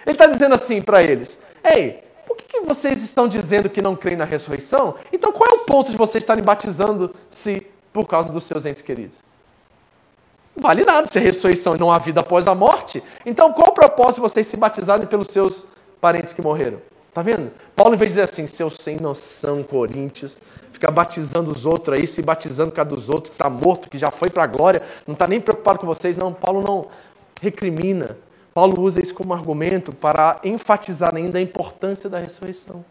Ele 0.05 0.15
está 0.15 0.27
dizendo 0.27 0.55
assim 0.55 0.81
para 0.81 1.03
eles: 1.03 1.39
Ei, 1.65 2.03
por 2.27 2.37
que, 2.37 2.45
que 2.45 2.61
vocês 2.61 3.03
estão 3.03 3.29
dizendo 3.29 3.69
que 3.69 3.83
não 3.83 3.95
creem 3.95 4.17
na 4.17 4.25
ressurreição? 4.25 4.97
Então 5.13 5.33
qual 5.33 5.49
é 5.51 5.55
o 5.55 5.65
ponto 5.65 5.91
de 5.91 5.97
vocês 5.97 6.23
estarem 6.23 6.43
batizando-se 6.43 7.67
por 7.93 8.07
causa 8.07 8.33
dos 8.33 8.45
seus 8.45 8.67
entes 8.67 8.83
queridos? 8.83 9.19
Não 10.57 10.63
vale 10.63 10.85
nada 10.85 11.07
se 11.07 11.19
a 11.19 11.21
ressurreição 11.21 11.75
não 11.75 11.93
há 11.93 11.99
vida 11.99 12.21
após 12.21 12.47
a 12.47 12.55
morte. 12.55 13.03
Então 13.25 13.53
qual 13.53 13.69
o 13.69 13.73
propósito 13.73 14.15
de 14.17 14.21
vocês 14.23 14.47
se 14.47 14.57
batizarem 14.57 15.07
pelos 15.07 15.29
seus 15.29 15.65
parentes 16.01 16.33
que 16.33 16.41
morreram? 16.41 16.81
Tá 17.13 17.23
vendo? 17.23 17.51
Paulo, 17.75 17.95
em 17.95 17.99
vez 17.99 18.13
de 18.13 18.21
dizer 18.21 18.31
assim, 18.31 18.47
seus 18.47 18.77
sem 18.77 18.97
noção, 18.97 19.63
coríntios, 19.63 20.39
ficar 20.73 20.91
batizando 20.91 21.51
os 21.51 21.65
outros 21.65 21.99
aí, 21.99 22.07
se 22.07 22.21
batizando 22.21 22.73
cada 22.73 22.95
dos 22.95 23.09
outros, 23.09 23.31
que 23.31 23.35
está 23.35 23.49
morto, 23.49 23.89
que 23.89 23.97
já 23.97 24.11
foi 24.11 24.29
para 24.29 24.43
a 24.43 24.47
glória, 24.47 24.83
não 25.07 25.15
está 25.15 25.27
nem 25.27 25.41
preocupado 25.41 25.79
com 25.79 25.87
vocês. 25.87 26.17
Não, 26.17 26.33
Paulo 26.33 26.63
não 26.63 26.89
recrimina. 27.41 28.19
Paulo 28.53 28.81
usa 28.83 29.01
isso 29.01 29.15
como 29.15 29.33
argumento 29.33 29.95
para 29.95 30.39
enfatizar 30.45 31.15
ainda 31.15 31.39
a 31.39 31.43
importância 31.43 32.09
da 32.09 32.19
ressurreição. 32.19 32.85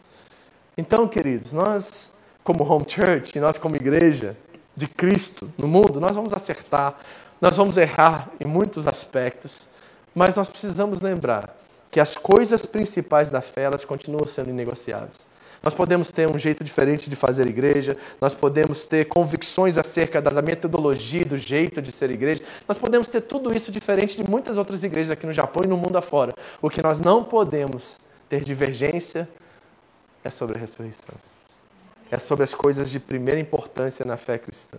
Então, 0.77 1.07
queridos, 1.07 1.53
nós, 1.53 2.11
como 2.43 2.63
home 2.63 2.85
church, 2.87 3.39
nós, 3.39 3.57
como 3.57 3.75
igreja 3.75 4.35
de 4.75 4.87
Cristo 4.87 5.51
no 5.57 5.67
mundo, 5.67 5.99
nós 5.99 6.15
vamos 6.15 6.33
acertar, 6.33 6.97
nós 7.41 7.57
vamos 7.57 7.77
errar 7.77 8.29
em 8.39 8.45
muitos 8.45 8.87
aspectos, 8.87 9.67
mas 10.13 10.35
nós 10.35 10.49
precisamos 10.49 11.01
lembrar 11.01 11.55
que 11.91 11.99
as 11.99 12.17
coisas 12.17 12.65
principais 12.65 13.29
da 13.29 13.41
fé, 13.41 13.63
elas 13.63 13.85
continuam 13.85 14.25
sendo 14.25 14.49
inegociáveis. 14.49 15.25
Nós 15.63 15.73
podemos 15.73 16.11
ter 16.11 16.29
um 16.29 16.37
jeito 16.37 16.63
diferente 16.63 17.09
de 17.09 17.15
fazer 17.15 17.47
igreja, 17.47 17.97
nós 18.21 18.33
podemos 18.33 18.85
ter 18.85 19.05
convicções 19.05 19.77
acerca 19.77 20.21
da 20.21 20.41
metodologia, 20.41 21.25
do 21.25 21.37
jeito 21.37 21.81
de 21.81 21.91
ser 21.91 22.11
igreja, 22.11 22.43
nós 22.67 22.77
podemos 22.77 23.07
ter 23.07 23.21
tudo 23.21 23.55
isso 23.55 23.71
diferente 23.71 24.15
de 24.15 24.29
muitas 24.29 24.57
outras 24.57 24.83
igrejas 24.83 25.11
aqui 25.11 25.25
no 25.25 25.33
Japão 25.33 25.63
e 25.63 25.67
no 25.67 25.75
mundo 25.75 25.97
afora. 25.97 26.35
O 26.61 26.69
que 26.69 26.83
nós 26.83 26.99
não 26.99 27.23
podemos 27.23 27.97
ter 28.29 28.43
divergência 28.43 29.27
é 30.23 30.29
sobre 30.29 30.57
a 30.57 30.61
ressurreição. 30.61 31.15
É 32.11 32.19
sobre 32.19 32.43
as 32.43 32.53
coisas 32.53 32.91
de 32.91 32.99
primeira 32.99 33.39
importância 33.39 34.05
na 34.05 34.17
fé 34.17 34.37
cristã, 34.37 34.77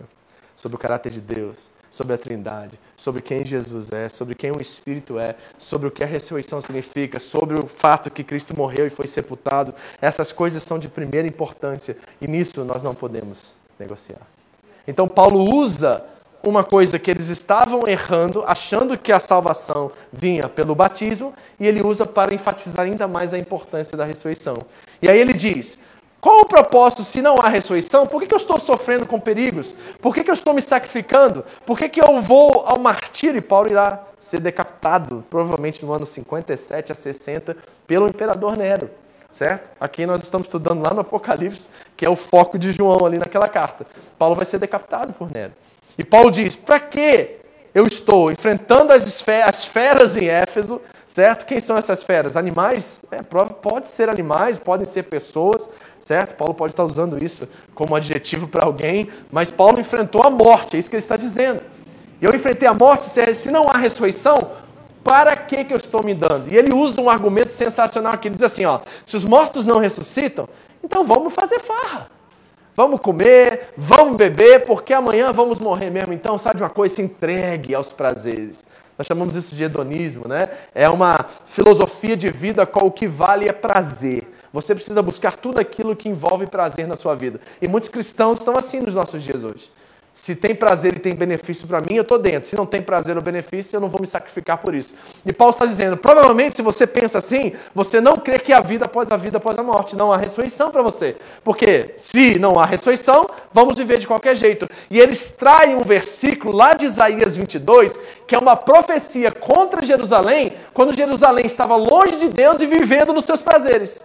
sobre 0.55 0.77
o 0.77 0.79
caráter 0.79 1.11
de 1.11 1.19
Deus, 1.19 1.69
sobre 1.97 2.13
a 2.13 2.17
Trindade, 2.17 2.79
sobre 2.95 3.23
quem 3.23 3.43
Jesus 3.43 3.91
é, 3.91 4.07
sobre 4.07 4.35
quem 4.35 4.51
o 4.51 4.61
Espírito 4.61 5.17
é, 5.17 5.35
sobre 5.57 5.87
o 5.87 5.91
que 5.91 6.03
a 6.03 6.07
ressurreição 6.07 6.61
significa, 6.61 7.19
sobre 7.19 7.59
o 7.59 7.65
fato 7.65 8.11
que 8.11 8.23
Cristo 8.23 8.55
morreu 8.55 8.85
e 8.85 8.91
foi 8.91 9.07
sepultado. 9.07 9.73
Essas 9.99 10.31
coisas 10.31 10.61
são 10.61 10.77
de 10.77 10.87
primeira 10.87 11.27
importância 11.27 11.97
e 12.21 12.27
nisso 12.27 12.63
nós 12.63 12.83
não 12.83 12.93
podemos 12.93 13.51
negociar. 13.79 14.21
Então, 14.87 15.07
Paulo 15.07 15.39
usa 15.55 16.05
uma 16.43 16.63
coisa 16.63 16.99
que 16.99 17.09
eles 17.09 17.29
estavam 17.29 17.87
errando, 17.87 18.43
achando 18.45 18.95
que 18.95 19.11
a 19.11 19.19
salvação 19.19 19.91
vinha 20.13 20.47
pelo 20.47 20.75
batismo, 20.75 21.33
e 21.59 21.67
ele 21.67 21.81
usa 21.81 22.05
para 22.05 22.33
enfatizar 22.33 22.85
ainda 22.85 23.07
mais 23.07 23.33
a 23.33 23.39
importância 23.39 23.97
da 23.97 24.05
ressurreição. 24.05 24.59
E 25.01 25.09
aí 25.09 25.19
ele 25.19 25.33
diz: 25.33 25.79
qual 26.19 26.41
o 26.41 26.45
propósito 26.45 27.03
se 27.03 27.21
não 27.21 27.37
há 27.39 27.47
ressurreição? 27.47 28.07
Por 28.07 28.21
que, 28.21 28.27
que 28.27 28.33
eu 28.33 28.37
estou 28.37 28.59
sofrendo 28.59 29.05
com 29.05 29.19
perigos? 29.19 29.75
Por 30.01 30.13
que, 30.13 30.23
que 30.23 30.29
eu 30.29 30.33
estou 30.33 30.53
me 30.53 30.61
sacrificando? 30.61 31.45
Por 31.65 31.77
que, 31.77 31.87
que 31.87 32.01
eu 32.01 32.19
vou 32.21 32.63
ao 32.65 32.79
martírio? 32.79 33.37
E 33.37 33.41
Paulo 33.41 33.69
irá 33.69 34.03
ser 34.19 34.39
decapitado, 34.39 35.23
provavelmente 35.29 35.85
no 35.85 35.93
ano 35.93 36.05
57 36.05 36.91
a 36.91 36.95
60, 36.95 37.55
pelo 37.85 38.07
imperador 38.07 38.57
Nero. 38.57 38.89
Certo? 39.31 39.69
Aqui 39.79 40.05
nós 40.05 40.23
estamos 40.23 40.47
estudando 40.47 40.83
lá 40.83 40.93
no 40.93 41.01
Apocalipse, 41.01 41.67
que 41.95 42.05
é 42.05 42.09
o 42.09 42.15
foco 42.15 42.57
de 42.57 42.71
João 42.71 43.05
ali 43.05 43.19
naquela 43.19 43.47
carta. 43.47 43.85
Paulo 44.17 44.33
vai 44.35 44.45
ser 44.45 44.57
decapitado 44.57 45.13
por 45.13 45.31
Nero. 45.31 45.53
E 45.97 46.03
Paulo 46.03 46.31
diz: 46.31 46.55
para 46.55 46.79
que 46.79 47.37
eu 47.75 47.85
estou 47.85 48.31
enfrentando 48.31 48.91
as, 48.91 49.05
esferas, 49.05 49.49
as 49.49 49.65
feras 49.65 50.17
em 50.17 50.27
Éfeso? 50.27 50.81
Certo? 51.07 51.45
Quem 51.45 51.59
são 51.59 51.77
essas 51.77 52.03
feras? 52.03 52.35
Animais? 52.35 52.99
É, 53.11 53.21
pode 53.21 53.87
ser 53.87 54.09
animais, 54.09 54.57
podem 54.57 54.85
ser 54.85 55.03
pessoas 55.03 55.67
certo? 56.07 56.35
Paulo 56.35 56.53
pode 56.53 56.71
estar 56.71 56.85
usando 56.85 57.21
isso 57.21 57.45
como 57.75 57.93
adjetivo 57.93 58.47
para 58.47 58.63
alguém, 58.63 59.09
mas 59.29 59.51
Paulo 59.51 59.77
enfrentou 59.77 60.23
a 60.23 60.29
morte, 60.29 60.77
é 60.77 60.79
isso 60.79 60.89
que 60.89 60.95
ele 60.95 61.03
está 61.03 61.17
dizendo. 61.17 61.61
Eu 62.21 62.33
enfrentei 62.33 62.65
a 62.65 62.73
morte, 62.73 63.03
se 63.35 63.51
não 63.51 63.63
há 63.69 63.77
ressurreição, 63.77 64.51
para 65.03 65.35
que, 65.35 65.65
que 65.65 65.73
eu 65.73 65.77
estou 65.77 66.01
me 66.03 66.13
dando? 66.13 66.47
E 66.49 66.55
ele 66.55 66.73
usa 66.73 67.01
um 67.01 67.09
argumento 67.09 67.51
sensacional 67.51 68.13
aqui, 68.13 68.29
diz 68.29 68.41
assim, 68.41 68.63
ó, 68.63 68.79
se 69.05 69.17
os 69.17 69.25
mortos 69.25 69.65
não 69.65 69.79
ressuscitam, 69.79 70.47
então 70.81 71.03
vamos 71.03 71.33
fazer 71.33 71.59
farra. 71.59 72.09
Vamos 72.73 73.01
comer, 73.01 73.73
vamos 73.75 74.15
beber, 74.15 74.63
porque 74.63 74.93
amanhã 74.93 75.33
vamos 75.33 75.59
morrer 75.59 75.89
mesmo. 75.89 76.13
Então, 76.13 76.37
sabe 76.37 76.61
uma 76.61 76.69
coisa? 76.69 76.95
Se 76.95 77.01
entregue 77.01 77.75
aos 77.75 77.89
prazeres. 77.89 78.63
Nós 78.97 79.07
chamamos 79.07 79.35
isso 79.35 79.55
de 79.55 79.63
hedonismo, 79.63 80.27
né? 80.27 80.49
É 80.73 80.87
uma 80.87 81.25
filosofia 81.45 82.15
de 82.15 82.29
vida 82.29 82.65
qual 82.65 82.85
o 82.85 82.91
que 82.91 83.07
vale 83.07 83.47
é 83.47 83.51
prazer. 83.51 84.36
Você 84.57 84.73
precisa 84.73 85.03
buscar 85.03 85.35
tudo 85.35 85.59
aquilo 85.59 85.95
que 85.95 86.09
envolve 86.09 86.47
prazer 86.47 86.87
na 86.87 86.95
sua 86.95 87.13
vida. 87.13 87.39
E 87.61 87.67
muitos 87.67 87.89
cristãos 87.89 88.39
estão 88.39 88.57
assim 88.57 88.79
nos 88.79 88.95
nossos 88.95 89.21
dias 89.21 89.43
hoje. 89.43 89.69
Se 90.11 90.35
tem 90.35 90.55
prazer 90.55 90.95
e 90.95 90.99
tem 90.99 91.13
benefício 91.13 91.67
para 91.67 91.79
mim, 91.79 91.93
eu 91.93 92.01
estou 92.01 92.17
dentro. 92.17 92.49
Se 92.49 92.55
não 92.55 92.65
tem 92.65 92.81
prazer 92.81 93.15
ou 93.15 93.21
benefício, 93.21 93.77
eu 93.77 93.79
não 93.79 93.87
vou 93.87 94.01
me 94.01 94.07
sacrificar 94.07 94.57
por 94.57 94.73
isso. 94.73 94.95
E 95.23 95.31
Paulo 95.31 95.53
está 95.53 95.67
dizendo: 95.67 95.95
provavelmente, 95.95 96.55
se 96.55 96.63
você 96.63 96.87
pensa 96.87 97.19
assim, 97.19 97.51
você 97.73 98.01
não 98.01 98.15
crê 98.17 98.39
que 98.39 98.51
há 98.51 98.59
vida 98.59 98.85
após 98.85 99.11
a 99.11 99.15
vida 99.15 99.37
após 99.37 99.55
a 99.59 99.61
morte. 99.61 99.95
Não 99.95 100.11
há 100.11 100.17
ressurreição 100.17 100.71
para 100.71 100.81
você. 100.81 101.17
Porque 101.43 101.93
se 101.97 102.39
não 102.39 102.57
há 102.57 102.65
ressurreição, 102.65 103.29
vamos 103.53 103.75
viver 103.75 103.99
de 103.99 104.07
qualquer 104.07 104.35
jeito. 104.35 104.67
E 104.89 104.99
eles 104.99 105.23
extraem 105.23 105.75
um 105.75 105.83
versículo 105.83 106.51
lá 106.57 106.73
de 106.73 106.87
Isaías 106.87 107.37
22, 107.37 107.95
que 108.25 108.33
é 108.33 108.39
uma 108.39 108.55
profecia 108.55 109.31
contra 109.31 109.85
Jerusalém, 109.85 110.53
quando 110.73 110.95
Jerusalém 110.95 111.45
estava 111.45 111.75
longe 111.75 112.17
de 112.17 112.29
Deus 112.29 112.59
e 112.59 112.65
vivendo 112.65 113.13
nos 113.13 113.23
seus 113.23 113.43
prazeres. 113.43 114.01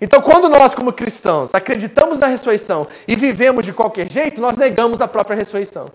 Então, 0.00 0.20
quando 0.20 0.48
nós, 0.48 0.74
como 0.74 0.92
cristãos, 0.92 1.54
acreditamos 1.54 2.18
na 2.18 2.28
ressurreição 2.28 2.86
e 3.06 3.16
vivemos 3.16 3.64
de 3.64 3.72
qualquer 3.72 4.10
jeito, 4.10 4.40
nós 4.40 4.56
negamos 4.56 5.00
a 5.00 5.08
própria 5.08 5.36
ressurreição. 5.36 5.86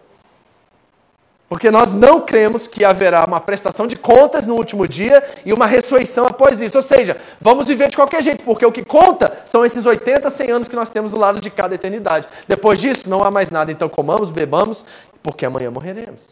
Porque 1.47 1.69
nós 1.69 1.93
não 1.93 2.19
cremos 2.19 2.65
que 2.65 2.83
haverá 2.83 3.23
uma 3.25 3.39
prestação 3.39 3.85
de 3.85 3.95
contas 3.95 4.47
no 4.47 4.55
último 4.55 4.87
dia 4.87 5.23
e 5.45 5.53
uma 5.53 5.67
ressurreição 5.67 6.25
após 6.25 6.59
isso. 6.59 6.77
Ou 6.77 6.81
seja, 6.81 7.15
vamos 7.39 7.67
viver 7.67 7.89
de 7.89 7.95
qualquer 7.95 8.23
jeito, 8.23 8.43
porque 8.43 8.65
o 8.65 8.71
que 8.71 8.83
conta 8.83 9.31
são 9.45 9.63
esses 9.63 9.85
80, 9.85 10.29
100 10.29 10.51
anos 10.51 10.67
que 10.67 10.75
nós 10.75 10.89
temos 10.89 11.11
do 11.11 11.19
lado 11.19 11.39
de 11.39 11.51
cada 11.51 11.75
eternidade. 11.75 12.27
Depois 12.47 12.79
disso, 12.79 13.09
não 13.09 13.23
há 13.23 13.29
mais 13.29 13.51
nada. 13.51 13.71
Então 13.71 13.87
comamos, 13.87 14.31
bebamos, 14.31 14.83
porque 15.21 15.45
amanhã 15.45 15.69
morreremos. 15.69 16.29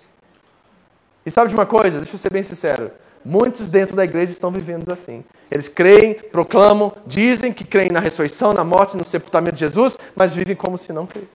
E 1.26 1.30
sabe 1.30 1.49
de 1.49 1.53
uma 1.53 1.67
coisa? 1.67 1.99
Deixa 1.99 2.15
eu 2.15 2.19
ser 2.19 2.32
bem 2.32 2.41
sincero. 2.41 2.91
Muitos 3.24 3.67
dentro 3.67 3.95
da 3.95 4.03
igreja 4.03 4.32
estão 4.32 4.51
vivendo 4.51 4.91
assim. 4.91 5.24
Eles 5.49 5.67
creem, 5.67 6.13
proclamam, 6.13 6.93
dizem 7.05 7.53
que 7.53 7.63
creem 7.63 7.89
na 7.91 7.99
ressurreição, 7.99 8.53
na 8.53 8.63
morte, 8.63 8.97
no 8.97 9.05
sepultamento 9.05 9.55
de 9.55 9.59
Jesus, 9.59 9.97
mas 10.15 10.34
vivem 10.34 10.55
como 10.55 10.78
se 10.78 10.91
não 10.91 11.05
creem. 11.05 11.28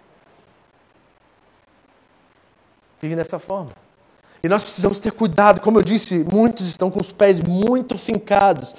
Vivem 3.01 3.17
dessa 3.17 3.39
forma. 3.39 3.71
E 4.43 4.49
nós 4.49 4.63
precisamos 4.63 4.99
ter 4.99 5.13
cuidado, 5.13 5.61
como 5.61 5.79
eu 5.79 5.83
disse, 5.83 6.25
muitos 6.25 6.67
estão 6.67 6.91
com 6.91 7.01
os 7.01 7.13
pés 7.13 7.41
muito 7.41 7.97
fincados 7.99 8.75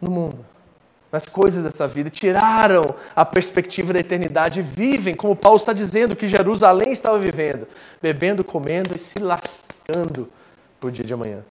no 0.00 0.10
mundo, 0.10 0.44
nas 1.10 1.26
coisas 1.26 1.62
dessa 1.62 1.88
vida, 1.88 2.10
tiraram 2.10 2.94
a 3.14 3.24
perspectiva 3.24 3.92
da 3.92 4.00
eternidade 4.00 4.60
e 4.60 4.62
vivem, 4.62 5.14
como 5.14 5.34
Paulo 5.34 5.58
está 5.58 5.72
dizendo, 5.72 6.14
que 6.14 6.28
Jerusalém 6.28 6.92
estava 6.92 7.18
vivendo, 7.18 7.66
bebendo, 8.02 8.44
comendo 8.44 8.94
e 8.94 8.98
se 8.98 9.18
lascando 9.18 10.30
para 10.78 10.88
o 10.88 10.92
dia 10.92 11.04
de 11.04 11.14
amanhã. 11.14 11.42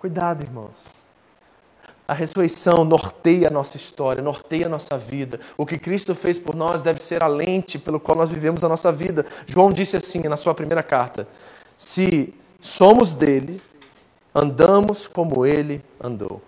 Cuidado, 0.00 0.42
irmãos. 0.42 0.82
A 2.08 2.14
ressurreição 2.14 2.86
norteia 2.86 3.48
a 3.48 3.50
nossa 3.50 3.76
história, 3.76 4.22
norteia 4.22 4.64
a 4.64 4.68
nossa 4.68 4.96
vida. 4.96 5.38
O 5.58 5.66
que 5.66 5.78
Cristo 5.78 6.14
fez 6.14 6.38
por 6.38 6.56
nós 6.56 6.80
deve 6.80 7.02
ser 7.02 7.22
a 7.22 7.26
lente 7.26 7.78
pelo 7.78 8.00
qual 8.00 8.16
nós 8.16 8.30
vivemos 8.30 8.64
a 8.64 8.68
nossa 8.68 8.90
vida. 8.90 9.26
João 9.46 9.70
disse 9.70 9.98
assim 9.98 10.20
na 10.20 10.38
sua 10.38 10.54
primeira 10.54 10.82
carta: 10.82 11.28
Se 11.76 12.32
somos 12.62 13.12
dele, 13.12 13.60
andamos 14.34 15.06
como 15.06 15.44
ele 15.44 15.84
andou. 16.02 16.40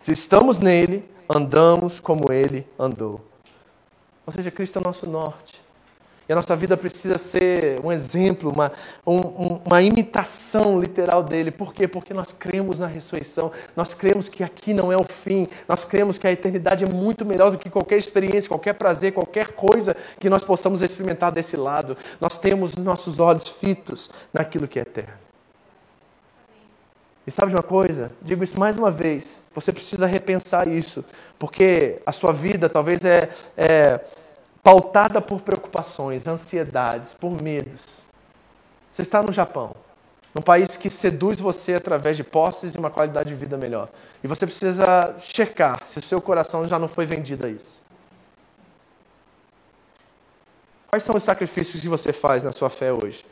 Se 0.00 0.10
estamos 0.10 0.58
nele, 0.58 1.08
andamos 1.28 2.00
como 2.00 2.32
ele 2.32 2.66
andou. 2.76 3.20
Ou 4.26 4.32
seja, 4.32 4.50
Cristo 4.50 4.80
é 4.80 4.82
o 4.82 4.84
nosso 4.84 5.06
norte. 5.06 5.61
A 6.32 6.36
nossa 6.36 6.56
vida 6.56 6.76
precisa 6.76 7.18
ser 7.18 7.78
um 7.84 7.92
exemplo, 7.92 8.50
uma, 8.50 8.72
um, 9.06 9.60
uma 9.64 9.82
imitação 9.82 10.80
literal 10.80 11.22
dele. 11.22 11.50
Por 11.50 11.74
quê? 11.74 11.86
Porque 11.86 12.14
nós 12.14 12.32
cremos 12.32 12.80
na 12.80 12.86
ressurreição, 12.86 13.52
nós 13.76 13.92
cremos 13.92 14.28
que 14.28 14.42
aqui 14.42 14.72
não 14.72 14.90
é 14.90 14.96
o 14.96 15.04
fim, 15.04 15.46
nós 15.68 15.84
cremos 15.84 16.16
que 16.16 16.26
a 16.26 16.32
eternidade 16.32 16.84
é 16.84 16.88
muito 16.88 17.24
melhor 17.24 17.50
do 17.50 17.58
que 17.58 17.68
qualquer 17.68 17.98
experiência, 17.98 18.48
qualquer 18.48 18.74
prazer, 18.74 19.12
qualquer 19.12 19.48
coisa 19.48 19.94
que 20.18 20.30
nós 20.30 20.42
possamos 20.42 20.80
experimentar 20.80 21.30
desse 21.30 21.56
lado. 21.56 21.96
Nós 22.20 22.38
temos 22.38 22.76
nossos 22.76 23.18
olhos 23.18 23.46
fitos 23.46 24.10
naquilo 24.32 24.66
que 24.66 24.78
é 24.78 24.82
eterno. 24.82 25.22
E 27.26 27.30
sabe 27.30 27.50
de 27.50 27.56
uma 27.56 27.62
coisa? 27.62 28.10
Digo 28.20 28.42
isso 28.42 28.58
mais 28.58 28.76
uma 28.76 28.90
vez. 28.90 29.38
Você 29.54 29.72
precisa 29.72 30.06
repensar 30.06 30.66
isso, 30.66 31.04
porque 31.38 32.00
a 32.04 32.10
sua 32.10 32.32
vida 32.32 32.68
talvez 32.68 33.04
é, 33.04 33.28
é 33.56 34.00
pautada 34.62 35.20
por 35.20 35.40
preocupações, 35.40 36.26
ansiedades, 36.26 37.14
por 37.14 37.42
medos. 37.42 37.80
Você 38.90 39.02
está 39.02 39.22
no 39.22 39.32
Japão, 39.32 39.74
num 40.34 40.42
país 40.42 40.76
que 40.76 40.88
seduz 40.88 41.40
você 41.40 41.74
através 41.74 42.16
de 42.16 42.22
posses 42.22 42.74
e 42.74 42.78
uma 42.78 42.90
qualidade 42.90 43.30
de 43.30 43.34
vida 43.34 43.56
melhor. 43.56 43.88
E 44.22 44.28
você 44.28 44.46
precisa 44.46 45.16
checar 45.18 45.82
se 45.86 45.98
o 45.98 46.02
seu 46.02 46.20
coração 46.20 46.68
já 46.68 46.78
não 46.78 46.88
foi 46.88 47.04
vendido 47.04 47.46
a 47.46 47.50
isso. 47.50 47.82
Quais 50.88 51.02
são 51.02 51.16
os 51.16 51.22
sacrifícios 51.22 51.82
que 51.82 51.88
você 51.88 52.12
faz 52.12 52.42
na 52.42 52.52
sua 52.52 52.68
fé 52.70 52.92
hoje? 52.92 53.24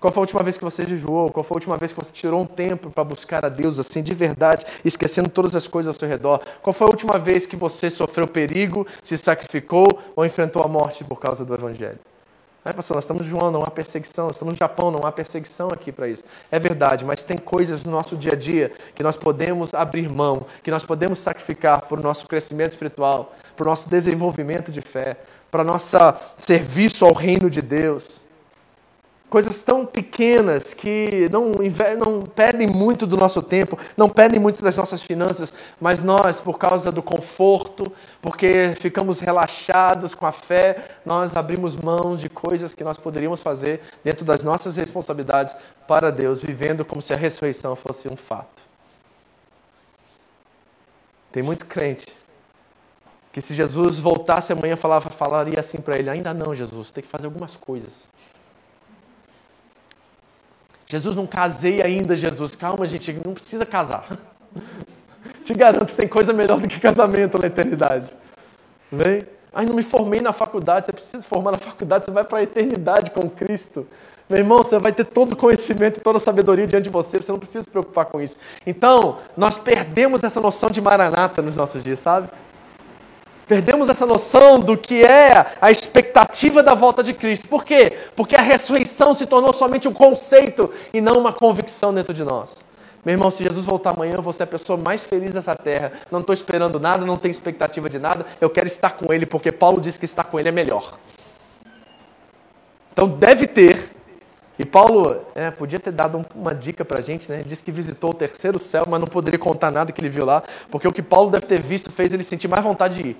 Qual 0.00 0.12
foi 0.12 0.20
a 0.20 0.22
última 0.22 0.42
vez 0.42 0.56
que 0.56 0.64
você 0.64 0.86
jejuou? 0.86 1.30
Qual 1.30 1.42
foi 1.42 1.56
a 1.56 1.58
última 1.58 1.76
vez 1.76 1.92
que 1.92 1.98
você 1.98 2.12
tirou 2.12 2.40
um 2.40 2.46
tempo 2.46 2.90
para 2.90 3.02
buscar 3.02 3.44
a 3.44 3.48
Deus 3.48 3.78
assim 3.78 4.02
de 4.02 4.14
verdade, 4.14 4.64
esquecendo 4.84 5.28
todas 5.28 5.56
as 5.56 5.66
coisas 5.66 5.94
ao 5.94 5.98
seu 5.98 6.08
redor? 6.08 6.40
Qual 6.62 6.72
foi 6.72 6.86
a 6.86 6.90
última 6.90 7.18
vez 7.18 7.46
que 7.46 7.56
você 7.56 7.90
sofreu 7.90 8.28
perigo, 8.28 8.86
se 9.02 9.18
sacrificou 9.18 9.98
ou 10.14 10.24
enfrentou 10.24 10.62
a 10.62 10.68
morte 10.68 11.02
por 11.02 11.18
causa 11.18 11.44
do 11.44 11.52
Evangelho? 11.52 11.98
É, 12.64 12.72
pastor, 12.72 12.96
nós 12.96 13.04
estamos 13.04 13.26
em 13.26 13.30
João, 13.30 13.50
não 13.50 13.62
há 13.62 13.70
perseguição. 13.70 14.28
Estamos 14.28 14.52
no 14.52 14.58
Japão, 14.58 14.90
não 14.90 15.06
há 15.06 15.10
perseguição 15.10 15.68
aqui 15.72 15.90
para 15.90 16.06
isso. 16.06 16.22
É 16.50 16.58
verdade, 16.58 17.04
mas 17.04 17.22
tem 17.22 17.38
coisas 17.38 17.82
no 17.82 17.90
nosso 17.90 18.16
dia 18.16 18.32
a 18.32 18.36
dia 18.36 18.72
que 18.94 19.02
nós 19.02 19.16
podemos 19.16 19.72
abrir 19.72 20.08
mão, 20.08 20.44
que 20.62 20.70
nós 20.70 20.84
podemos 20.84 21.18
sacrificar 21.18 21.82
para 21.82 21.98
o 21.98 22.02
nosso 22.02 22.26
crescimento 22.26 22.72
espiritual, 22.72 23.34
para 23.56 23.64
o 23.64 23.70
nosso 23.70 23.88
desenvolvimento 23.88 24.70
de 24.70 24.80
fé, 24.80 25.16
para 25.50 25.62
o 25.62 25.64
nosso 25.64 25.96
serviço 26.36 27.06
ao 27.06 27.14
reino 27.14 27.48
de 27.48 27.62
Deus. 27.62 28.20
Coisas 29.28 29.62
tão 29.62 29.84
pequenas 29.84 30.72
que 30.72 31.28
não, 31.30 31.52
não 31.98 32.22
muito 32.72 33.06
do 33.06 33.16
nosso 33.16 33.42
tempo, 33.42 33.78
não 33.94 34.08
pedem 34.08 34.40
muito 34.40 34.62
das 34.62 34.76
nossas 34.76 35.02
finanças, 35.02 35.52
mas 35.78 36.02
nós, 36.02 36.40
por 36.40 36.58
causa 36.58 36.90
do 36.90 37.02
conforto, 37.02 37.92
porque 38.22 38.74
ficamos 38.80 39.20
relaxados 39.20 40.14
com 40.14 40.24
a 40.24 40.32
fé, 40.32 40.96
nós 41.04 41.36
abrimos 41.36 41.76
mãos 41.76 42.22
de 42.22 42.30
coisas 42.30 42.74
que 42.74 42.82
nós 42.82 42.96
poderíamos 42.96 43.42
fazer 43.42 43.82
dentro 44.02 44.24
das 44.24 44.42
nossas 44.42 44.76
responsabilidades 44.76 45.54
para 45.86 46.10
Deus, 46.10 46.40
vivendo 46.40 46.84
como 46.84 47.02
se 47.02 47.12
a 47.12 47.16
ressurreição 47.16 47.76
fosse 47.76 48.08
um 48.08 48.16
fato. 48.16 48.62
Tem 51.30 51.42
muito 51.42 51.66
crente 51.66 52.06
que 53.30 53.42
se 53.42 53.54
Jesus 53.54 53.98
voltasse 53.98 54.52
amanhã 54.52 54.74
falava, 54.74 55.10
falaria 55.10 55.60
assim 55.60 55.78
para 55.78 55.98
ele: 55.98 56.08
ainda 56.08 56.32
não, 56.32 56.54
Jesus, 56.54 56.90
tem 56.90 57.02
que 57.02 57.08
fazer 57.08 57.26
algumas 57.26 57.56
coisas. 57.56 58.10
Jesus, 60.88 61.14
não 61.14 61.26
casei 61.26 61.82
ainda, 61.82 62.16
Jesus. 62.16 62.54
Calma, 62.54 62.86
gente, 62.86 63.12
não 63.24 63.34
precisa 63.34 63.66
casar. 63.66 64.06
Te 65.44 65.52
garanto 65.54 65.90
que 65.90 65.94
tem 65.94 66.08
coisa 66.08 66.32
melhor 66.32 66.58
do 66.60 66.68
que 66.68 66.80
casamento 66.80 67.38
na 67.38 67.46
eternidade. 67.46 68.12
Vem? 68.90 69.22
Ai, 69.52 69.66
não 69.66 69.74
me 69.74 69.82
formei 69.82 70.20
na 70.20 70.32
faculdade. 70.32 70.86
Você 70.86 70.92
precisa 70.92 71.22
se 71.22 71.28
formar 71.28 71.52
na 71.52 71.58
faculdade, 71.58 72.06
você 72.06 72.10
vai 72.10 72.24
para 72.24 72.38
a 72.38 72.42
eternidade 72.42 73.10
com 73.10 73.28
Cristo. 73.28 73.86
Meu 74.28 74.38
irmão, 74.38 74.58
você 74.58 74.78
vai 74.78 74.92
ter 74.92 75.04
todo 75.04 75.32
o 75.32 75.36
conhecimento 75.36 75.98
e 75.98 76.02
toda 76.02 76.18
a 76.18 76.20
sabedoria 76.20 76.66
diante 76.66 76.84
de 76.84 76.90
você, 76.90 77.16
você 77.16 77.32
não 77.32 77.38
precisa 77.38 77.62
se 77.62 77.70
preocupar 77.70 78.04
com 78.06 78.20
isso. 78.20 78.38
Então, 78.66 79.18
nós 79.34 79.56
perdemos 79.56 80.22
essa 80.22 80.38
noção 80.38 80.70
de 80.70 80.82
maranata 80.82 81.40
nos 81.40 81.56
nossos 81.56 81.82
dias, 81.82 81.98
sabe? 81.98 82.28
Perdemos 83.48 83.88
essa 83.88 84.04
noção 84.04 84.60
do 84.60 84.76
que 84.76 85.02
é 85.02 85.54
a 85.58 85.70
expectativa 85.70 86.62
da 86.62 86.74
volta 86.74 87.02
de 87.02 87.14
Cristo. 87.14 87.48
Por 87.48 87.64
quê? 87.64 87.96
Porque 88.14 88.36
a 88.36 88.42
ressurreição 88.42 89.14
se 89.14 89.24
tornou 89.24 89.54
somente 89.54 89.88
um 89.88 89.92
conceito 89.92 90.70
e 90.92 91.00
não 91.00 91.14
uma 91.14 91.32
convicção 91.32 91.92
dentro 91.94 92.12
de 92.12 92.22
nós. 92.22 92.54
Meu 93.02 93.14
irmão, 93.14 93.30
se 93.30 93.42
Jesus 93.42 93.64
voltar 93.64 93.90
amanhã, 93.90 94.20
vou 94.20 94.34
ser 94.34 94.42
a 94.42 94.46
pessoa 94.46 94.76
mais 94.76 95.02
feliz 95.02 95.32
dessa 95.32 95.54
terra. 95.54 95.92
Não 96.10 96.20
estou 96.20 96.34
esperando 96.34 96.78
nada, 96.78 97.06
não 97.06 97.16
tenho 97.16 97.30
expectativa 97.30 97.88
de 97.88 97.98
nada. 97.98 98.26
Eu 98.38 98.50
quero 98.50 98.66
estar 98.66 98.90
com 98.90 99.10
Ele, 99.14 99.24
porque 99.24 99.50
Paulo 99.50 99.80
diz 99.80 99.96
que 99.96 100.04
estar 100.04 100.24
com 100.24 100.38
Ele 100.38 100.50
é 100.50 100.52
melhor. 100.52 100.98
Então 102.92 103.08
deve 103.08 103.46
ter. 103.46 103.97
E 104.58 104.66
Paulo 104.66 105.24
é, 105.34 105.50
podia 105.50 105.78
ter 105.78 105.92
dado 105.92 106.24
uma 106.34 106.52
dica 106.52 106.84
para 106.84 106.98
a 106.98 107.02
gente, 107.02 107.30
né? 107.30 107.44
Diz 107.46 107.62
que 107.62 107.70
visitou 107.70 108.10
o 108.10 108.14
terceiro 108.14 108.58
céu, 108.58 108.84
mas 108.88 108.98
não 108.98 109.06
poderia 109.06 109.38
contar 109.38 109.70
nada 109.70 109.92
que 109.92 110.00
ele 110.00 110.08
viu 110.08 110.24
lá, 110.24 110.42
porque 110.70 110.88
o 110.88 110.92
que 110.92 111.02
Paulo 111.02 111.30
deve 111.30 111.46
ter 111.46 111.62
visto 111.62 111.92
fez 111.92 112.12
ele 112.12 112.24
sentir 112.24 112.48
mais 112.48 112.64
vontade 112.64 113.00
de 113.00 113.10
ir. 113.10 113.16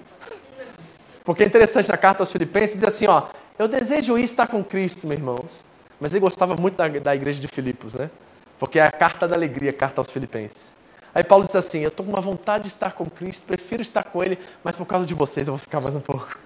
Porque 1.24 1.44
é 1.44 1.46
interessante 1.46 1.88
na 1.88 1.96
carta 1.96 2.22
aos 2.22 2.32
Filipenses, 2.32 2.74
diz 2.76 2.88
assim, 2.88 3.06
ó, 3.06 3.28
eu 3.58 3.68
desejo 3.68 4.18
ir 4.18 4.24
estar 4.24 4.48
com 4.48 4.64
Cristo, 4.64 5.06
meus 5.06 5.20
irmãos. 5.20 5.64
Mas 6.00 6.10
ele 6.10 6.20
gostava 6.20 6.56
muito 6.56 6.76
da, 6.76 6.88
da 6.88 7.14
igreja 7.14 7.40
de 7.40 7.46
Filipos, 7.46 7.94
né? 7.94 8.10
Porque 8.58 8.78
é 8.78 8.82
a 8.82 8.90
carta 8.90 9.28
da 9.28 9.36
alegria, 9.36 9.70
a 9.70 9.72
carta 9.72 10.00
aos 10.00 10.10
Filipenses. 10.10 10.72
Aí 11.14 11.22
Paulo 11.22 11.46
diz 11.46 11.54
assim, 11.54 11.80
eu 11.80 11.88
estou 11.88 12.04
com 12.04 12.12
uma 12.12 12.20
vontade 12.20 12.64
de 12.64 12.68
estar 12.68 12.92
com 12.92 13.06
Cristo, 13.06 13.44
prefiro 13.46 13.82
estar 13.82 14.04
com 14.04 14.22
Ele, 14.22 14.38
mas 14.62 14.76
por 14.76 14.86
causa 14.86 15.06
de 15.06 15.14
vocês 15.14 15.46
eu 15.48 15.54
vou 15.54 15.58
ficar 15.58 15.80
mais 15.80 15.94
um 15.94 16.00
pouco. 16.00 16.36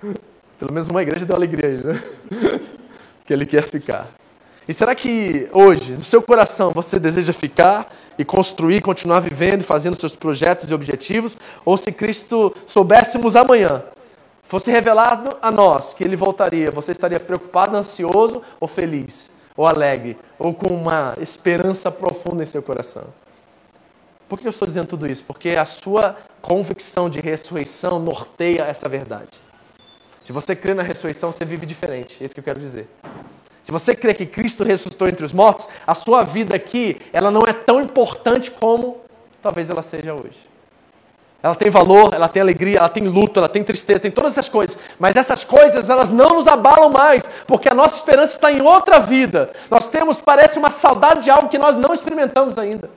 Pelo 0.58 0.72
menos 0.72 0.88
uma 0.88 1.02
igreja 1.02 1.24
deu 1.24 1.36
alegria 1.36 1.68
aí, 1.68 1.82
né? 1.82 2.02
Que 3.24 3.32
ele 3.32 3.46
quer 3.46 3.64
ficar. 3.64 4.08
E 4.66 4.72
será 4.72 4.94
que 4.94 5.48
hoje, 5.52 5.92
no 5.92 6.02
seu 6.02 6.22
coração, 6.22 6.72
você 6.72 6.98
deseja 6.98 7.32
ficar 7.32 7.92
e 8.18 8.24
construir, 8.24 8.80
continuar 8.80 9.20
vivendo 9.20 9.62
fazendo 9.62 9.94
seus 9.94 10.16
projetos 10.16 10.70
e 10.70 10.74
objetivos? 10.74 11.36
Ou 11.64 11.76
se 11.76 11.92
Cristo 11.92 12.54
soubéssemos 12.66 13.36
amanhã, 13.36 13.82
fosse 14.42 14.70
revelado 14.70 15.36
a 15.42 15.50
nós 15.50 15.92
que 15.92 16.02
ele 16.02 16.16
voltaria, 16.16 16.70
você 16.70 16.92
estaria 16.92 17.20
preocupado, 17.20 17.76
ansioso 17.76 18.42
ou 18.58 18.66
feliz? 18.66 19.30
Ou 19.56 19.66
alegre? 19.66 20.16
Ou 20.38 20.54
com 20.54 20.68
uma 20.74 21.14
esperança 21.20 21.90
profunda 21.90 22.42
em 22.42 22.46
seu 22.46 22.62
coração? 22.62 23.04
Por 24.28 24.38
que 24.38 24.46
eu 24.46 24.50
estou 24.50 24.66
dizendo 24.66 24.88
tudo 24.88 25.06
isso? 25.06 25.22
Porque 25.24 25.50
a 25.50 25.66
sua 25.66 26.16
convicção 26.40 27.10
de 27.10 27.20
ressurreição 27.20 27.98
norteia 27.98 28.62
essa 28.62 28.88
verdade. 28.88 29.43
Se 30.24 30.32
você 30.32 30.56
crê 30.56 30.72
na 30.72 30.82
ressurreição, 30.82 31.30
você 31.30 31.44
vive 31.44 31.66
diferente. 31.66 32.16
É 32.20 32.24
isso 32.24 32.34
que 32.34 32.40
eu 32.40 32.44
quero 32.44 32.58
dizer. 32.58 32.88
Se 33.62 33.70
você 33.70 33.94
crê 33.94 34.14
que 34.14 34.26
Cristo 34.26 34.64
ressuscitou 34.64 35.06
entre 35.06 35.24
os 35.24 35.32
mortos, 35.32 35.68
a 35.86 35.94
sua 35.94 36.22
vida 36.22 36.56
aqui, 36.56 37.00
ela 37.12 37.30
não 37.30 37.42
é 37.46 37.52
tão 37.52 37.80
importante 37.80 38.50
como 38.50 39.00
talvez 39.42 39.68
ela 39.68 39.82
seja 39.82 40.14
hoje. 40.14 40.54
Ela 41.42 41.54
tem 41.54 41.68
valor, 41.70 42.14
ela 42.14 42.26
tem 42.26 42.40
alegria, 42.40 42.78
ela 42.78 42.88
tem 42.88 43.06
luto, 43.06 43.38
ela 43.38 43.50
tem 43.50 43.62
tristeza, 43.62 44.00
tem 44.00 44.10
todas 44.10 44.32
essas 44.32 44.48
coisas. 44.48 44.78
Mas 44.98 45.14
essas 45.14 45.44
coisas, 45.44 45.90
elas 45.90 46.10
não 46.10 46.36
nos 46.36 46.46
abalam 46.46 46.88
mais, 46.88 47.22
porque 47.46 47.68
a 47.68 47.74
nossa 47.74 47.96
esperança 47.96 48.32
está 48.32 48.50
em 48.50 48.62
outra 48.62 48.98
vida. 48.98 49.52
Nós 49.70 49.90
temos, 49.90 50.18
parece, 50.18 50.58
uma 50.58 50.70
saudade 50.70 51.24
de 51.24 51.30
algo 51.30 51.50
que 51.50 51.58
nós 51.58 51.76
não 51.76 51.92
experimentamos 51.92 52.56
ainda. 52.56 52.90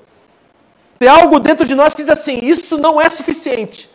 Tem 0.97 1.09
algo 1.09 1.41
dentro 1.41 1.67
de 1.67 1.75
nós 1.75 1.93
que 1.93 2.03
diz 2.03 2.11
assim: 2.11 2.39
isso 2.41 2.77
não 2.77 3.01
é 3.01 3.09
suficiente. 3.09 3.89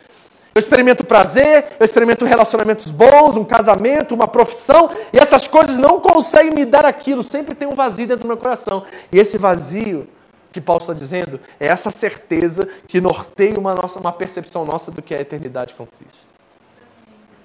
Eu 0.54 0.58
experimento 0.58 1.02
prazer, 1.02 1.76
eu 1.80 1.84
experimento 1.84 2.24
relacionamentos 2.24 2.90
bons, 2.90 3.36
um 3.36 3.44
casamento, 3.44 4.14
uma 4.14 4.28
profissão, 4.28 4.90
e 5.12 5.18
essas 5.18 5.48
coisas 5.48 5.78
não 5.78 5.98
conseguem 5.98 6.52
me 6.52 6.64
dar 6.66 6.84
aquilo. 6.84 7.22
Sempre 7.22 7.54
tem 7.54 7.66
um 7.66 7.74
vazio 7.74 8.06
dentro 8.06 8.22
do 8.22 8.28
meu 8.28 8.36
coração. 8.36 8.84
E 9.10 9.18
esse 9.18 9.38
vazio 9.38 10.06
que 10.52 10.60
Paulo 10.60 10.82
está 10.82 10.92
dizendo 10.92 11.40
é 11.58 11.68
essa 11.68 11.90
certeza 11.90 12.68
que 12.86 13.00
norteia 13.00 13.58
uma, 13.58 13.74
nossa, 13.74 13.98
uma 13.98 14.12
percepção 14.12 14.64
nossa 14.64 14.90
do 14.90 15.00
que 15.00 15.14
é 15.14 15.18
a 15.18 15.20
eternidade 15.22 15.72
com 15.74 15.86
Cristo. 15.86 16.18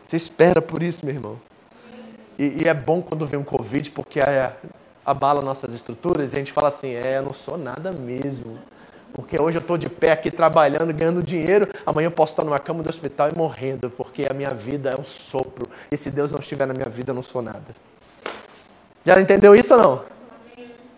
Você 0.06 0.18
espera 0.18 0.62
por 0.62 0.84
isso, 0.84 1.06
meu 1.06 1.16
irmão. 1.16 1.40
E, 2.38 2.64
e 2.64 2.68
é 2.68 2.74
bom 2.74 3.02
quando 3.02 3.26
vem 3.26 3.40
um 3.40 3.44
Covid, 3.44 3.90
porque 3.92 4.20
é, 4.20 4.54
abala 5.06 5.42
nossas 5.42 5.74
estruturas 5.74 6.34
e 6.34 6.36
a 6.36 6.40
gente 6.40 6.52
fala 6.52 6.68
assim: 6.68 6.92
é, 6.94 7.18
eu 7.18 7.24
não 7.24 7.34
sou 7.34 7.58
nada 7.58 7.92
mesmo. 7.92 8.60
Porque 9.18 9.42
hoje 9.42 9.58
eu 9.58 9.62
estou 9.62 9.80
de 9.80 9.90
pé 9.90 10.12
aqui 10.12 10.30
trabalhando, 10.30 10.94
ganhando 10.94 11.24
dinheiro, 11.24 11.68
amanhã 11.84 12.06
eu 12.06 12.12
posso 12.12 12.34
estar 12.34 12.44
numa 12.44 12.60
cama 12.60 12.84
do 12.84 12.90
hospital 12.90 13.30
e 13.34 13.36
morrendo, 13.36 13.90
porque 13.90 14.28
a 14.30 14.32
minha 14.32 14.52
vida 14.52 14.92
é 14.92 14.96
um 14.96 15.04
sopro. 15.04 15.68
E 15.92 15.98
se 15.98 16.12
Deus 16.12 16.32
não 16.32 16.40
estiver 16.40 16.68
na 16.68 16.74
minha 16.76 16.88
vida, 16.88 17.10
eu 17.10 17.16
não 17.16 17.24
sou 17.24 17.42
nada. 17.42 17.66
Já 19.04 19.20
entendeu 19.20 19.56
isso 19.56 19.74
ou 19.74 19.82
não? 19.82 20.04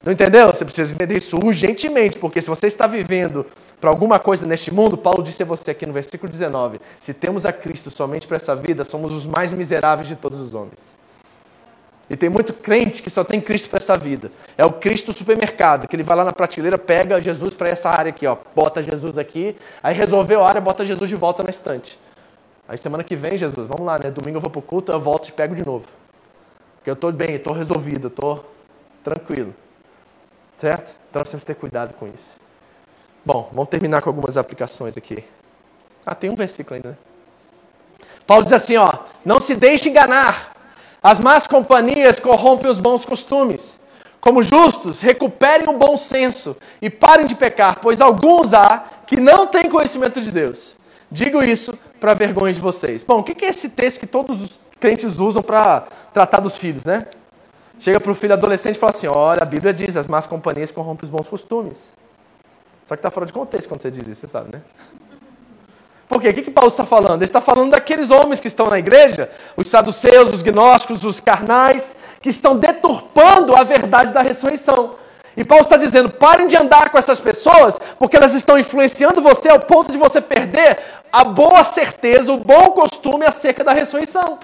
Não 0.03 0.11
entendeu? 0.11 0.47
Você 0.47 0.65
precisa 0.65 0.93
entender 0.93 1.15
isso 1.15 1.37
urgentemente, 1.37 2.19
porque 2.19 2.41
se 2.41 2.49
você 2.49 2.67
está 2.67 2.87
vivendo 2.87 3.45
para 3.79 3.89
alguma 3.89 4.19
coisa 4.19 4.45
neste 4.45 4.69
mundo, 4.69 4.97
Paulo 4.97 5.23
disse 5.23 5.41
a 5.43 5.45
você 5.45 5.71
aqui 5.71 5.85
no 5.85 5.93
versículo 5.93 6.29
19: 6.29 6.81
se 6.99 7.13
temos 7.13 7.45
a 7.45 7.53
Cristo 7.53 7.89
somente 7.89 8.27
para 8.27 8.35
essa 8.35 8.53
vida, 8.53 8.83
somos 8.83 9.13
os 9.13 9.25
mais 9.25 9.53
miseráveis 9.53 10.09
de 10.09 10.17
todos 10.17 10.41
os 10.41 10.53
homens. 10.53 10.98
E 12.09 12.17
tem 12.17 12.27
muito 12.27 12.53
crente 12.53 13.03
que 13.03 13.09
só 13.09 13.23
tem 13.23 13.39
Cristo 13.39 13.69
para 13.69 13.77
essa 13.77 13.97
vida. 13.97 14.31
É 14.57 14.65
o 14.65 14.73
Cristo 14.73 15.13
supermercado, 15.13 15.87
que 15.87 15.95
ele 15.95 16.03
vai 16.03 16.17
lá 16.17 16.25
na 16.25 16.31
prateleira, 16.31 16.77
pega 16.77 17.21
Jesus 17.21 17.53
para 17.53 17.69
essa 17.69 17.89
área 17.89 18.09
aqui, 18.09 18.25
ó, 18.25 18.35
bota 18.55 18.81
Jesus 18.81 19.17
aqui, 19.17 19.55
aí 19.83 19.93
resolveu 19.93 20.43
a 20.43 20.47
área, 20.47 20.59
bota 20.59 20.83
Jesus 20.83 21.07
de 21.07 21.15
volta 21.15 21.43
na 21.43 21.51
estante. 21.51 21.99
Aí 22.67 22.77
semana 22.77 23.03
que 23.03 23.15
vem, 23.15 23.37
Jesus, 23.37 23.67
vamos 23.67 23.85
lá, 23.85 23.99
né? 23.99 24.09
Domingo 24.09 24.37
eu 24.37 24.41
vou 24.41 24.49
para 24.49 24.59
o 24.59 24.61
culto, 24.61 24.91
eu 24.91 24.99
volto 24.99 25.29
e 25.29 25.31
pego 25.31 25.55
de 25.55 25.65
novo. 25.65 25.85
Porque 26.77 26.89
eu 26.89 26.93
estou 26.93 27.11
bem, 27.11 27.35
estou 27.35 27.53
resolvido, 27.53 28.07
estou 28.07 28.51
tranquilo. 29.03 29.53
Certo? 30.57 30.95
Então 31.09 31.19
nós 31.19 31.29
temos 31.29 31.43
que 31.43 31.47
ter 31.47 31.55
cuidado 31.55 31.93
com 31.93 32.07
isso. 32.07 32.31
Bom, 33.25 33.49
vamos 33.53 33.69
terminar 33.69 34.01
com 34.01 34.09
algumas 34.09 34.37
aplicações 34.37 34.97
aqui. 34.97 35.23
Ah, 36.05 36.15
tem 36.15 36.29
um 36.29 36.35
versículo 36.35 36.75
ainda, 36.75 36.89
né? 36.89 36.97
Paulo 38.25 38.43
diz 38.43 38.53
assim, 38.53 38.77
ó, 38.77 38.91
não 39.25 39.41
se 39.41 39.55
deixe 39.55 39.89
enganar. 39.89 40.48
As 41.01 41.19
más 41.19 41.47
companhias 41.47 42.19
corrompem 42.19 42.69
os 42.69 42.79
bons 42.79 43.05
costumes. 43.05 43.77
Como 44.19 44.43
justos, 44.43 45.01
recuperem 45.01 45.69
o 45.69 45.77
bom 45.77 45.95
senso 45.95 46.57
e 46.81 46.89
parem 46.89 47.25
de 47.25 47.35
pecar, 47.35 47.79
pois 47.81 48.01
alguns 48.01 48.53
há 48.53 48.83
que 49.07 49.19
não 49.19 49.47
têm 49.47 49.69
conhecimento 49.69 50.19
de 50.19 50.31
Deus. 50.31 50.75
Digo 51.09 51.41
isso 51.41 51.73
para 51.99 52.13
vergonha 52.13 52.53
de 52.53 52.59
vocês. 52.59 53.03
Bom, 53.03 53.19
o 53.19 53.23
que 53.23 53.45
é 53.45 53.49
esse 53.49 53.69
texto 53.69 53.99
que 53.99 54.07
todos 54.07 54.41
os 54.41 54.59
crentes 54.79 55.17
usam 55.19 55.41
para 55.41 55.87
tratar 56.13 56.39
dos 56.39 56.57
filhos, 56.57 56.85
né? 56.85 57.07
Chega 57.79 57.99
para 57.99 58.11
o 58.11 58.15
filho 58.15 58.33
adolescente 58.33 58.75
e 58.75 58.79
fala 58.79 58.91
assim: 58.91 59.07
olha, 59.07 59.41
a 59.41 59.45
Bíblia 59.45 59.73
diz, 59.73 59.95
as 59.95 60.07
más 60.07 60.25
companhias 60.25 60.69
corrompem 60.69 61.05
os 61.05 61.09
bons 61.09 61.27
costumes. 61.27 61.95
Só 62.85 62.95
que 62.95 62.99
está 62.99 63.09
fora 63.09 63.25
de 63.25 63.33
contexto 63.33 63.67
quando 63.69 63.81
você 63.81 63.89
diz 63.89 64.07
isso, 64.07 64.21
você 64.21 64.27
sabe, 64.27 64.49
né? 64.53 64.61
Por 66.09 66.19
quê? 66.19 66.29
O 66.29 66.33
que, 66.33 66.41
que 66.41 66.51
Paulo 66.51 66.71
está 66.71 66.87
falando? 66.87 67.21
Ele 67.21 67.25
está 67.25 67.39
falando 67.39 67.69
daqueles 67.69 68.09
homens 68.09 68.39
que 68.39 68.47
estão 68.47 68.67
na 68.67 68.79
igreja, 68.79 69.29
os 69.55 69.69
saduceus, 69.69 70.33
os 70.33 70.41
gnósticos, 70.41 71.05
os 71.05 71.19
carnais, 71.19 71.95
que 72.19 72.29
estão 72.29 72.57
deturpando 72.57 73.55
a 73.55 73.63
verdade 73.63 74.11
da 74.11 74.23
ressurreição. 74.23 74.95
E 75.37 75.45
Paulo 75.45 75.63
está 75.63 75.77
dizendo: 75.77 76.09
parem 76.09 76.47
de 76.47 76.57
andar 76.57 76.89
com 76.89 76.97
essas 76.97 77.19
pessoas, 77.19 77.79
porque 77.99 78.17
elas 78.17 78.33
estão 78.33 78.57
influenciando 78.57 79.21
você 79.21 79.49
ao 79.49 79.59
ponto 79.59 79.91
de 79.91 79.99
você 79.99 80.19
perder 80.19 80.79
a 81.13 81.23
boa 81.23 81.63
certeza, 81.63 82.33
o 82.33 82.37
bom 82.37 82.71
costume 82.71 83.25
acerca 83.25 83.63
da 83.63 83.71
ressurreição. 83.71 84.39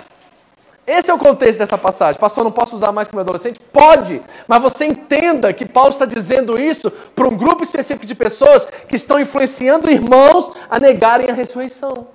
Esse 0.88 1.10
é 1.10 1.14
o 1.14 1.18
contexto 1.18 1.58
dessa 1.58 1.78
passagem. 1.78 2.20
Pastor, 2.20 2.44
não 2.44 2.52
posso 2.52 2.76
usar 2.76 2.92
mais 2.92 3.08
como 3.08 3.20
adolescente? 3.20 3.60
Pode, 3.60 4.22
mas 4.48 4.62
você 4.62 4.86
entenda 4.86 5.52
que 5.52 5.66
Paulo 5.66 5.90
está 5.90 6.06
dizendo 6.06 6.60
isso 6.60 6.92
para 7.16 7.28
um 7.28 7.36
grupo 7.36 7.64
específico 7.64 8.06
de 8.06 8.14
pessoas 8.14 8.68
que 8.88 8.96
estão 8.96 9.20
influenciando 9.20 9.90
irmãos 9.90 10.52
a 10.70 10.80
negarem 10.80 11.30
a 11.30 11.34
ressurreição. 11.34 12.08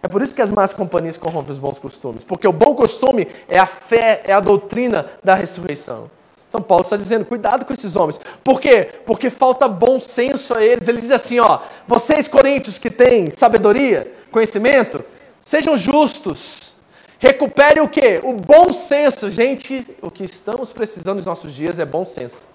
É 0.00 0.06
por 0.06 0.22
isso 0.22 0.34
que 0.34 0.42
as 0.42 0.52
más 0.52 0.72
companhias 0.72 1.16
corrompem 1.16 1.50
os 1.50 1.58
bons 1.58 1.78
costumes, 1.80 2.22
porque 2.22 2.46
o 2.46 2.52
bom 2.52 2.74
costume 2.74 3.26
é 3.48 3.58
a 3.58 3.66
fé, 3.66 4.22
é 4.24 4.32
a 4.32 4.38
doutrina 4.38 5.06
da 5.24 5.34
ressurreição. 5.34 6.08
Então 6.48 6.62
Paulo 6.62 6.84
está 6.84 6.96
dizendo, 6.96 7.24
cuidado 7.24 7.66
com 7.66 7.72
esses 7.72 7.96
homens. 7.96 8.20
Por 8.42 8.60
quê? 8.60 8.88
Porque 9.04 9.28
falta 9.28 9.68
bom 9.68 10.00
senso 10.00 10.56
a 10.56 10.64
eles. 10.64 10.88
Ele 10.88 11.00
diz 11.00 11.10
assim, 11.10 11.40
ó, 11.40 11.58
vocês 11.86 12.26
coríntios 12.26 12.78
que 12.78 12.90
têm 12.90 13.30
sabedoria, 13.30 14.10
conhecimento, 14.30 15.04
sejam 15.40 15.76
justos, 15.76 16.67
Recupere 17.18 17.80
o 17.80 17.88
quê? 17.88 18.20
O 18.22 18.34
bom 18.34 18.72
senso. 18.72 19.30
Gente, 19.30 19.86
o 20.00 20.10
que 20.10 20.24
estamos 20.24 20.70
precisando 20.70 21.16
nos 21.16 21.26
nossos 21.26 21.52
dias 21.52 21.78
é 21.78 21.84
bom 21.84 22.04
senso. 22.04 22.48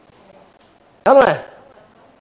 É 1.05 1.09
não 1.09 1.21
é? 1.21 1.45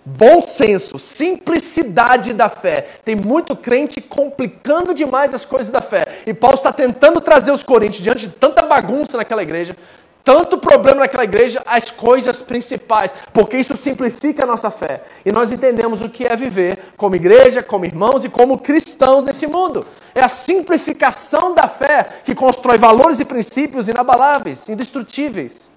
Bom 0.05 0.41
senso, 0.41 0.99
simplicidade 0.99 2.33
da 2.35 2.49
fé. 2.49 2.89
Tem 3.05 3.15
muito 3.15 3.55
crente 3.55 4.01
complicando 4.01 4.93
demais 4.93 5.33
as 5.33 5.45
coisas 5.45 5.71
da 5.71 5.81
fé. 5.81 6.23
E 6.27 6.35
Paulo 6.35 6.57
está 6.57 6.73
tentando 6.73 7.21
trazer 7.21 7.53
os 7.53 7.63
coríntios 7.63 8.03
diante 8.03 8.27
de 8.27 8.35
tanta 8.35 8.63
bagunça 8.63 9.17
naquela 9.17 9.45
igreja, 9.45 9.77
tanto 10.25 10.59
problema 10.59 11.01
naquela 11.01 11.25
igreja, 11.25 11.63
as 11.67 11.91
coisas 11.91 12.41
principais, 12.41 13.13
porque 13.33 13.57
isso 13.57 13.77
simplifica 13.77 14.45
a 14.45 14.47
nossa 14.47 14.71
fé. 14.71 15.03
E 15.25 15.33
nós 15.33 15.51
entendemos 15.51 16.01
o 16.01 16.09
que 16.09 16.25
é 16.25 16.37
viver 16.37 16.93
como 16.97 17.17
igreja, 17.17 17.63
como 17.63 17.85
irmãos 17.85 18.25
e 18.25 18.29
como 18.29 18.59
cristãos 18.59 19.25
nesse 19.25 19.47
mundo. 19.47 19.85
É 20.15 20.23
a 20.23 20.29
simplificação 20.29 21.55
da 21.55 21.67
fé 21.67 22.21
que 22.25 22.35
constrói 22.35 22.79
valores 22.79 23.19
e 23.19 23.25
princípios 23.25 23.89
inabaláveis, 23.89 24.69
indestrutíveis. 24.69 25.73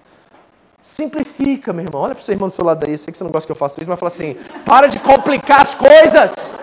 Simplifica, 0.80 1.72
meu 1.72 1.84
irmão. 1.84 2.02
Olha 2.02 2.14
para 2.14 2.22
o 2.22 2.24
seu 2.24 2.32
irmão 2.32 2.48
do 2.48 2.54
seu 2.54 2.64
lado 2.64 2.86
aí. 2.86 2.96
Sei 2.96 3.10
que 3.10 3.18
você 3.18 3.24
não 3.24 3.30
gosta 3.32 3.46
que 3.46 3.52
eu 3.52 3.56
faça 3.56 3.80
isso, 3.80 3.90
mas 3.90 3.98
fala 3.98 4.08
assim: 4.08 4.36
para 4.64 4.86
de 4.86 5.00
complicar 5.00 5.62
as 5.62 5.74
coisas. 5.74 6.54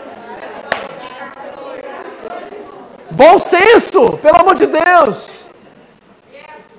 Bom 3.12 3.38
senso, 3.40 4.18
pelo 4.18 4.40
amor 4.40 4.56
de 4.56 4.66
Deus. 4.66 5.43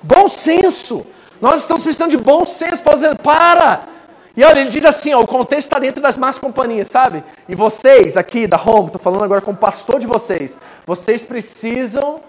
Bom 0.04 0.28
senso. 0.28 1.06
Nós 1.40 1.62
estamos 1.62 1.82
precisando 1.82 2.10
de 2.10 2.18
bom 2.18 2.44
senso. 2.44 2.82
Paulo 2.82 3.00
dizendo, 3.00 3.18
para! 3.20 3.88
E 4.36 4.44
olha, 4.44 4.60
ele 4.60 4.68
diz 4.68 4.84
assim, 4.84 5.14
ó, 5.14 5.20
o 5.20 5.26
contexto 5.26 5.68
está 5.68 5.78
dentro 5.78 6.02
das 6.02 6.16
más 6.16 6.38
companhias, 6.38 6.88
sabe? 6.88 7.24
E 7.48 7.54
vocês 7.54 8.16
aqui 8.16 8.46
da 8.46 8.60
Home, 8.60 8.88
estou 8.88 9.00
falando 9.00 9.24
agora 9.24 9.40
como 9.40 9.56
pastor 9.56 9.98
de 9.98 10.06
vocês, 10.06 10.58
vocês 10.84 11.22
precisam 11.22 12.20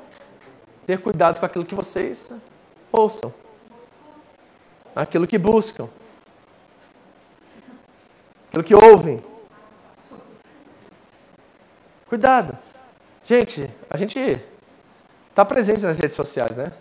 ter 0.85 1.01
cuidado 1.01 1.39
com 1.39 1.45
aquilo 1.45 1.65
que 1.65 1.75
vocês 1.75 2.29
ouçam. 2.91 3.33
Aquilo 4.95 5.27
que 5.27 5.37
buscam. 5.37 5.89
Aquilo 8.47 8.63
que 8.63 8.75
ouvem. 8.75 9.21
Cuidado. 12.07 12.57
Gente, 13.23 13.69
a 13.89 13.97
gente 13.97 14.39
está 15.29 15.43
presente 15.43 15.83
nas 15.83 15.97
redes 15.97 16.15
sociais, 16.15 16.55
né? 16.55 16.71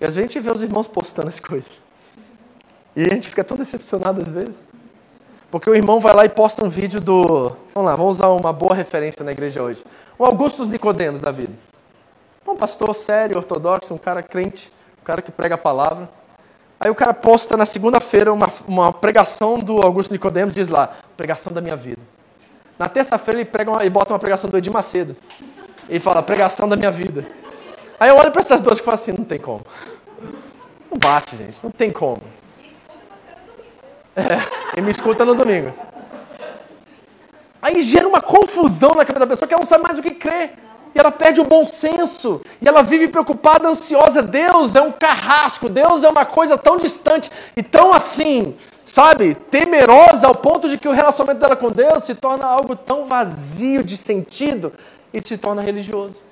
E 0.00 0.04
a 0.04 0.10
gente 0.10 0.38
vê 0.38 0.50
os 0.50 0.62
irmãos 0.62 0.86
postando 0.86 1.28
as 1.28 1.40
coisas. 1.40 1.80
E 2.94 3.04
a 3.04 3.08
gente 3.08 3.28
fica 3.28 3.44
tão 3.44 3.56
decepcionado 3.56 4.22
às 4.22 4.28
vezes. 4.28 4.56
Porque 5.50 5.68
o 5.68 5.74
irmão 5.74 5.98
vai 5.98 6.14
lá 6.14 6.24
e 6.24 6.28
posta 6.28 6.64
um 6.64 6.68
vídeo 6.68 7.00
do. 7.00 7.50
Vamos 7.74 7.90
lá, 7.90 7.96
vamos 7.96 8.18
usar 8.18 8.28
uma 8.28 8.52
boa 8.52 8.74
referência 8.74 9.24
na 9.24 9.32
igreja 9.32 9.62
hoje. 9.62 9.82
O 10.18 10.24
Augustus 10.24 10.68
Nicodemos 10.68 11.20
da 11.20 11.30
vida. 11.30 11.52
Um 12.46 12.56
pastor 12.56 12.94
sério, 12.94 13.36
ortodoxo, 13.36 13.92
um 13.94 13.98
cara 13.98 14.22
crente, 14.22 14.72
um 15.00 15.04
cara 15.04 15.22
que 15.22 15.30
prega 15.30 15.54
a 15.54 15.58
palavra. 15.58 16.08
Aí 16.80 16.90
o 16.90 16.94
cara 16.94 17.12
posta 17.12 17.56
na 17.56 17.66
segunda-feira 17.66 18.32
uma, 18.32 18.50
uma 18.66 18.92
pregação 18.92 19.58
do 19.58 19.82
Augusto 19.82 20.12
Nicodemos, 20.12 20.54
diz 20.54 20.68
lá, 20.68 20.96
pregação 21.16 21.52
da 21.52 21.60
minha 21.60 21.76
vida. 21.76 22.00
Na 22.78 22.88
terça-feira 22.88 23.40
ele 23.40 23.48
prega 23.48 23.70
uma, 23.70 23.84
e 23.84 23.90
bota 23.90 24.12
uma 24.12 24.18
pregação 24.18 24.48
do 24.48 24.56
Edir 24.56 24.72
Macedo. 24.72 25.16
E 25.88 25.98
fala, 25.98 26.22
pregação 26.22 26.68
da 26.68 26.76
minha 26.76 26.90
vida. 26.90 27.26
Aí 28.00 28.08
eu 28.10 28.16
olho 28.16 28.30
para 28.30 28.40
essas 28.40 28.60
duas 28.60 28.78
e 28.78 28.82
falo 28.82 28.94
assim, 28.94 29.12
não 29.12 29.24
tem 29.24 29.38
como. 29.38 29.62
Não 30.90 30.98
bate, 30.98 31.36
gente, 31.36 31.58
não 31.62 31.70
tem 31.70 31.90
como. 31.90 32.22
É, 34.16 34.78
e 34.78 34.80
me 34.80 34.90
escuta 34.90 35.24
no 35.24 35.34
domingo. 35.34 35.72
Aí 37.60 37.82
gera 37.82 38.06
uma 38.06 38.20
confusão 38.20 38.90
na 38.90 39.04
cabeça 39.04 39.20
da 39.20 39.26
pessoa 39.26 39.48
que 39.48 39.54
ela 39.54 39.60
não 39.60 39.68
sabe 39.68 39.82
mais 39.82 39.98
o 39.98 40.02
que 40.02 40.12
crer. 40.12 40.54
E 40.94 40.98
ela 40.98 41.10
perde 41.10 41.40
o 41.40 41.44
bom 41.44 41.66
senso. 41.66 42.40
E 42.60 42.68
ela 42.68 42.82
vive 42.82 43.08
preocupada, 43.08 43.68
ansiosa. 43.68 44.22
Deus 44.22 44.74
é 44.74 44.80
um 44.80 44.90
carrasco. 44.90 45.68
Deus 45.68 46.04
é 46.04 46.08
uma 46.08 46.24
coisa 46.24 46.56
tão 46.56 46.76
distante 46.76 47.30
e 47.56 47.62
tão 47.62 47.92
assim, 47.92 48.56
sabe, 48.84 49.34
temerosa 49.34 50.26
ao 50.26 50.34
ponto 50.34 50.68
de 50.68 50.78
que 50.78 50.88
o 50.88 50.92
relacionamento 50.92 51.40
dela 51.40 51.56
com 51.56 51.70
Deus 51.70 52.04
se 52.04 52.14
torna 52.14 52.46
algo 52.46 52.74
tão 52.74 53.06
vazio 53.06 53.82
de 53.82 53.96
sentido 53.96 54.72
e 55.12 55.20
se 55.20 55.36
torna 55.36 55.62
religioso. 55.62 56.27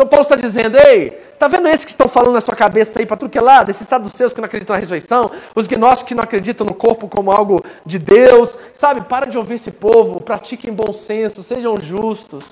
Então 0.00 0.08
Paulo 0.08 0.22
está 0.22 0.34
dizendo, 0.34 0.78
ei, 0.78 1.10
tá 1.38 1.46
vendo 1.46 1.68
esses 1.68 1.84
que 1.84 1.90
estão 1.90 2.08
falando 2.08 2.32
na 2.32 2.40
sua 2.40 2.56
cabeça 2.56 2.98
aí 2.98 3.04
para 3.04 3.18
tudo 3.18 3.28
que 3.28 3.36
é 3.36 3.42
lado, 3.42 3.70
esses 3.70 3.86
saduceus 3.86 4.32
que 4.32 4.40
não 4.40 4.46
acreditam 4.46 4.72
na 4.72 4.80
ressurreição, 4.80 5.30
os 5.54 5.68
gnósticos 5.68 6.08
que 6.08 6.14
não 6.14 6.24
acreditam 6.24 6.66
no 6.66 6.72
corpo 6.72 7.06
como 7.06 7.30
algo 7.30 7.62
de 7.84 7.98
Deus, 7.98 8.56
sabe? 8.72 9.02
Para 9.02 9.26
de 9.26 9.36
ouvir 9.36 9.56
esse 9.56 9.70
povo, 9.70 10.18
pratiquem 10.18 10.72
bom 10.72 10.90
senso, 10.90 11.42
sejam 11.42 11.76
justos. 11.78 12.46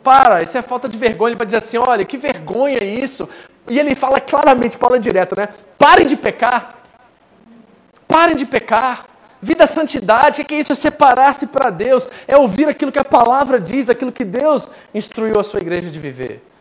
Para, 0.00 0.44
isso 0.44 0.56
é 0.56 0.62
falta 0.62 0.88
de 0.88 0.96
vergonha. 0.96 1.30
Ele 1.30 1.38
vai 1.38 1.44
dizer 1.44 1.58
assim, 1.58 1.76
olha, 1.76 2.04
que 2.04 2.16
vergonha 2.16 2.84
isso. 2.84 3.28
E 3.68 3.80
ele 3.80 3.96
fala 3.96 4.20
claramente, 4.20 4.78
Paulo 4.78 4.94
é 4.94 5.00
direto, 5.00 5.36
né? 5.36 5.48
Parem 5.76 6.06
de 6.06 6.14
pecar. 6.14 6.84
Parem 8.06 8.36
de 8.36 8.46
pecar. 8.46 9.06
Vida 9.42 9.66
santidade, 9.66 10.40
o 10.40 10.44
que 10.44 10.54
é 10.54 10.58
isso? 10.58 10.70
É 10.70 10.76
separar-se 10.76 11.48
para 11.48 11.68
Deus, 11.68 12.06
é 12.28 12.36
ouvir 12.36 12.68
aquilo 12.68 12.92
que 12.92 12.98
a 13.00 13.04
palavra 13.04 13.58
diz, 13.58 13.90
aquilo 13.90 14.12
que 14.12 14.24
Deus 14.24 14.68
instruiu 14.94 15.40
a 15.40 15.42
sua 15.42 15.58
igreja 15.58 15.90
de 15.90 15.98
viver. 15.98 16.51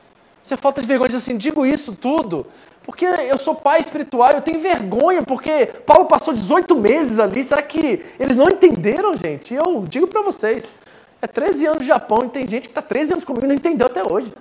Isso 0.44 0.54
é 0.54 0.58
falta 0.58 0.82
de 0.82 0.88
vergonha, 0.88 1.10
diz 1.10 1.18
assim, 1.18 1.38
digo 1.38 1.66
isso 1.66 1.94
tudo, 1.94 2.48
porque 2.84 3.06
eu 3.06 3.38
sou 3.38 3.54
pai 3.54 3.80
espiritual, 3.80 4.32
eu 4.32 4.42
tenho 4.42 4.60
vergonha, 4.60 5.22
porque 5.22 5.68
Paulo 5.86 6.06
passou 6.06 6.34
18 6.34 6.76
meses 6.76 7.20
ali, 7.20 7.44
será 7.44 7.62
que 7.62 8.04
eles 8.20 8.38
não 8.38 8.48
entenderam, 8.48 9.12
gente? 9.16 9.54
Eu 9.54 9.86
digo 9.88 10.08
para 10.08 10.22
vocês, 10.22 10.74
é 11.22 11.28
13 11.28 11.68
anos 11.68 11.80
no 11.80 11.86
Japão 11.86 12.24
e 12.26 12.30
tem 12.30 12.48
gente 12.48 12.64
que 12.64 12.72
está 12.72 12.82
13 12.82 13.14
anos 13.14 13.24
comigo 13.24 13.46
e 13.46 13.50
não 13.50 13.56
entendeu 13.56 13.86
até 13.86 14.04
hoje. 14.04 14.34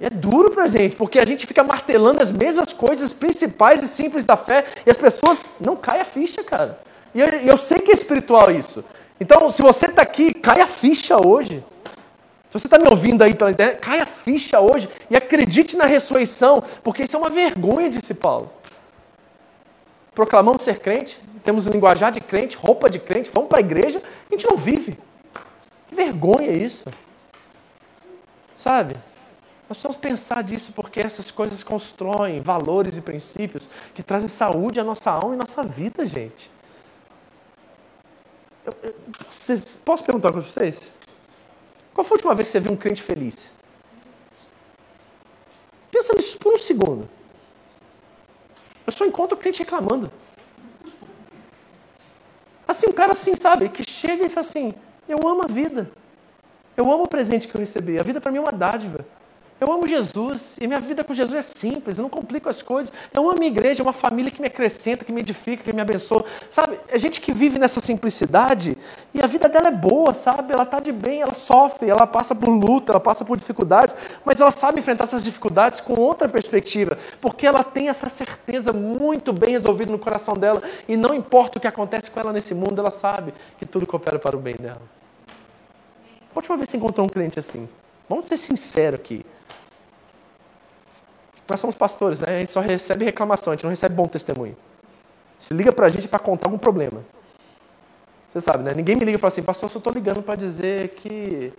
É 0.00 0.08
duro 0.08 0.50
para 0.50 0.64
a 0.64 0.66
gente, 0.66 0.96
porque 0.96 1.18
a 1.18 1.26
gente 1.26 1.46
fica 1.46 1.62
martelando 1.62 2.22
as 2.22 2.30
mesmas 2.30 2.72
coisas 2.72 3.12
principais 3.12 3.82
e 3.82 3.88
simples 3.88 4.24
da 4.24 4.34
fé 4.34 4.64
e 4.86 4.90
as 4.90 4.96
pessoas 4.96 5.44
não 5.60 5.76
caem 5.76 6.00
a 6.00 6.06
ficha, 6.06 6.42
cara. 6.42 6.80
E 7.14 7.20
eu, 7.20 7.28
eu 7.28 7.56
sei 7.58 7.80
que 7.80 7.90
é 7.90 7.94
espiritual 7.94 8.50
isso. 8.50 8.82
Então, 9.20 9.50
se 9.50 9.60
você 9.60 9.84
está 9.84 10.00
aqui, 10.00 10.32
cai 10.32 10.62
a 10.62 10.66
ficha 10.66 11.18
hoje. 11.22 11.62
Se 12.50 12.58
você 12.58 12.66
está 12.66 12.80
me 12.80 12.88
ouvindo 12.88 13.22
aí 13.22 13.32
pela 13.32 13.52
internet, 13.52 13.78
cai 13.78 14.00
a 14.00 14.06
ficha 14.06 14.58
hoje 14.58 14.88
e 15.08 15.16
acredite 15.16 15.76
na 15.76 15.86
ressurreição, 15.86 16.60
porque 16.82 17.04
isso 17.04 17.14
é 17.14 17.18
uma 17.18 17.30
vergonha, 17.30 17.88
disse 17.88 18.12
Paulo. 18.12 18.50
Proclamamos 20.12 20.62
ser 20.62 20.80
crente, 20.80 21.16
temos 21.44 21.66
linguajar 21.66 22.10
de 22.10 22.20
crente, 22.20 22.56
roupa 22.56 22.90
de 22.90 22.98
crente, 22.98 23.30
vamos 23.32 23.48
para 23.48 23.58
a 23.58 23.60
igreja, 23.60 24.02
a 24.28 24.34
gente 24.34 24.48
não 24.50 24.56
vive. 24.56 24.98
Que 25.88 25.94
vergonha 25.94 26.50
isso. 26.50 26.86
Sabe? 28.56 28.96
Nós 29.68 29.78
precisamos 29.78 29.96
pensar 29.96 30.42
disso 30.42 30.72
porque 30.72 30.98
essas 30.98 31.30
coisas 31.30 31.62
constroem 31.62 32.40
valores 32.40 32.96
e 32.96 33.00
princípios 33.00 33.70
que 33.94 34.02
trazem 34.02 34.28
saúde 34.28 34.80
à 34.80 34.84
nossa 34.84 35.12
alma 35.12 35.34
e 35.34 35.36
à 35.36 35.38
nossa 35.38 35.62
vida, 35.62 36.04
gente. 36.04 36.50
Eu, 38.66 38.74
eu, 38.82 38.94
vocês, 39.30 39.80
posso 39.84 40.02
perguntar 40.02 40.32
para 40.32 40.40
vocês? 40.40 40.90
Qual 42.00 42.04
foi 42.06 42.14
a 42.14 42.16
última 42.16 42.34
vez 42.34 42.48
que 42.48 42.52
você 42.52 42.60
viu 42.60 42.72
um 42.72 42.76
crente 42.76 43.02
feliz? 43.02 43.52
Pensa 45.90 46.14
nisso 46.16 46.38
por 46.38 46.54
um 46.54 46.56
segundo. 46.56 47.06
Eu 48.86 48.90
só 48.90 49.04
encontro 49.04 49.36
o 49.36 49.38
crente 49.38 49.58
reclamando. 49.58 50.10
Assim, 52.66 52.88
um 52.88 52.92
cara 52.92 53.12
assim, 53.12 53.36
sabe, 53.36 53.68
que 53.68 53.84
chega 53.84 54.24
e 54.24 54.28
diz 54.28 54.38
assim: 54.38 54.72
Eu 55.06 55.18
amo 55.28 55.42
a 55.44 55.46
vida. 55.46 55.90
Eu 56.74 56.90
amo 56.90 57.02
o 57.02 57.08
presente 57.08 57.46
que 57.46 57.54
eu 57.54 57.60
recebi. 57.60 58.00
A 58.00 58.02
vida 58.02 58.18
para 58.18 58.32
mim 58.32 58.38
é 58.38 58.40
uma 58.40 58.52
dádiva. 58.52 59.04
Eu 59.60 59.70
amo 59.70 59.86
Jesus 59.86 60.56
e 60.58 60.66
minha 60.66 60.80
vida 60.80 61.04
com 61.04 61.12
Jesus 61.12 61.36
é 61.36 61.42
simples, 61.42 61.98
eu 61.98 62.02
não 62.02 62.08
complico 62.08 62.48
as 62.48 62.62
coisas. 62.62 62.90
Eu 63.12 63.22
amo 63.22 63.32
a 63.32 63.34
minha 63.34 63.50
igreja, 63.50 63.82
é 63.82 63.84
uma 63.84 63.92
família 63.92 64.30
que 64.30 64.40
me 64.40 64.46
acrescenta, 64.46 65.04
que 65.04 65.12
me 65.12 65.20
edifica, 65.20 65.62
que 65.62 65.70
me 65.70 65.82
abençoa. 65.82 66.24
Sabe, 66.48 66.80
é 66.88 66.98
gente 66.98 67.20
que 67.20 67.30
vive 67.30 67.58
nessa 67.58 67.78
simplicidade 67.78 68.78
e 69.12 69.20
a 69.20 69.26
vida 69.26 69.50
dela 69.50 69.68
é 69.68 69.70
boa, 69.70 70.14
sabe? 70.14 70.54
Ela 70.54 70.62
está 70.62 70.80
de 70.80 70.90
bem, 70.90 71.20
ela 71.20 71.34
sofre, 71.34 71.90
ela 71.90 72.06
passa 72.06 72.34
por 72.34 72.48
luta, 72.48 72.92
ela 72.92 73.00
passa 73.00 73.22
por 73.22 73.36
dificuldades, 73.36 73.94
mas 74.24 74.40
ela 74.40 74.50
sabe 74.50 74.80
enfrentar 74.80 75.04
essas 75.04 75.22
dificuldades 75.22 75.78
com 75.78 75.92
outra 75.92 76.26
perspectiva, 76.26 76.96
porque 77.20 77.46
ela 77.46 77.62
tem 77.62 77.90
essa 77.90 78.08
certeza 78.08 78.72
muito 78.72 79.30
bem 79.30 79.50
resolvida 79.50 79.92
no 79.92 79.98
coração 79.98 80.34
dela 80.34 80.62
e 80.88 80.96
não 80.96 81.14
importa 81.14 81.58
o 81.58 81.60
que 81.60 81.68
acontece 81.68 82.10
com 82.10 82.18
ela 82.18 82.32
nesse 82.32 82.54
mundo, 82.54 82.80
ela 82.80 82.90
sabe 82.90 83.34
que 83.58 83.66
tudo 83.66 83.86
coopera 83.86 84.18
para 84.18 84.34
o 84.34 84.40
bem 84.40 84.56
dela. 84.56 84.80
A 86.34 86.38
última 86.38 86.56
vez 86.56 86.68
que 86.68 86.70
você 86.72 86.76
encontrou 86.78 87.06
um 87.06 87.10
cliente 87.10 87.38
assim? 87.38 87.68
Vamos 88.08 88.24
ser 88.24 88.38
sinceros 88.38 88.98
aqui. 88.98 89.22
Nós 91.50 91.58
somos 91.58 91.74
pastores, 91.74 92.20
né? 92.20 92.28
A 92.28 92.38
gente 92.38 92.52
só 92.52 92.60
recebe 92.60 93.04
reclamação, 93.04 93.52
a 93.52 93.56
gente 93.56 93.64
não 93.64 93.70
recebe 93.70 93.92
bom 93.94 94.06
testemunho. 94.06 94.56
Se 95.36 95.52
liga 95.52 95.72
pra 95.72 95.88
gente 95.88 96.06
para 96.06 96.20
contar 96.20 96.46
algum 96.46 96.58
problema. 96.58 97.02
Você 98.30 98.40
sabe, 98.40 98.62
né? 98.62 98.72
Ninguém 98.72 98.94
me 98.94 99.04
liga 99.04 99.18
e 99.18 99.20
fala 99.20 99.32
assim, 99.32 99.42
pastor, 99.42 99.64
eu 99.64 99.72
só 99.72 99.78
estou 99.78 99.92
ligando 99.92 100.22
para 100.22 100.36
dizer 100.36 100.90
que 100.90 101.52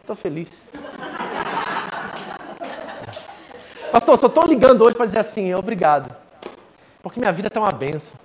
estou 0.00 0.16
feliz. 0.16 0.60
pastor, 3.92 4.18
só 4.18 4.26
estou 4.26 4.44
ligando 4.46 4.84
hoje 4.84 4.96
para 4.96 5.06
dizer 5.06 5.20
assim, 5.20 5.54
obrigado. 5.54 6.12
Porque 7.00 7.20
minha 7.20 7.32
vida 7.32 7.46
está 7.46 7.60
uma 7.60 7.70
benção. 7.70 8.16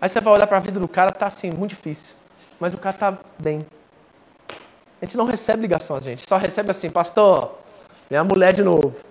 Aí 0.00 0.08
você 0.08 0.20
vai 0.20 0.34
olhar 0.34 0.46
para 0.46 0.58
a 0.58 0.60
vida 0.60 0.78
do 0.78 0.86
cara, 0.86 1.10
tá 1.10 1.26
assim, 1.26 1.50
muito 1.50 1.70
difícil. 1.70 2.14
Mas 2.60 2.72
o 2.72 2.78
cara 2.78 2.96
tá 2.96 3.18
bem. 3.38 3.66
A 5.02 5.04
gente 5.04 5.16
não 5.16 5.24
recebe 5.24 5.62
ligação, 5.62 5.96
a 5.96 6.00
gente 6.00 6.28
só 6.28 6.36
recebe 6.36 6.70
assim, 6.70 6.88
pastor, 6.88 7.58
minha 8.08 8.22
mulher 8.22 8.52
de 8.52 8.62
novo. 8.62 9.09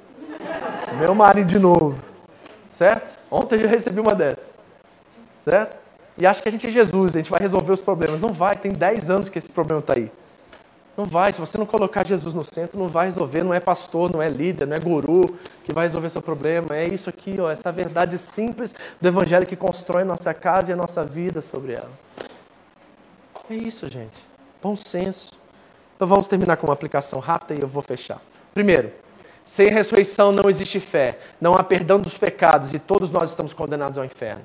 Meu 0.98 1.14
marido 1.14 1.48
de 1.48 1.60
novo. 1.60 2.02
Certo? 2.72 3.18
Ontem 3.30 3.56
eu 3.56 3.64
já 3.64 3.70
recebi 3.70 4.00
uma 4.00 4.16
dessas. 4.16 4.54
Certo? 5.44 5.78
E 6.18 6.26
acha 6.26 6.42
que 6.42 6.50
a 6.50 6.52
gente 6.52 6.68
é 6.68 6.72
Jesus, 6.72 7.16
a 7.16 7.18
gente 7.20 7.30
vai 7.30 7.40
resolver 7.40 7.72
os 7.72 7.80
problemas. 7.80 8.20
Não 8.20 8.34
vai, 8.34 8.56
tem 8.56 8.72
10 8.72 9.10
anos 9.10 9.30
que 9.30 9.38
esse 9.38 9.50
problema 9.50 9.80
está 9.80 9.94
aí. 9.94 10.12
Não 10.98 11.06
vai, 11.06 11.32
se 11.32 11.40
você 11.40 11.58
não 11.58 11.66
colocar 11.66 12.06
Jesus 12.06 12.34
no 12.34 12.44
centro, 12.44 12.78
não 12.78 12.90
vai 12.90 13.06
resolver, 13.06 13.42
não 13.42 13.54
é 13.54 13.60
pastor, 13.62 14.12
não 14.12 14.22
é 14.22 14.28
líder, 14.28 14.68
não 14.68 14.76
é 14.76 14.80
guru 14.80 15.38
que 15.64 15.72
vai 15.72 15.86
resolver 15.86 16.10
seu 16.10 16.22
problema. 16.22 16.76
É 16.76 16.86
isso 16.90 17.10
aqui, 17.10 17.38
ó, 17.40 17.50
essa 17.50 17.72
verdade 17.72 18.18
simples 18.18 18.76
do 19.00 19.08
Evangelho 19.08 19.46
que 19.46 19.56
constrói 19.56 20.04
nossa 20.04 20.34
casa 20.34 20.72
e 20.72 20.74
a 20.74 20.76
nossa 20.76 21.06
vida 21.06 21.42
sobre 21.42 21.74
ela. 21.74 21.92
É 23.50 23.54
isso, 23.54 23.88
gente. 23.88 24.22
Bom 24.62 24.76
senso. 24.76 25.40
Então 25.96 26.06
vamos 26.06 26.28
terminar 26.28 26.58
com 26.58 26.68
uma 26.68 26.74
aplicação 26.74 27.20
rápida 27.20 27.58
e 27.58 27.62
eu 27.62 27.68
vou 27.68 27.82
fechar. 27.82 28.22
Primeiro, 28.54 28.92
sem 29.50 29.68
ressurreição 29.70 30.32
não 30.32 30.48
existe 30.48 30.80
fé, 30.80 31.18
não 31.42 31.56
há 31.56 31.64
perdão 31.64 32.00
dos 32.00 32.16
pecados 32.16 32.72
e 32.72 32.78
todos 32.78 33.10
nós 33.10 33.32
estamos 33.32 33.52
condenados 33.52 33.98
ao 33.98 34.06
inferno. 34.06 34.44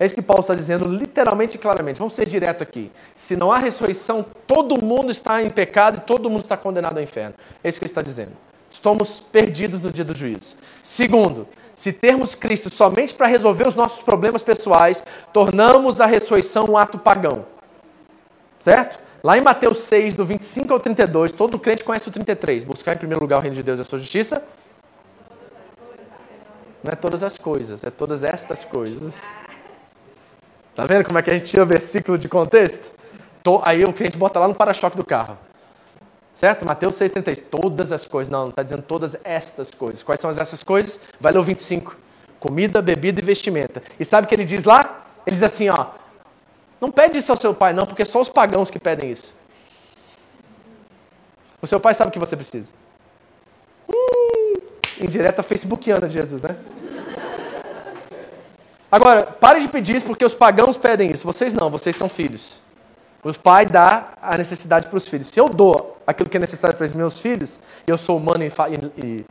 É 0.00 0.04
isso 0.04 0.16
que 0.16 0.20
Paulo 0.20 0.40
está 0.40 0.52
dizendo 0.52 0.84
literalmente 0.84 1.54
e 1.54 1.60
claramente. 1.60 1.98
Vamos 1.98 2.14
ser 2.14 2.26
direto 2.26 2.60
aqui. 2.60 2.90
Se 3.14 3.36
não 3.36 3.52
há 3.52 3.58
ressurreição, 3.58 4.26
todo 4.48 4.84
mundo 4.84 5.12
está 5.12 5.40
em 5.40 5.48
pecado 5.48 5.98
e 5.98 6.00
todo 6.00 6.28
mundo 6.28 6.42
está 6.42 6.56
condenado 6.56 6.96
ao 6.96 7.02
inferno. 7.04 7.36
É 7.62 7.68
isso 7.68 7.78
que 7.78 7.84
ele 7.84 7.90
está 7.90 8.02
dizendo. 8.02 8.32
Estamos 8.68 9.20
perdidos 9.30 9.80
no 9.80 9.92
dia 9.92 10.04
do 10.04 10.12
juízo. 10.12 10.56
Segundo, 10.82 11.46
se 11.72 11.92
termos 11.92 12.34
Cristo 12.34 12.68
somente 12.68 13.14
para 13.14 13.28
resolver 13.28 13.68
os 13.68 13.76
nossos 13.76 14.02
problemas 14.02 14.42
pessoais, 14.42 15.04
tornamos 15.32 16.00
a 16.00 16.06
ressurreição 16.06 16.66
um 16.68 16.76
ato 16.76 16.98
pagão. 16.98 17.46
Certo? 18.58 18.98
Lá 19.22 19.36
em 19.36 19.42
Mateus 19.42 19.78
6, 19.78 20.14
do 20.14 20.24
25 20.24 20.72
ao 20.72 20.80
32, 20.80 21.32
todo 21.32 21.58
crente 21.58 21.84
conhece 21.84 22.08
o 22.08 22.12
33. 22.12 22.64
Buscar 22.64 22.94
em 22.94 22.98
primeiro 22.98 23.20
lugar 23.20 23.38
o 23.38 23.40
reino 23.40 23.54
de 23.54 23.62
Deus 23.62 23.78
e 23.78 23.82
a 23.82 23.84
sua 23.84 23.98
justiça. 23.98 24.42
Não 26.82 26.92
é 26.92 26.96
todas 26.96 27.22
as 27.22 27.36
coisas, 27.36 27.84
é 27.84 27.90
todas 27.90 28.24
estas 28.24 28.64
coisas. 28.64 29.14
Tá 30.74 30.86
vendo 30.86 31.04
como 31.04 31.18
é 31.18 31.22
que 31.22 31.30
a 31.30 31.34
gente 31.34 31.50
tira 31.50 31.62
o 31.62 31.66
versículo 31.66 32.16
de 32.16 32.28
contexto? 32.28 32.90
Aí 33.62 33.84
o 33.84 33.92
cliente 33.92 34.16
bota 34.16 34.38
lá 34.38 34.48
no 34.48 34.54
para-choque 34.54 34.96
do 34.96 35.04
carro. 35.04 35.36
Certo? 36.34 36.64
Mateus 36.64 36.94
6,33. 36.94 37.42
Todas 37.50 37.92
as 37.92 38.06
coisas. 38.06 38.30
Não, 38.30 38.44
não 38.44 38.48
está 38.48 38.62
dizendo 38.62 38.82
todas 38.82 39.14
estas 39.22 39.70
coisas. 39.70 40.02
Quais 40.02 40.18
são 40.20 40.30
essas 40.30 40.62
coisas? 40.62 40.98
Vai 41.20 41.32
ler 41.32 41.38
o 41.38 41.42
25. 41.42 41.98
Comida, 42.38 42.80
bebida 42.80 43.20
e 43.20 43.24
vestimenta. 43.24 43.82
E 43.98 44.04
sabe 44.06 44.24
o 44.24 44.28
que 44.28 44.34
ele 44.34 44.46
diz 44.46 44.64
lá? 44.64 45.04
Ele 45.26 45.34
diz 45.36 45.42
assim, 45.42 45.68
ó. 45.68 45.99
Não 46.80 46.90
pede 46.90 47.18
isso 47.18 47.30
ao 47.30 47.36
seu 47.36 47.52
pai, 47.52 47.72
não, 47.72 47.86
porque 47.86 48.04
só 48.04 48.20
os 48.20 48.28
pagãos 48.28 48.70
que 48.70 48.78
pedem 48.78 49.10
isso. 49.12 49.34
O 51.60 51.66
seu 51.66 51.78
pai 51.78 51.92
sabe 51.92 52.08
o 52.08 52.12
que 52.12 52.18
você 52.18 52.36
precisa. 52.36 52.72
Hum, 53.88 54.54
indireta 55.00 55.42
facebookiana 55.42 56.08
de 56.08 56.14
Jesus, 56.14 56.40
né? 56.40 56.56
Agora, 58.90 59.24
pare 59.24 59.60
de 59.60 59.68
pedir 59.68 59.96
isso 59.96 60.06
porque 60.06 60.24
os 60.24 60.34
pagãos 60.34 60.76
pedem 60.76 61.10
isso. 61.10 61.26
Vocês 61.26 61.52
não, 61.52 61.70
vocês 61.70 61.94
são 61.94 62.08
filhos. 62.08 62.60
O 63.22 63.32
pai 63.38 63.66
dá 63.66 64.14
a 64.20 64.36
necessidade 64.38 64.88
para 64.88 64.96
os 64.96 65.06
filhos. 65.06 65.26
Se 65.26 65.38
eu 65.38 65.48
dou 65.48 65.98
aquilo 66.06 66.28
que 66.28 66.38
é 66.38 66.40
necessário 66.40 66.76
para 66.76 66.86
os 66.86 66.94
meus 66.94 67.20
filhos, 67.20 67.60
e 67.86 67.90
eu 67.90 67.98
sou 67.98 68.16
humano 68.16 68.42
e, 68.42 68.50
e, 68.96 69.24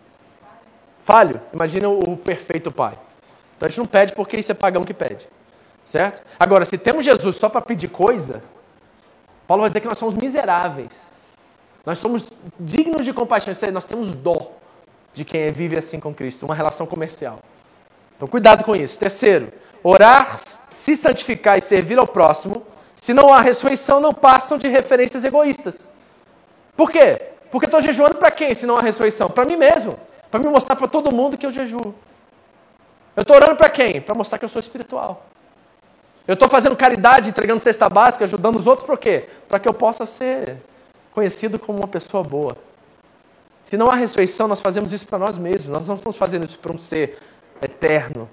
falho, 1.03 1.41
imagina 1.51 1.89
o 1.89 2.15
perfeito 2.15 2.71
pai. 2.71 2.97
Então 3.57 3.65
a 3.65 3.69
gente 3.69 3.79
não 3.79 3.85
pede 3.85 4.13
porque 4.13 4.37
isso 4.37 4.51
é 4.51 4.55
pagão 4.55 4.85
que 4.85 4.93
pede. 4.93 5.27
Certo? 5.89 6.21
Agora, 6.39 6.65
se 6.65 6.77
temos 6.77 7.03
Jesus 7.03 7.35
só 7.35 7.49
para 7.49 7.61
pedir 7.61 7.87
coisa, 7.87 8.43
Paulo 9.47 9.61
vai 9.61 9.71
dizer 9.71 9.79
que 9.79 9.87
nós 9.87 9.97
somos 9.97 10.13
miseráveis. 10.13 10.91
Nós 11.83 11.97
somos 11.97 12.29
dignos 12.59 13.03
de 13.03 13.11
compaixão. 13.11 13.51
Nós 13.73 13.87
temos 13.87 14.13
dó 14.13 14.51
de 15.15 15.25
quem 15.25 15.51
vive 15.51 15.79
assim 15.79 15.99
com 15.99 16.13
Cristo, 16.13 16.45
uma 16.45 16.53
relação 16.53 16.85
comercial. 16.85 17.39
Então, 18.15 18.27
cuidado 18.27 18.63
com 18.63 18.75
isso. 18.75 18.99
Terceiro, 18.99 19.51
orar, 19.81 20.37
se 20.69 20.95
santificar 20.95 21.57
e 21.57 21.61
servir 21.63 21.97
ao 21.97 22.05
próximo, 22.05 22.61
se 22.93 23.11
não 23.11 23.33
há 23.33 23.41
ressurreição, 23.41 23.99
não 23.99 24.13
passam 24.13 24.59
de 24.59 24.67
referências 24.67 25.25
egoístas. 25.25 25.89
Por 26.77 26.91
quê? 26.91 27.19
Porque 27.49 27.65
eu 27.65 27.69
estou 27.69 27.81
jejuando 27.81 28.17
para 28.17 28.29
quem, 28.29 28.53
se 28.53 28.67
não 28.67 28.77
há 28.77 28.81
ressurreição? 28.83 29.27
Para 29.27 29.43
mim 29.43 29.55
mesmo. 29.55 29.99
Para 30.29 30.39
me 30.39 30.49
mostrar 30.49 30.75
para 30.75 30.87
todo 30.87 31.11
mundo 31.11 31.35
que 31.35 31.47
eu 31.47 31.51
jejuo. 31.51 31.95
Eu 33.15 33.23
estou 33.23 33.35
orando 33.35 33.55
para 33.55 33.71
quem? 33.71 33.99
Para 33.99 34.13
mostrar 34.13 34.37
que 34.37 34.45
eu 34.45 34.49
sou 34.49 34.59
espiritual. 34.59 35.25
Eu 36.29 36.35
estou 36.35 36.47
fazendo 36.47 36.75
caridade, 36.75 37.29
entregando 37.29 37.59
cesta 37.59 37.89
básica, 37.89 38.23
ajudando 38.23 38.57
os 38.57 38.67
outros 38.67 38.85
por 38.85 38.99
quê? 38.99 39.27
Para 39.47 39.59
que 39.59 39.67
eu 39.67 39.73
possa 39.73 40.05
ser 40.05 40.57
conhecido 41.11 41.57
como 41.57 41.79
uma 41.79 41.87
pessoa 41.87 42.21
boa. 42.23 42.55
Se 43.63 43.75
não 43.75 43.89
há 43.89 43.95
ressurreição, 43.95 44.47
nós 44.47 44.61
fazemos 44.61 44.93
isso 44.93 45.07
para 45.07 45.17
nós 45.17 45.39
mesmos. 45.39 45.73
Nós 45.73 45.87
não 45.87 45.95
estamos 45.95 46.15
fazendo 46.15 46.45
isso 46.45 46.59
para 46.59 46.71
um 46.71 46.77
ser 46.77 47.17
eterno, 47.63 48.29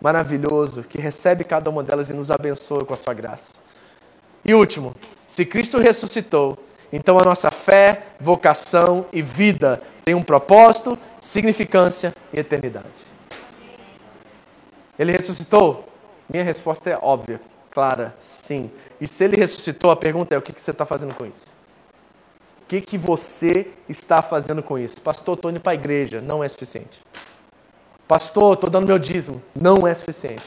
maravilhoso, 0.00 0.84
que 0.84 0.96
recebe 0.96 1.42
cada 1.42 1.68
uma 1.68 1.82
delas 1.82 2.08
e 2.08 2.12
nos 2.12 2.30
abençoa 2.30 2.84
com 2.84 2.94
a 2.94 2.96
sua 2.96 3.14
graça. 3.14 3.54
E 4.44 4.54
último, 4.54 4.94
se 5.26 5.44
Cristo 5.44 5.78
ressuscitou, 5.78 6.56
então 6.92 7.18
a 7.18 7.24
nossa 7.24 7.50
fé, 7.50 8.04
vocação 8.20 9.06
e 9.12 9.22
vida 9.22 9.82
tem 10.04 10.14
um 10.14 10.22
propósito, 10.22 10.96
significância 11.20 12.14
e 12.32 12.38
eternidade. 12.38 12.86
Ele 14.96 15.10
ressuscitou? 15.10 15.89
Minha 16.30 16.44
resposta 16.44 16.88
é 16.88 16.98
óbvia, 17.00 17.40
clara, 17.70 18.14
sim. 18.20 18.70
E 19.00 19.08
se 19.08 19.24
ele 19.24 19.36
ressuscitou, 19.36 19.90
a 19.90 19.96
pergunta 19.96 20.34
é: 20.34 20.38
o 20.38 20.42
que 20.42 20.58
você 20.58 20.70
está 20.70 20.86
fazendo 20.86 21.12
com 21.12 21.26
isso? 21.26 21.46
O 22.62 22.66
que, 22.68 22.80
que 22.80 22.96
você 22.96 23.66
está 23.88 24.22
fazendo 24.22 24.62
com 24.62 24.78
isso? 24.78 25.00
Pastor, 25.00 25.34
estou 25.34 25.50
indo 25.50 25.60
para 25.60 25.72
a 25.72 25.74
igreja. 25.74 26.20
Não 26.20 26.44
é 26.44 26.48
suficiente. 26.48 27.00
Pastor, 28.06 28.54
estou 28.54 28.70
dando 28.70 28.86
meu 28.86 28.98
dízimo. 28.98 29.42
Não 29.60 29.84
é 29.88 29.92
suficiente. 29.92 30.44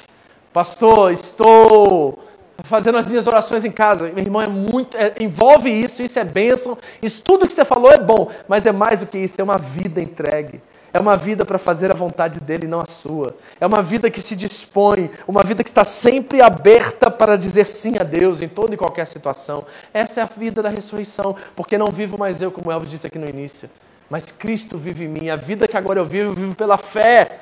Pastor, 0.53 1.11
estou 1.11 2.23
fazendo 2.63 2.97
as 2.97 3.05
minhas 3.05 3.27
orações 3.27 3.65
em 3.65 3.71
casa. 3.71 4.09
Meu 4.09 4.23
irmão, 4.23 4.41
é 4.41 4.47
muito. 4.47 4.95
É, 4.95 5.15
envolve 5.19 5.69
isso, 5.69 6.01
isso 6.01 6.17
é 6.17 6.23
bênção. 6.23 6.77
Isso 7.01 7.21
tudo 7.21 7.45
que 7.45 7.51
você 7.51 7.65
falou 7.65 7.91
é 7.91 7.99
bom, 7.99 8.31
mas 8.47 8.65
é 8.65 8.71
mais 8.71 8.99
do 8.99 9.05
que 9.05 9.17
isso, 9.17 9.41
é 9.41 9.43
uma 9.43 9.57
vida 9.57 10.01
entregue. 10.01 10.61
É 10.94 11.00
uma 11.00 11.18
vida 11.18 11.44
para 11.44 11.58
fazer 11.58 11.89
a 11.89 11.96
vontade 11.96 12.39
dele, 12.39 12.68
não 12.68 12.80
a 12.80 12.86
sua. 12.86 13.36
É 13.60 13.66
uma 13.66 13.82
vida 13.82 14.12
que 14.12 14.22
se 14.22 14.36
dispõe, 14.36 15.10
uma 15.28 15.44
vida 15.44 15.64
que 15.64 15.70
está 15.70 15.84
sempre 15.84 16.39
aberta 16.39 17.10
para 17.10 17.36
dizer 17.36 17.66
sim 17.66 17.94
a 18.00 18.04
Deus 18.04 18.41
em 18.41 18.48
toda 18.48 18.76
e 18.76 18.78
qualquer 18.78 19.08
situação. 19.08 19.66
Essa 19.91 20.20
é 20.20 20.24
a 20.24 20.28
vida 20.28 20.62
da 20.62 20.70
ressurreição, 20.70 21.36
porque 21.56 21.80
não 21.80 21.88
vivo 21.88 22.16
mais 22.16 22.39
eu, 22.39 22.52
como 22.52 22.72
Elvis 22.72 22.91
disse 22.91 23.08
aqui 23.08 23.18
no 23.18 23.28
início, 23.28 23.68
mas 24.08 24.28
Cristo 24.30 24.78
vive 24.78 25.06
em 25.06 25.08
mim. 25.08 25.30
A 25.30 25.36
vida 25.36 25.68
que 25.68 25.76
agora 25.76 26.00
eu 26.00 26.06
vivo, 26.06 26.30
eu 26.30 26.36
vivo 26.36 26.54
pela 26.54 26.78
fé 26.78 27.39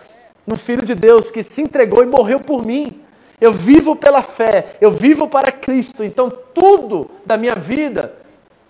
no 0.47 0.56
Filho 0.56 0.86
de 0.86 0.95
Deus 0.95 1.30
que 1.30 1.43
se 1.43 1.62
entregou 1.62 2.02
e 2.04 2.06
morreu 2.06 2.39
por 2.39 2.66
mim. 2.66 3.02
Eu 3.41 3.52
vivo 3.52 3.97
pela 3.97 4.22
fé, 4.22 4.78
eu 4.80 4.91
vivo 4.91 5.28
para 5.28 5.52
Cristo. 5.52 6.06
Então 6.06 6.30
tudo 6.30 7.12
da 7.26 7.36
minha 7.36 7.56
vida 7.56 8.14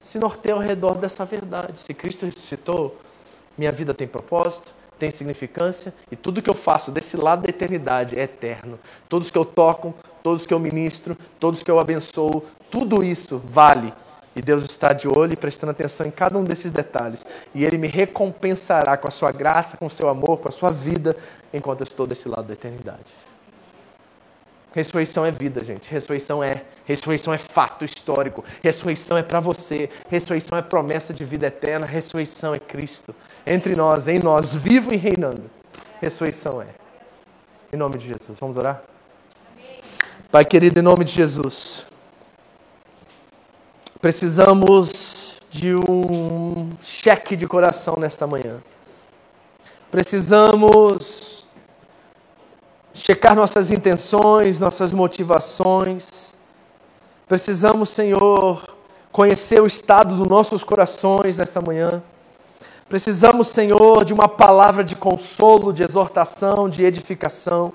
se 0.01 0.17
norteia 0.17 0.55
ao 0.55 0.61
redor 0.61 0.95
dessa 0.95 1.23
verdade. 1.23 1.77
Se 1.77 1.93
Cristo 1.93 2.25
ressuscitou, 2.25 2.97
minha 3.61 3.71
vida 3.71 3.93
tem 3.93 4.07
propósito, 4.07 4.73
tem 4.97 5.11
significância 5.11 5.93
e 6.11 6.15
tudo 6.15 6.41
que 6.41 6.49
eu 6.49 6.53
faço 6.55 6.91
desse 6.91 7.15
lado 7.15 7.43
da 7.43 7.49
eternidade 7.49 8.17
é 8.17 8.23
eterno. 8.23 8.79
Todos 9.07 9.29
que 9.29 9.37
eu 9.37 9.45
toco, 9.45 9.93
todos 10.23 10.47
que 10.47 10.53
eu 10.53 10.59
ministro, 10.59 11.15
todos 11.39 11.61
que 11.61 11.69
eu 11.69 11.79
abençoo, 11.79 12.43
tudo 12.71 13.03
isso 13.03 13.39
vale. 13.45 13.93
E 14.35 14.41
Deus 14.41 14.63
está 14.63 14.93
de 14.93 15.07
olho 15.07 15.33
e 15.33 15.35
prestando 15.35 15.71
atenção 15.71 16.07
em 16.07 16.11
cada 16.11 16.39
um 16.39 16.43
desses 16.43 16.71
detalhes. 16.71 17.23
E 17.53 17.63
Ele 17.63 17.77
me 17.77 17.87
recompensará 17.87 18.97
com 18.97 19.07
a 19.07 19.11
sua 19.11 19.31
graça, 19.31 19.77
com 19.77 19.85
o 19.85 19.91
seu 19.91 20.09
amor, 20.09 20.39
com 20.39 20.47
a 20.47 20.51
sua 20.51 20.71
vida, 20.71 21.15
enquanto 21.53 21.81
eu 21.81 21.85
estou 21.85 22.07
desse 22.07 22.27
lado 22.27 22.47
da 22.47 22.53
eternidade. 22.53 23.13
Ressurreição 24.73 25.23
é 25.23 25.31
vida, 25.31 25.63
gente. 25.63 25.91
Ressurreição 25.91 26.43
é, 26.43 26.63
ressurreição 26.85 27.33
é 27.33 27.37
fato 27.37 27.85
histórico. 27.85 28.43
Ressurreição 28.63 29.17
é 29.17 29.23
para 29.23 29.39
você. 29.39 29.89
Ressurreição 30.09 30.57
é 30.57 30.61
promessa 30.61 31.13
de 31.13 31.25
vida 31.25 31.47
eterna. 31.47 31.85
Ressurreição 31.85 32.55
é 32.55 32.59
Cristo 32.59 33.13
entre 33.45 33.75
nós, 33.75 34.07
em 34.07 34.19
nós, 34.19 34.55
vivo 34.55 34.93
e 34.93 34.97
reinando. 34.97 35.49
Ressurreição 36.01 36.61
é. 36.61 36.67
Em 37.71 37.77
nome 37.77 37.97
de 37.97 38.09
Jesus. 38.09 38.37
Vamos 38.39 38.57
orar? 38.57 38.83
Pai 40.31 40.45
querido, 40.45 40.79
em 40.79 40.83
nome 40.83 41.03
de 41.03 41.13
Jesus. 41.13 41.85
Precisamos 44.01 45.37
de 45.49 45.75
um 45.75 46.69
cheque 46.81 47.35
de 47.35 47.45
coração 47.45 47.97
nesta 47.97 48.25
manhã. 48.25 48.61
Precisamos 49.91 51.45
checar 52.93 53.35
nossas 53.35 53.71
intenções, 53.71 54.59
nossas 54.59 54.93
motivações. 54.93 56.35
Precisamos, 57.27 57.89
Senhor, 57.89 58.65
conhecer 59.11 59.61
o 59.61 59.67
estado 59.67 60.15
dos 60.15 60.27
nossos 60.27 60.63
corações 60.63 61.37
nesta 61.37 61.61
manhã. 61.61 62.01
Precisamos, 62.91 63.47
Senhor, 63.47 64.03
de 64.03 64.11
uma 64.11 64.27
palavra 64.27 64.83
de 64.83 64.97
consolo, 64.97 65.71
de 65.71 65.81
exortação, 65.81 66.67
de 66.67 66.83
edificação. 66.83 67.71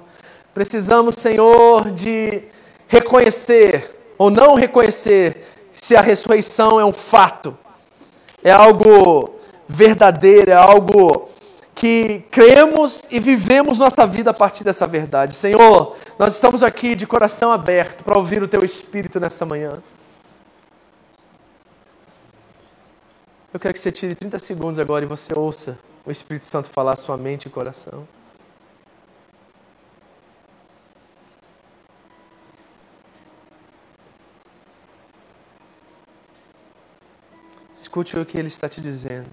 Precisamos, 0.53 1.15
Senhor, 1.15 1.91
de 1.91 2.43
reconhecer 2.87 3.97
ou 4.19 4.31
não 4.31 4.55
reconhecer 4.55 5.43
se 5.73 5.97
a 5.97 6.03
ressurreição 6.03 6.79
é 6.79 6.85
um 6.85 6.93
fato, 6.93 7.57
é 8.45 8.53
algo 8.53 9.37
verdadeiro, 9.67 10.51
é 10.51 10.55
algo 10.55 11.31
que 11.75 12.23
cremos 12.31 13.05
e 13.11 13.19
vivemos 13.19 13.79
nossa 13.79 14.07
vida 14.07 14.33
a 14.33 14.35
partir 14.35 14.65
dessa 14.65 14.87
verdade. 14.87 15.33
Senhor, 15.33 15.97
nós 16.19 16.35
estamos 16.35 16.63
aqui 16.63 16.95
de 16.95 17.07
coração 17.07 17.51
aberto 17.51 18.05
para 18.05 18.19
ouvir 18.19 18.43
o 18.43 18.49
Teu 18.49 18.63
Espírito 18.63 19.19
nesta 19.19 19.47
manhã. 19.47 19.83
Eu 23.57 23.59
quero 23.59 23.73
que 23.73 23.81
você 23.81 23.91
tire 23.91 24.15
30 24.15 24.39
segundos 24.39 24.79
agora 24.79 25.03
e 25.03 25.09
você 25.09 25.33
ouça 25.33 25.79
o 26.05 26.11
Espírito 26.11 26.45
Santo 26.45 26.69
falar 26.69 26.93
a 26.93 26.97
sua 26.97 27.17
mente 27.17 27.47
e 27.47 27.51
coração. 27.51 28.07
Escute 37.75 38.19
o 38.19 38.27
que 38.27 38.37
ele 38.37 38.49
está 38.49 38.69
te 38.69 38.79
dizendo. 38.79 39.31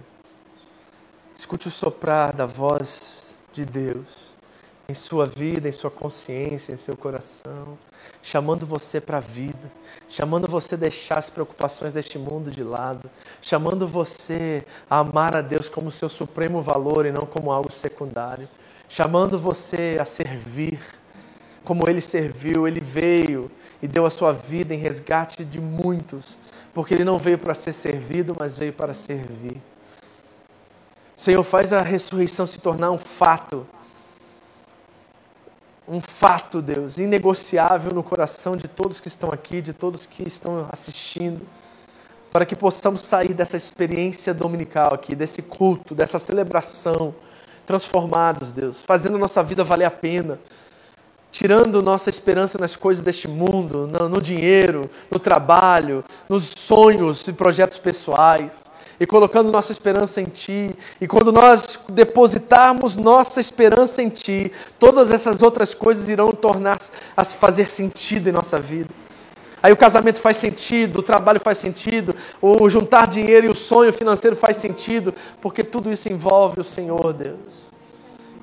Escute 1.35 1.67
o 1.67 1.71
soprar 1.71 2.33
da 2.33 2.45
voz 2.45 3.37
de 3.51 3.65
Deus 3.65 4.22
em 4.87 4.93
sua 4.93 5.25
vida, 5.25 5.69
em 5.69 5.71
sua 5.71 5.89
consciência, 5.89 6.73
em 6.73 6.77
seu 6.77 6.95
coração, 6.97 7.77
chamando 8.21 8.65
você 8.65 8.99
para 8.99 9.17
a 9.17 9.21
vida, 9.21 9.71
chamando 10.09 10.47
você 10.47 10.75
a 10.75 10.77
deixar 10.77 11.17
as 11.17 11.29
preocupações 11.29 11.93
deste 11.93 12.17
mundo 12.17 12.51
de 12.51 12.63
lado, 12.63 13.09
chamando 13.41 13.87
você 13.87 14.65
a 14.89 14.99
amar 14.99 15.35
a 15.35 15.41
Deus 15.41 15.69
como 15.69 15.89
seu 15.89 16.09
supremo 16.09 16.61
valor 16.61 17.05
e 17.05 17.11
não 17.11 17.25
como 17.25 17.51
algo 17.51 17.71
secundário, 17.71 18.47
chamando 18.89 19.39
você 19.39 19.97
a 19.99 20.05
servir 20.05 20.79
como 21.63 21.89
ele 21.89 22.01
serviu, 22.01 22.67
ele 22.67 22.81
veio 22.81 23.49
e 23.81 23.87
deu 23.87 24.05
a 24.05 24.09
sua 24.09 24.33
vida 24.33 24.73
em 24.73 24.77
resgate 24.77 25.43
de 25.45 25.59
muitos, 25.59 26.37
porque 26.73 26.93
ele 26.93 27.05
não 27.05 27.17
veio 27.17 27.37
para 27.37 27.53
ser 27.53 27.73
servido, 27.73 28.35
mas 28.37 28.57
veio 28.57 28.73
para 28.73 28.93
servir. 28.93 29.61
Senhor, 31.15 31.43
faz 31.43 31.71
a 31.71 31.81
ressurreição 31.81 32.45
se 32.45 32.59
tornar 32.59 32.91
um 32.91 32.97
fato. 32.97 33.65
Um 35.87 35.99
fato, 35.99 36.61
Deus, 36.61 36.97
inegociável 36.97 37.93
no 37.93 38.03
coração 38.03 38.55
de 38.55 38.67
todos 38.67 39.01
que 39.01 39.09
estão 39.09 39.31
aqui, 39.31 39.61
de 39.61 39.73
todos 39.73 40.05
que 40.05 40.25
estão 40.25 40.67
assistindo, 40.71 41.41
para 42.31 42.45
que 42.45 42.55
possamos 42.55 43.01
sair 43.01 43.33
dessa 43.33 43.57
experiência 43.57 44.33
dominical 44.33 44.93
aqui, 44.93 45.13
desse 45.13 45.41
culto, 45.41 45.93
dessa 45.93 46.17
celebração, 46.17 47.13
transformados, 47.65 48.51
Deus, 48.51 48.81
fazendo 48.81 49.17
nossa 49.17 49.43
vida 49.43 49.63
valer 49.63 49.85
a 49.85 49.91
pena, 49.91 50.39
tirando 51.31 51.81
nossa 51.81 52.09
esperança 52.09 52.57
nas 52.57 52.77
coisas 52.77 53.03
deste 53.03 53.27
mundo, 53.27 53.85
no, 53.87 54.07
no 54.07 54.21
dinheiro, 54.21 54.89
no 55.11 55.19
trabalho, 55.19 56.03
nos 56.29 56.43
sonhos 56.43 57.27
e 57.27 57.33
projetos 57.33 57.77
pessoais 57.77 58.71
e 58.99 59.05
colocando 59.05 59.51
nossa 59.51 59.71
esperança 59.71 60.21
em 60.21 60.25
Ti. 60.25 60.75
E 60.99 61.07
quando 61.07 61.31
nós 61.31 61.79
depositarmos 61.89 62.95
nossa 62.95 63.39
esperança 63.39 64.01
em 64.01 64.09
Ti, 64.09 64.51
todas 64.79 65.11
essas 65.11 65.41
outras 65.41 65.73
coisas 65.73 66.09
irão 66.09 66.31
tornar 66.31 66.79
a 67.15 67.25
fazer 67.25 67.67
sentido 67.67 68.29
em 68.29 68.31
nossa 68.31 68.59
vida. 68.59 68.89
Aí 69.61 69.71
o 69.71 69.77
casamento 69.77 70.19
faz 70.19 70.35
sentido, 70.35 70.99
o 70.99 71.03
trabalho 71.03 71.39
faz 71.39 71.57
sentido, 71.57 72.13
o 72.41 72.69
juntar 72.69 73.07
dinheiro 73.07 73.47
e 73.47 73.49
o 73.49 73.55
sonho 73.55 73.93
financeiro 73.93 74.35
faz 74.35 74.57
sentido, 74.57 75.13
porque 75.41 75.63
tudo 75.63 75.89
isso 75.89 76.11
envolve 76.11 76.59
o 76.59 76.63
Senhor, 76.65 77.13
Deus. 77.13 77.71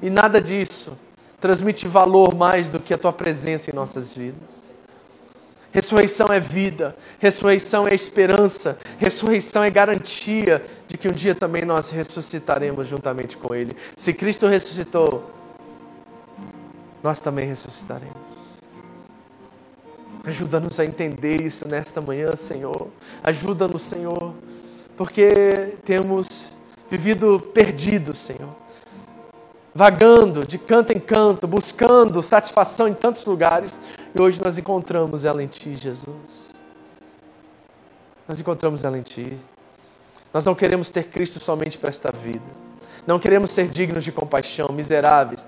E 0.01 0.09
nada 0.09 0.40
disso 0.40 0.92
transmite 1.38 1.86
valor 1.86 2.34
mais 2.34 2.70
do 2.70 2.80
que 2.80 2.94
a 2.94 2.98
tua 2.98 3.12
presença 3.12 3.70
em 3.70 3.74
nossas 3.74 4.14
vidas. 4.14 4.69
Ressurreição 5.72 6.26
é 6.32 6.40
vida, 6.40 6.96
ressurreição 7.20 7.86
é 7.86 7.94
esperança, 7.94 8.76
ressurreição 8.98 9.62
é 9.62 9.70
garantia 9.70 10.64
de 10.88 10.98
que 10.98 11.06
um 11.06 11.12
dia 11.12 11.32
também 11.32 11.64
nós 11.64 11.90
ressuscitaremos 11.90 12.88
juntamente 12.88 13.36
com 13.36 13.54
Ele. 13.54 13.76
Se 13.96 14.12
Cristo 14.12 14.48
ressuscitou, 14.48 15.30
nós 17.02 17.20
também 17.20 17.46
ressuscitaremos. 17.46 18.16
Ajuda-nos 20.24 20.78
a 20.80 20.84
entender 20.84 21.40
isso 21.40 21.66
nesta 21.66 22.00
manhã, 22.00 22.34
Senhor. 22.34 22.88
Ajuda-nos, 23.22 23.82
Senhor, 23.82 24.34
porque 24.96 25.74
temos 25.84 26.52
vivido 26.90 27.40
perdidos, 27.54 28.18
Senhor. 28.18 28.54
Vagando 29.72 30.44
de 30.44 30.58
canto 30.58 30.92
em 30.92 30.98
canto, 30.98 31.46
buscando 31.46 32.22
satisfação 32.22 32.88
em 32.88 32.92
tantos 32.92 33.24
lugares, 33.24 33.80
e 34.14 34.20
hoje 34.20 34.40
nós 34.42 34.58
encontramos 34.58 35.24
ela 35.24 35.42
em 35.42 35.46
Ti, 35.46 35.74
Jesus. 35.74 36.50
Nós 38.26 38.40
encontramos 38.40 38.84
ela 38.84 38.98
em 38.98 39.02
Ti. 39.02 39.36
Nós 40.32 40.44
não 40.44 40.54
queremos 40.54 40.90
ter 40.90 41.04
Cristo 41.04 41.40
somente 41.40 41.78
para 41.78 41.90
esta 41.90 42.12
vida. 42.12 42.44
Não 43.06 43.18
queremos 43.18 43.50
ser 43.50 43.68
dignos 43.68 44.04
de 44.04 44.12
compaixão, 44.12 44.68
miseráveis. 44.68 45.46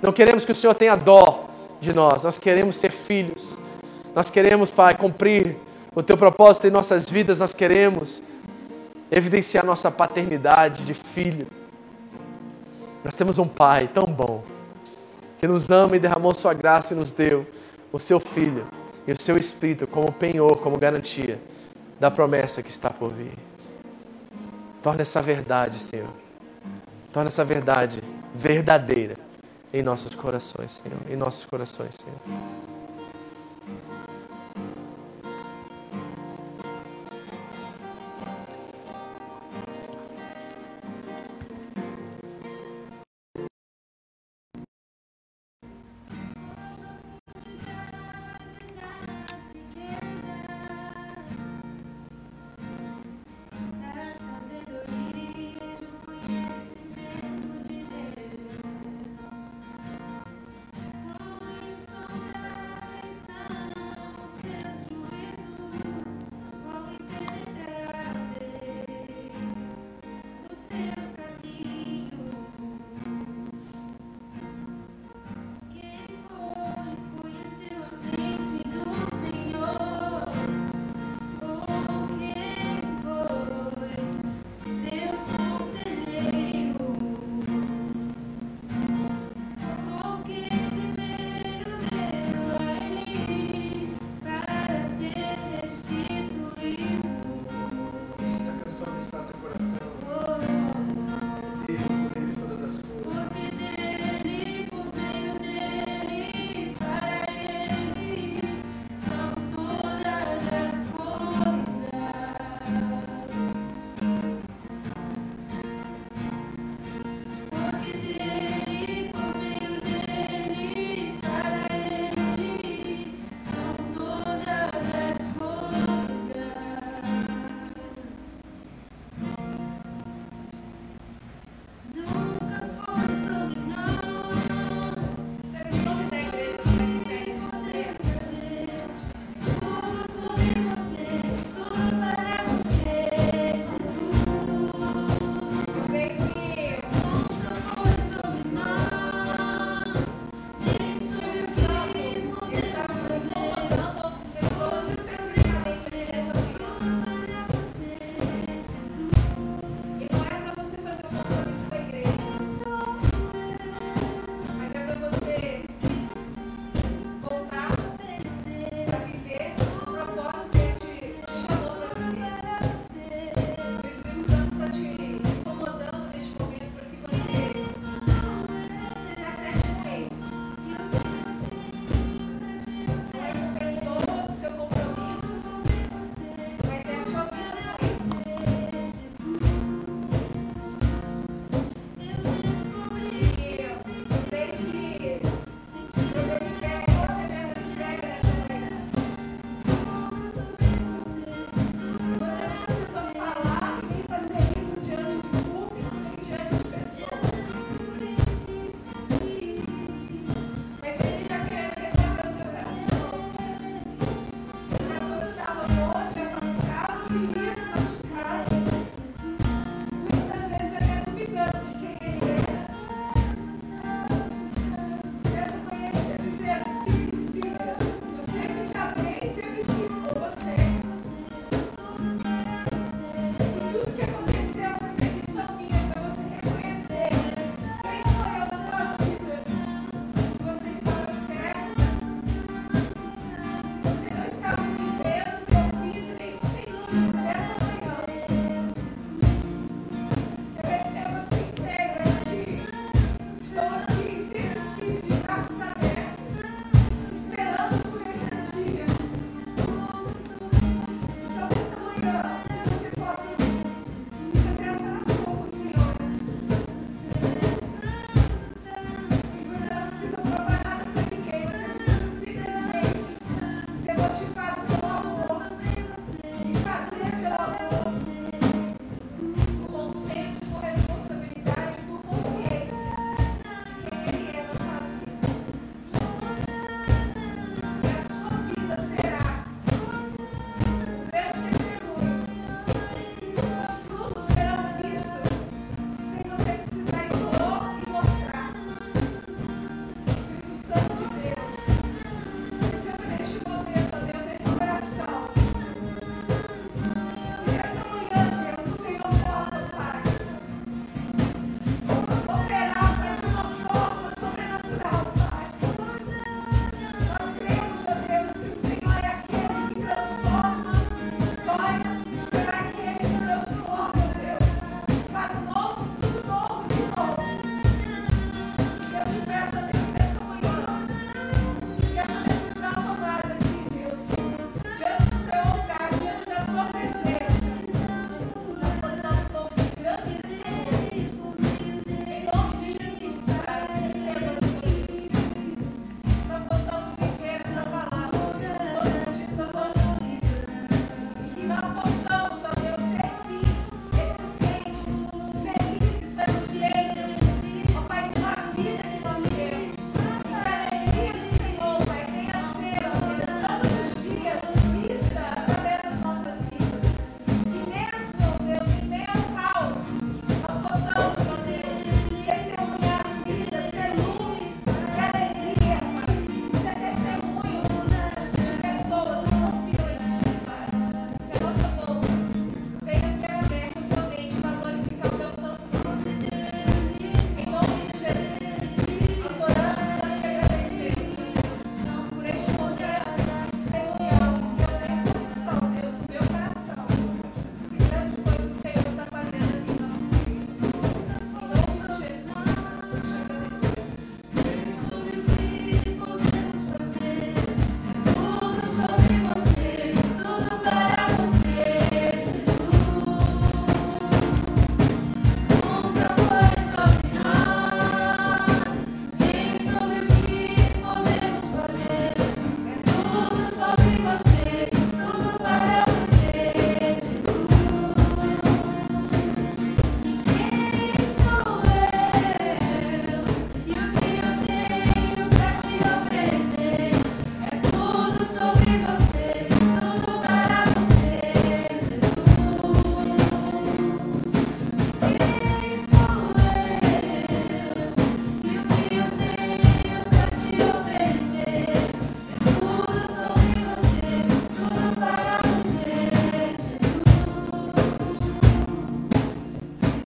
Não 0.00 0.12
queremos 0.12 0.44
que 0.44 0.52
o 0.52 0.54
Senhor 0.54 0.74
tenha 0.74 0.96
dó 0.96 1.48
de 1.80 1.92
nós. 1.92 2.22
Nós 2.22 2.38
queremos 2.38 2.76
ser 2.76 2.90
filhos. 2.90 3.58
Nós 4.14 4.30
queremos, 4.30 4.70
Pai, 4.70 4.96
cumprir 4.96 5.56
o 5.94 6.02
Teu 6.02 6.16
propósito 6.16 6.66
em 6.66 6.70
nossas 6.70 7.08
vidas. 7.08 7.38
Nós 7.38 7.52
queremos 7.52 8.22
evidenciar 9.10 9.64
nossa 9.64 9.90
paternidade 9.90 10.84
de 10.84 10.94
filho. 10.94 11.46
Nós 13.04 13.14
temos 13.14 13.38
um 13.38 13.48
Pai 13.48 13.88
tão 13.92 14.04
bom 14.04 14.42
que 15.38 15.46
nos 15.48 15.70
ama 15.70 15.96
e 15.96 15.98
derramou 15.98 16.34
Sua 16.34 16.54
graça 16.54 16.94
e 16.94 16.96
nos 16.96 17.10
deu 17.10 17.46
o 17.92 17.98
Seu 17.98 18.18
Filho 18.18 18.66
e 19.06 19.12
o 19.12 19.20
Seu 19.20 19.36
Espírito 19.36 19.86
como 19.86 20.10
penhor, 20.12 20.58
como 20.58 20.78
garantia 20.78 21.38
da 22.00 22.10
promessa 22.10 22.62
que 22.62 22.70
está 22.70 22.90
por 22.90 23.12
vir. 23.12 23.34
Torna 24.82 25.02
essa 25.02 25.22
verdade, 25.22 25.78
Senhor. 25.78 26.10
Torna 27.12 27.28
essa 27.28 27.44
verdade 27.44 28.02
verdadeira 28.34 29.16
em 29.72 29.82
nossos 29.82 30.14
corações, 30.14 30.82
Senhor. 30.82 30.98
Em 31.08 31.16
nossos 31.16 31.46
corações, 31.46 31.94
Senhor. 31.94 32.18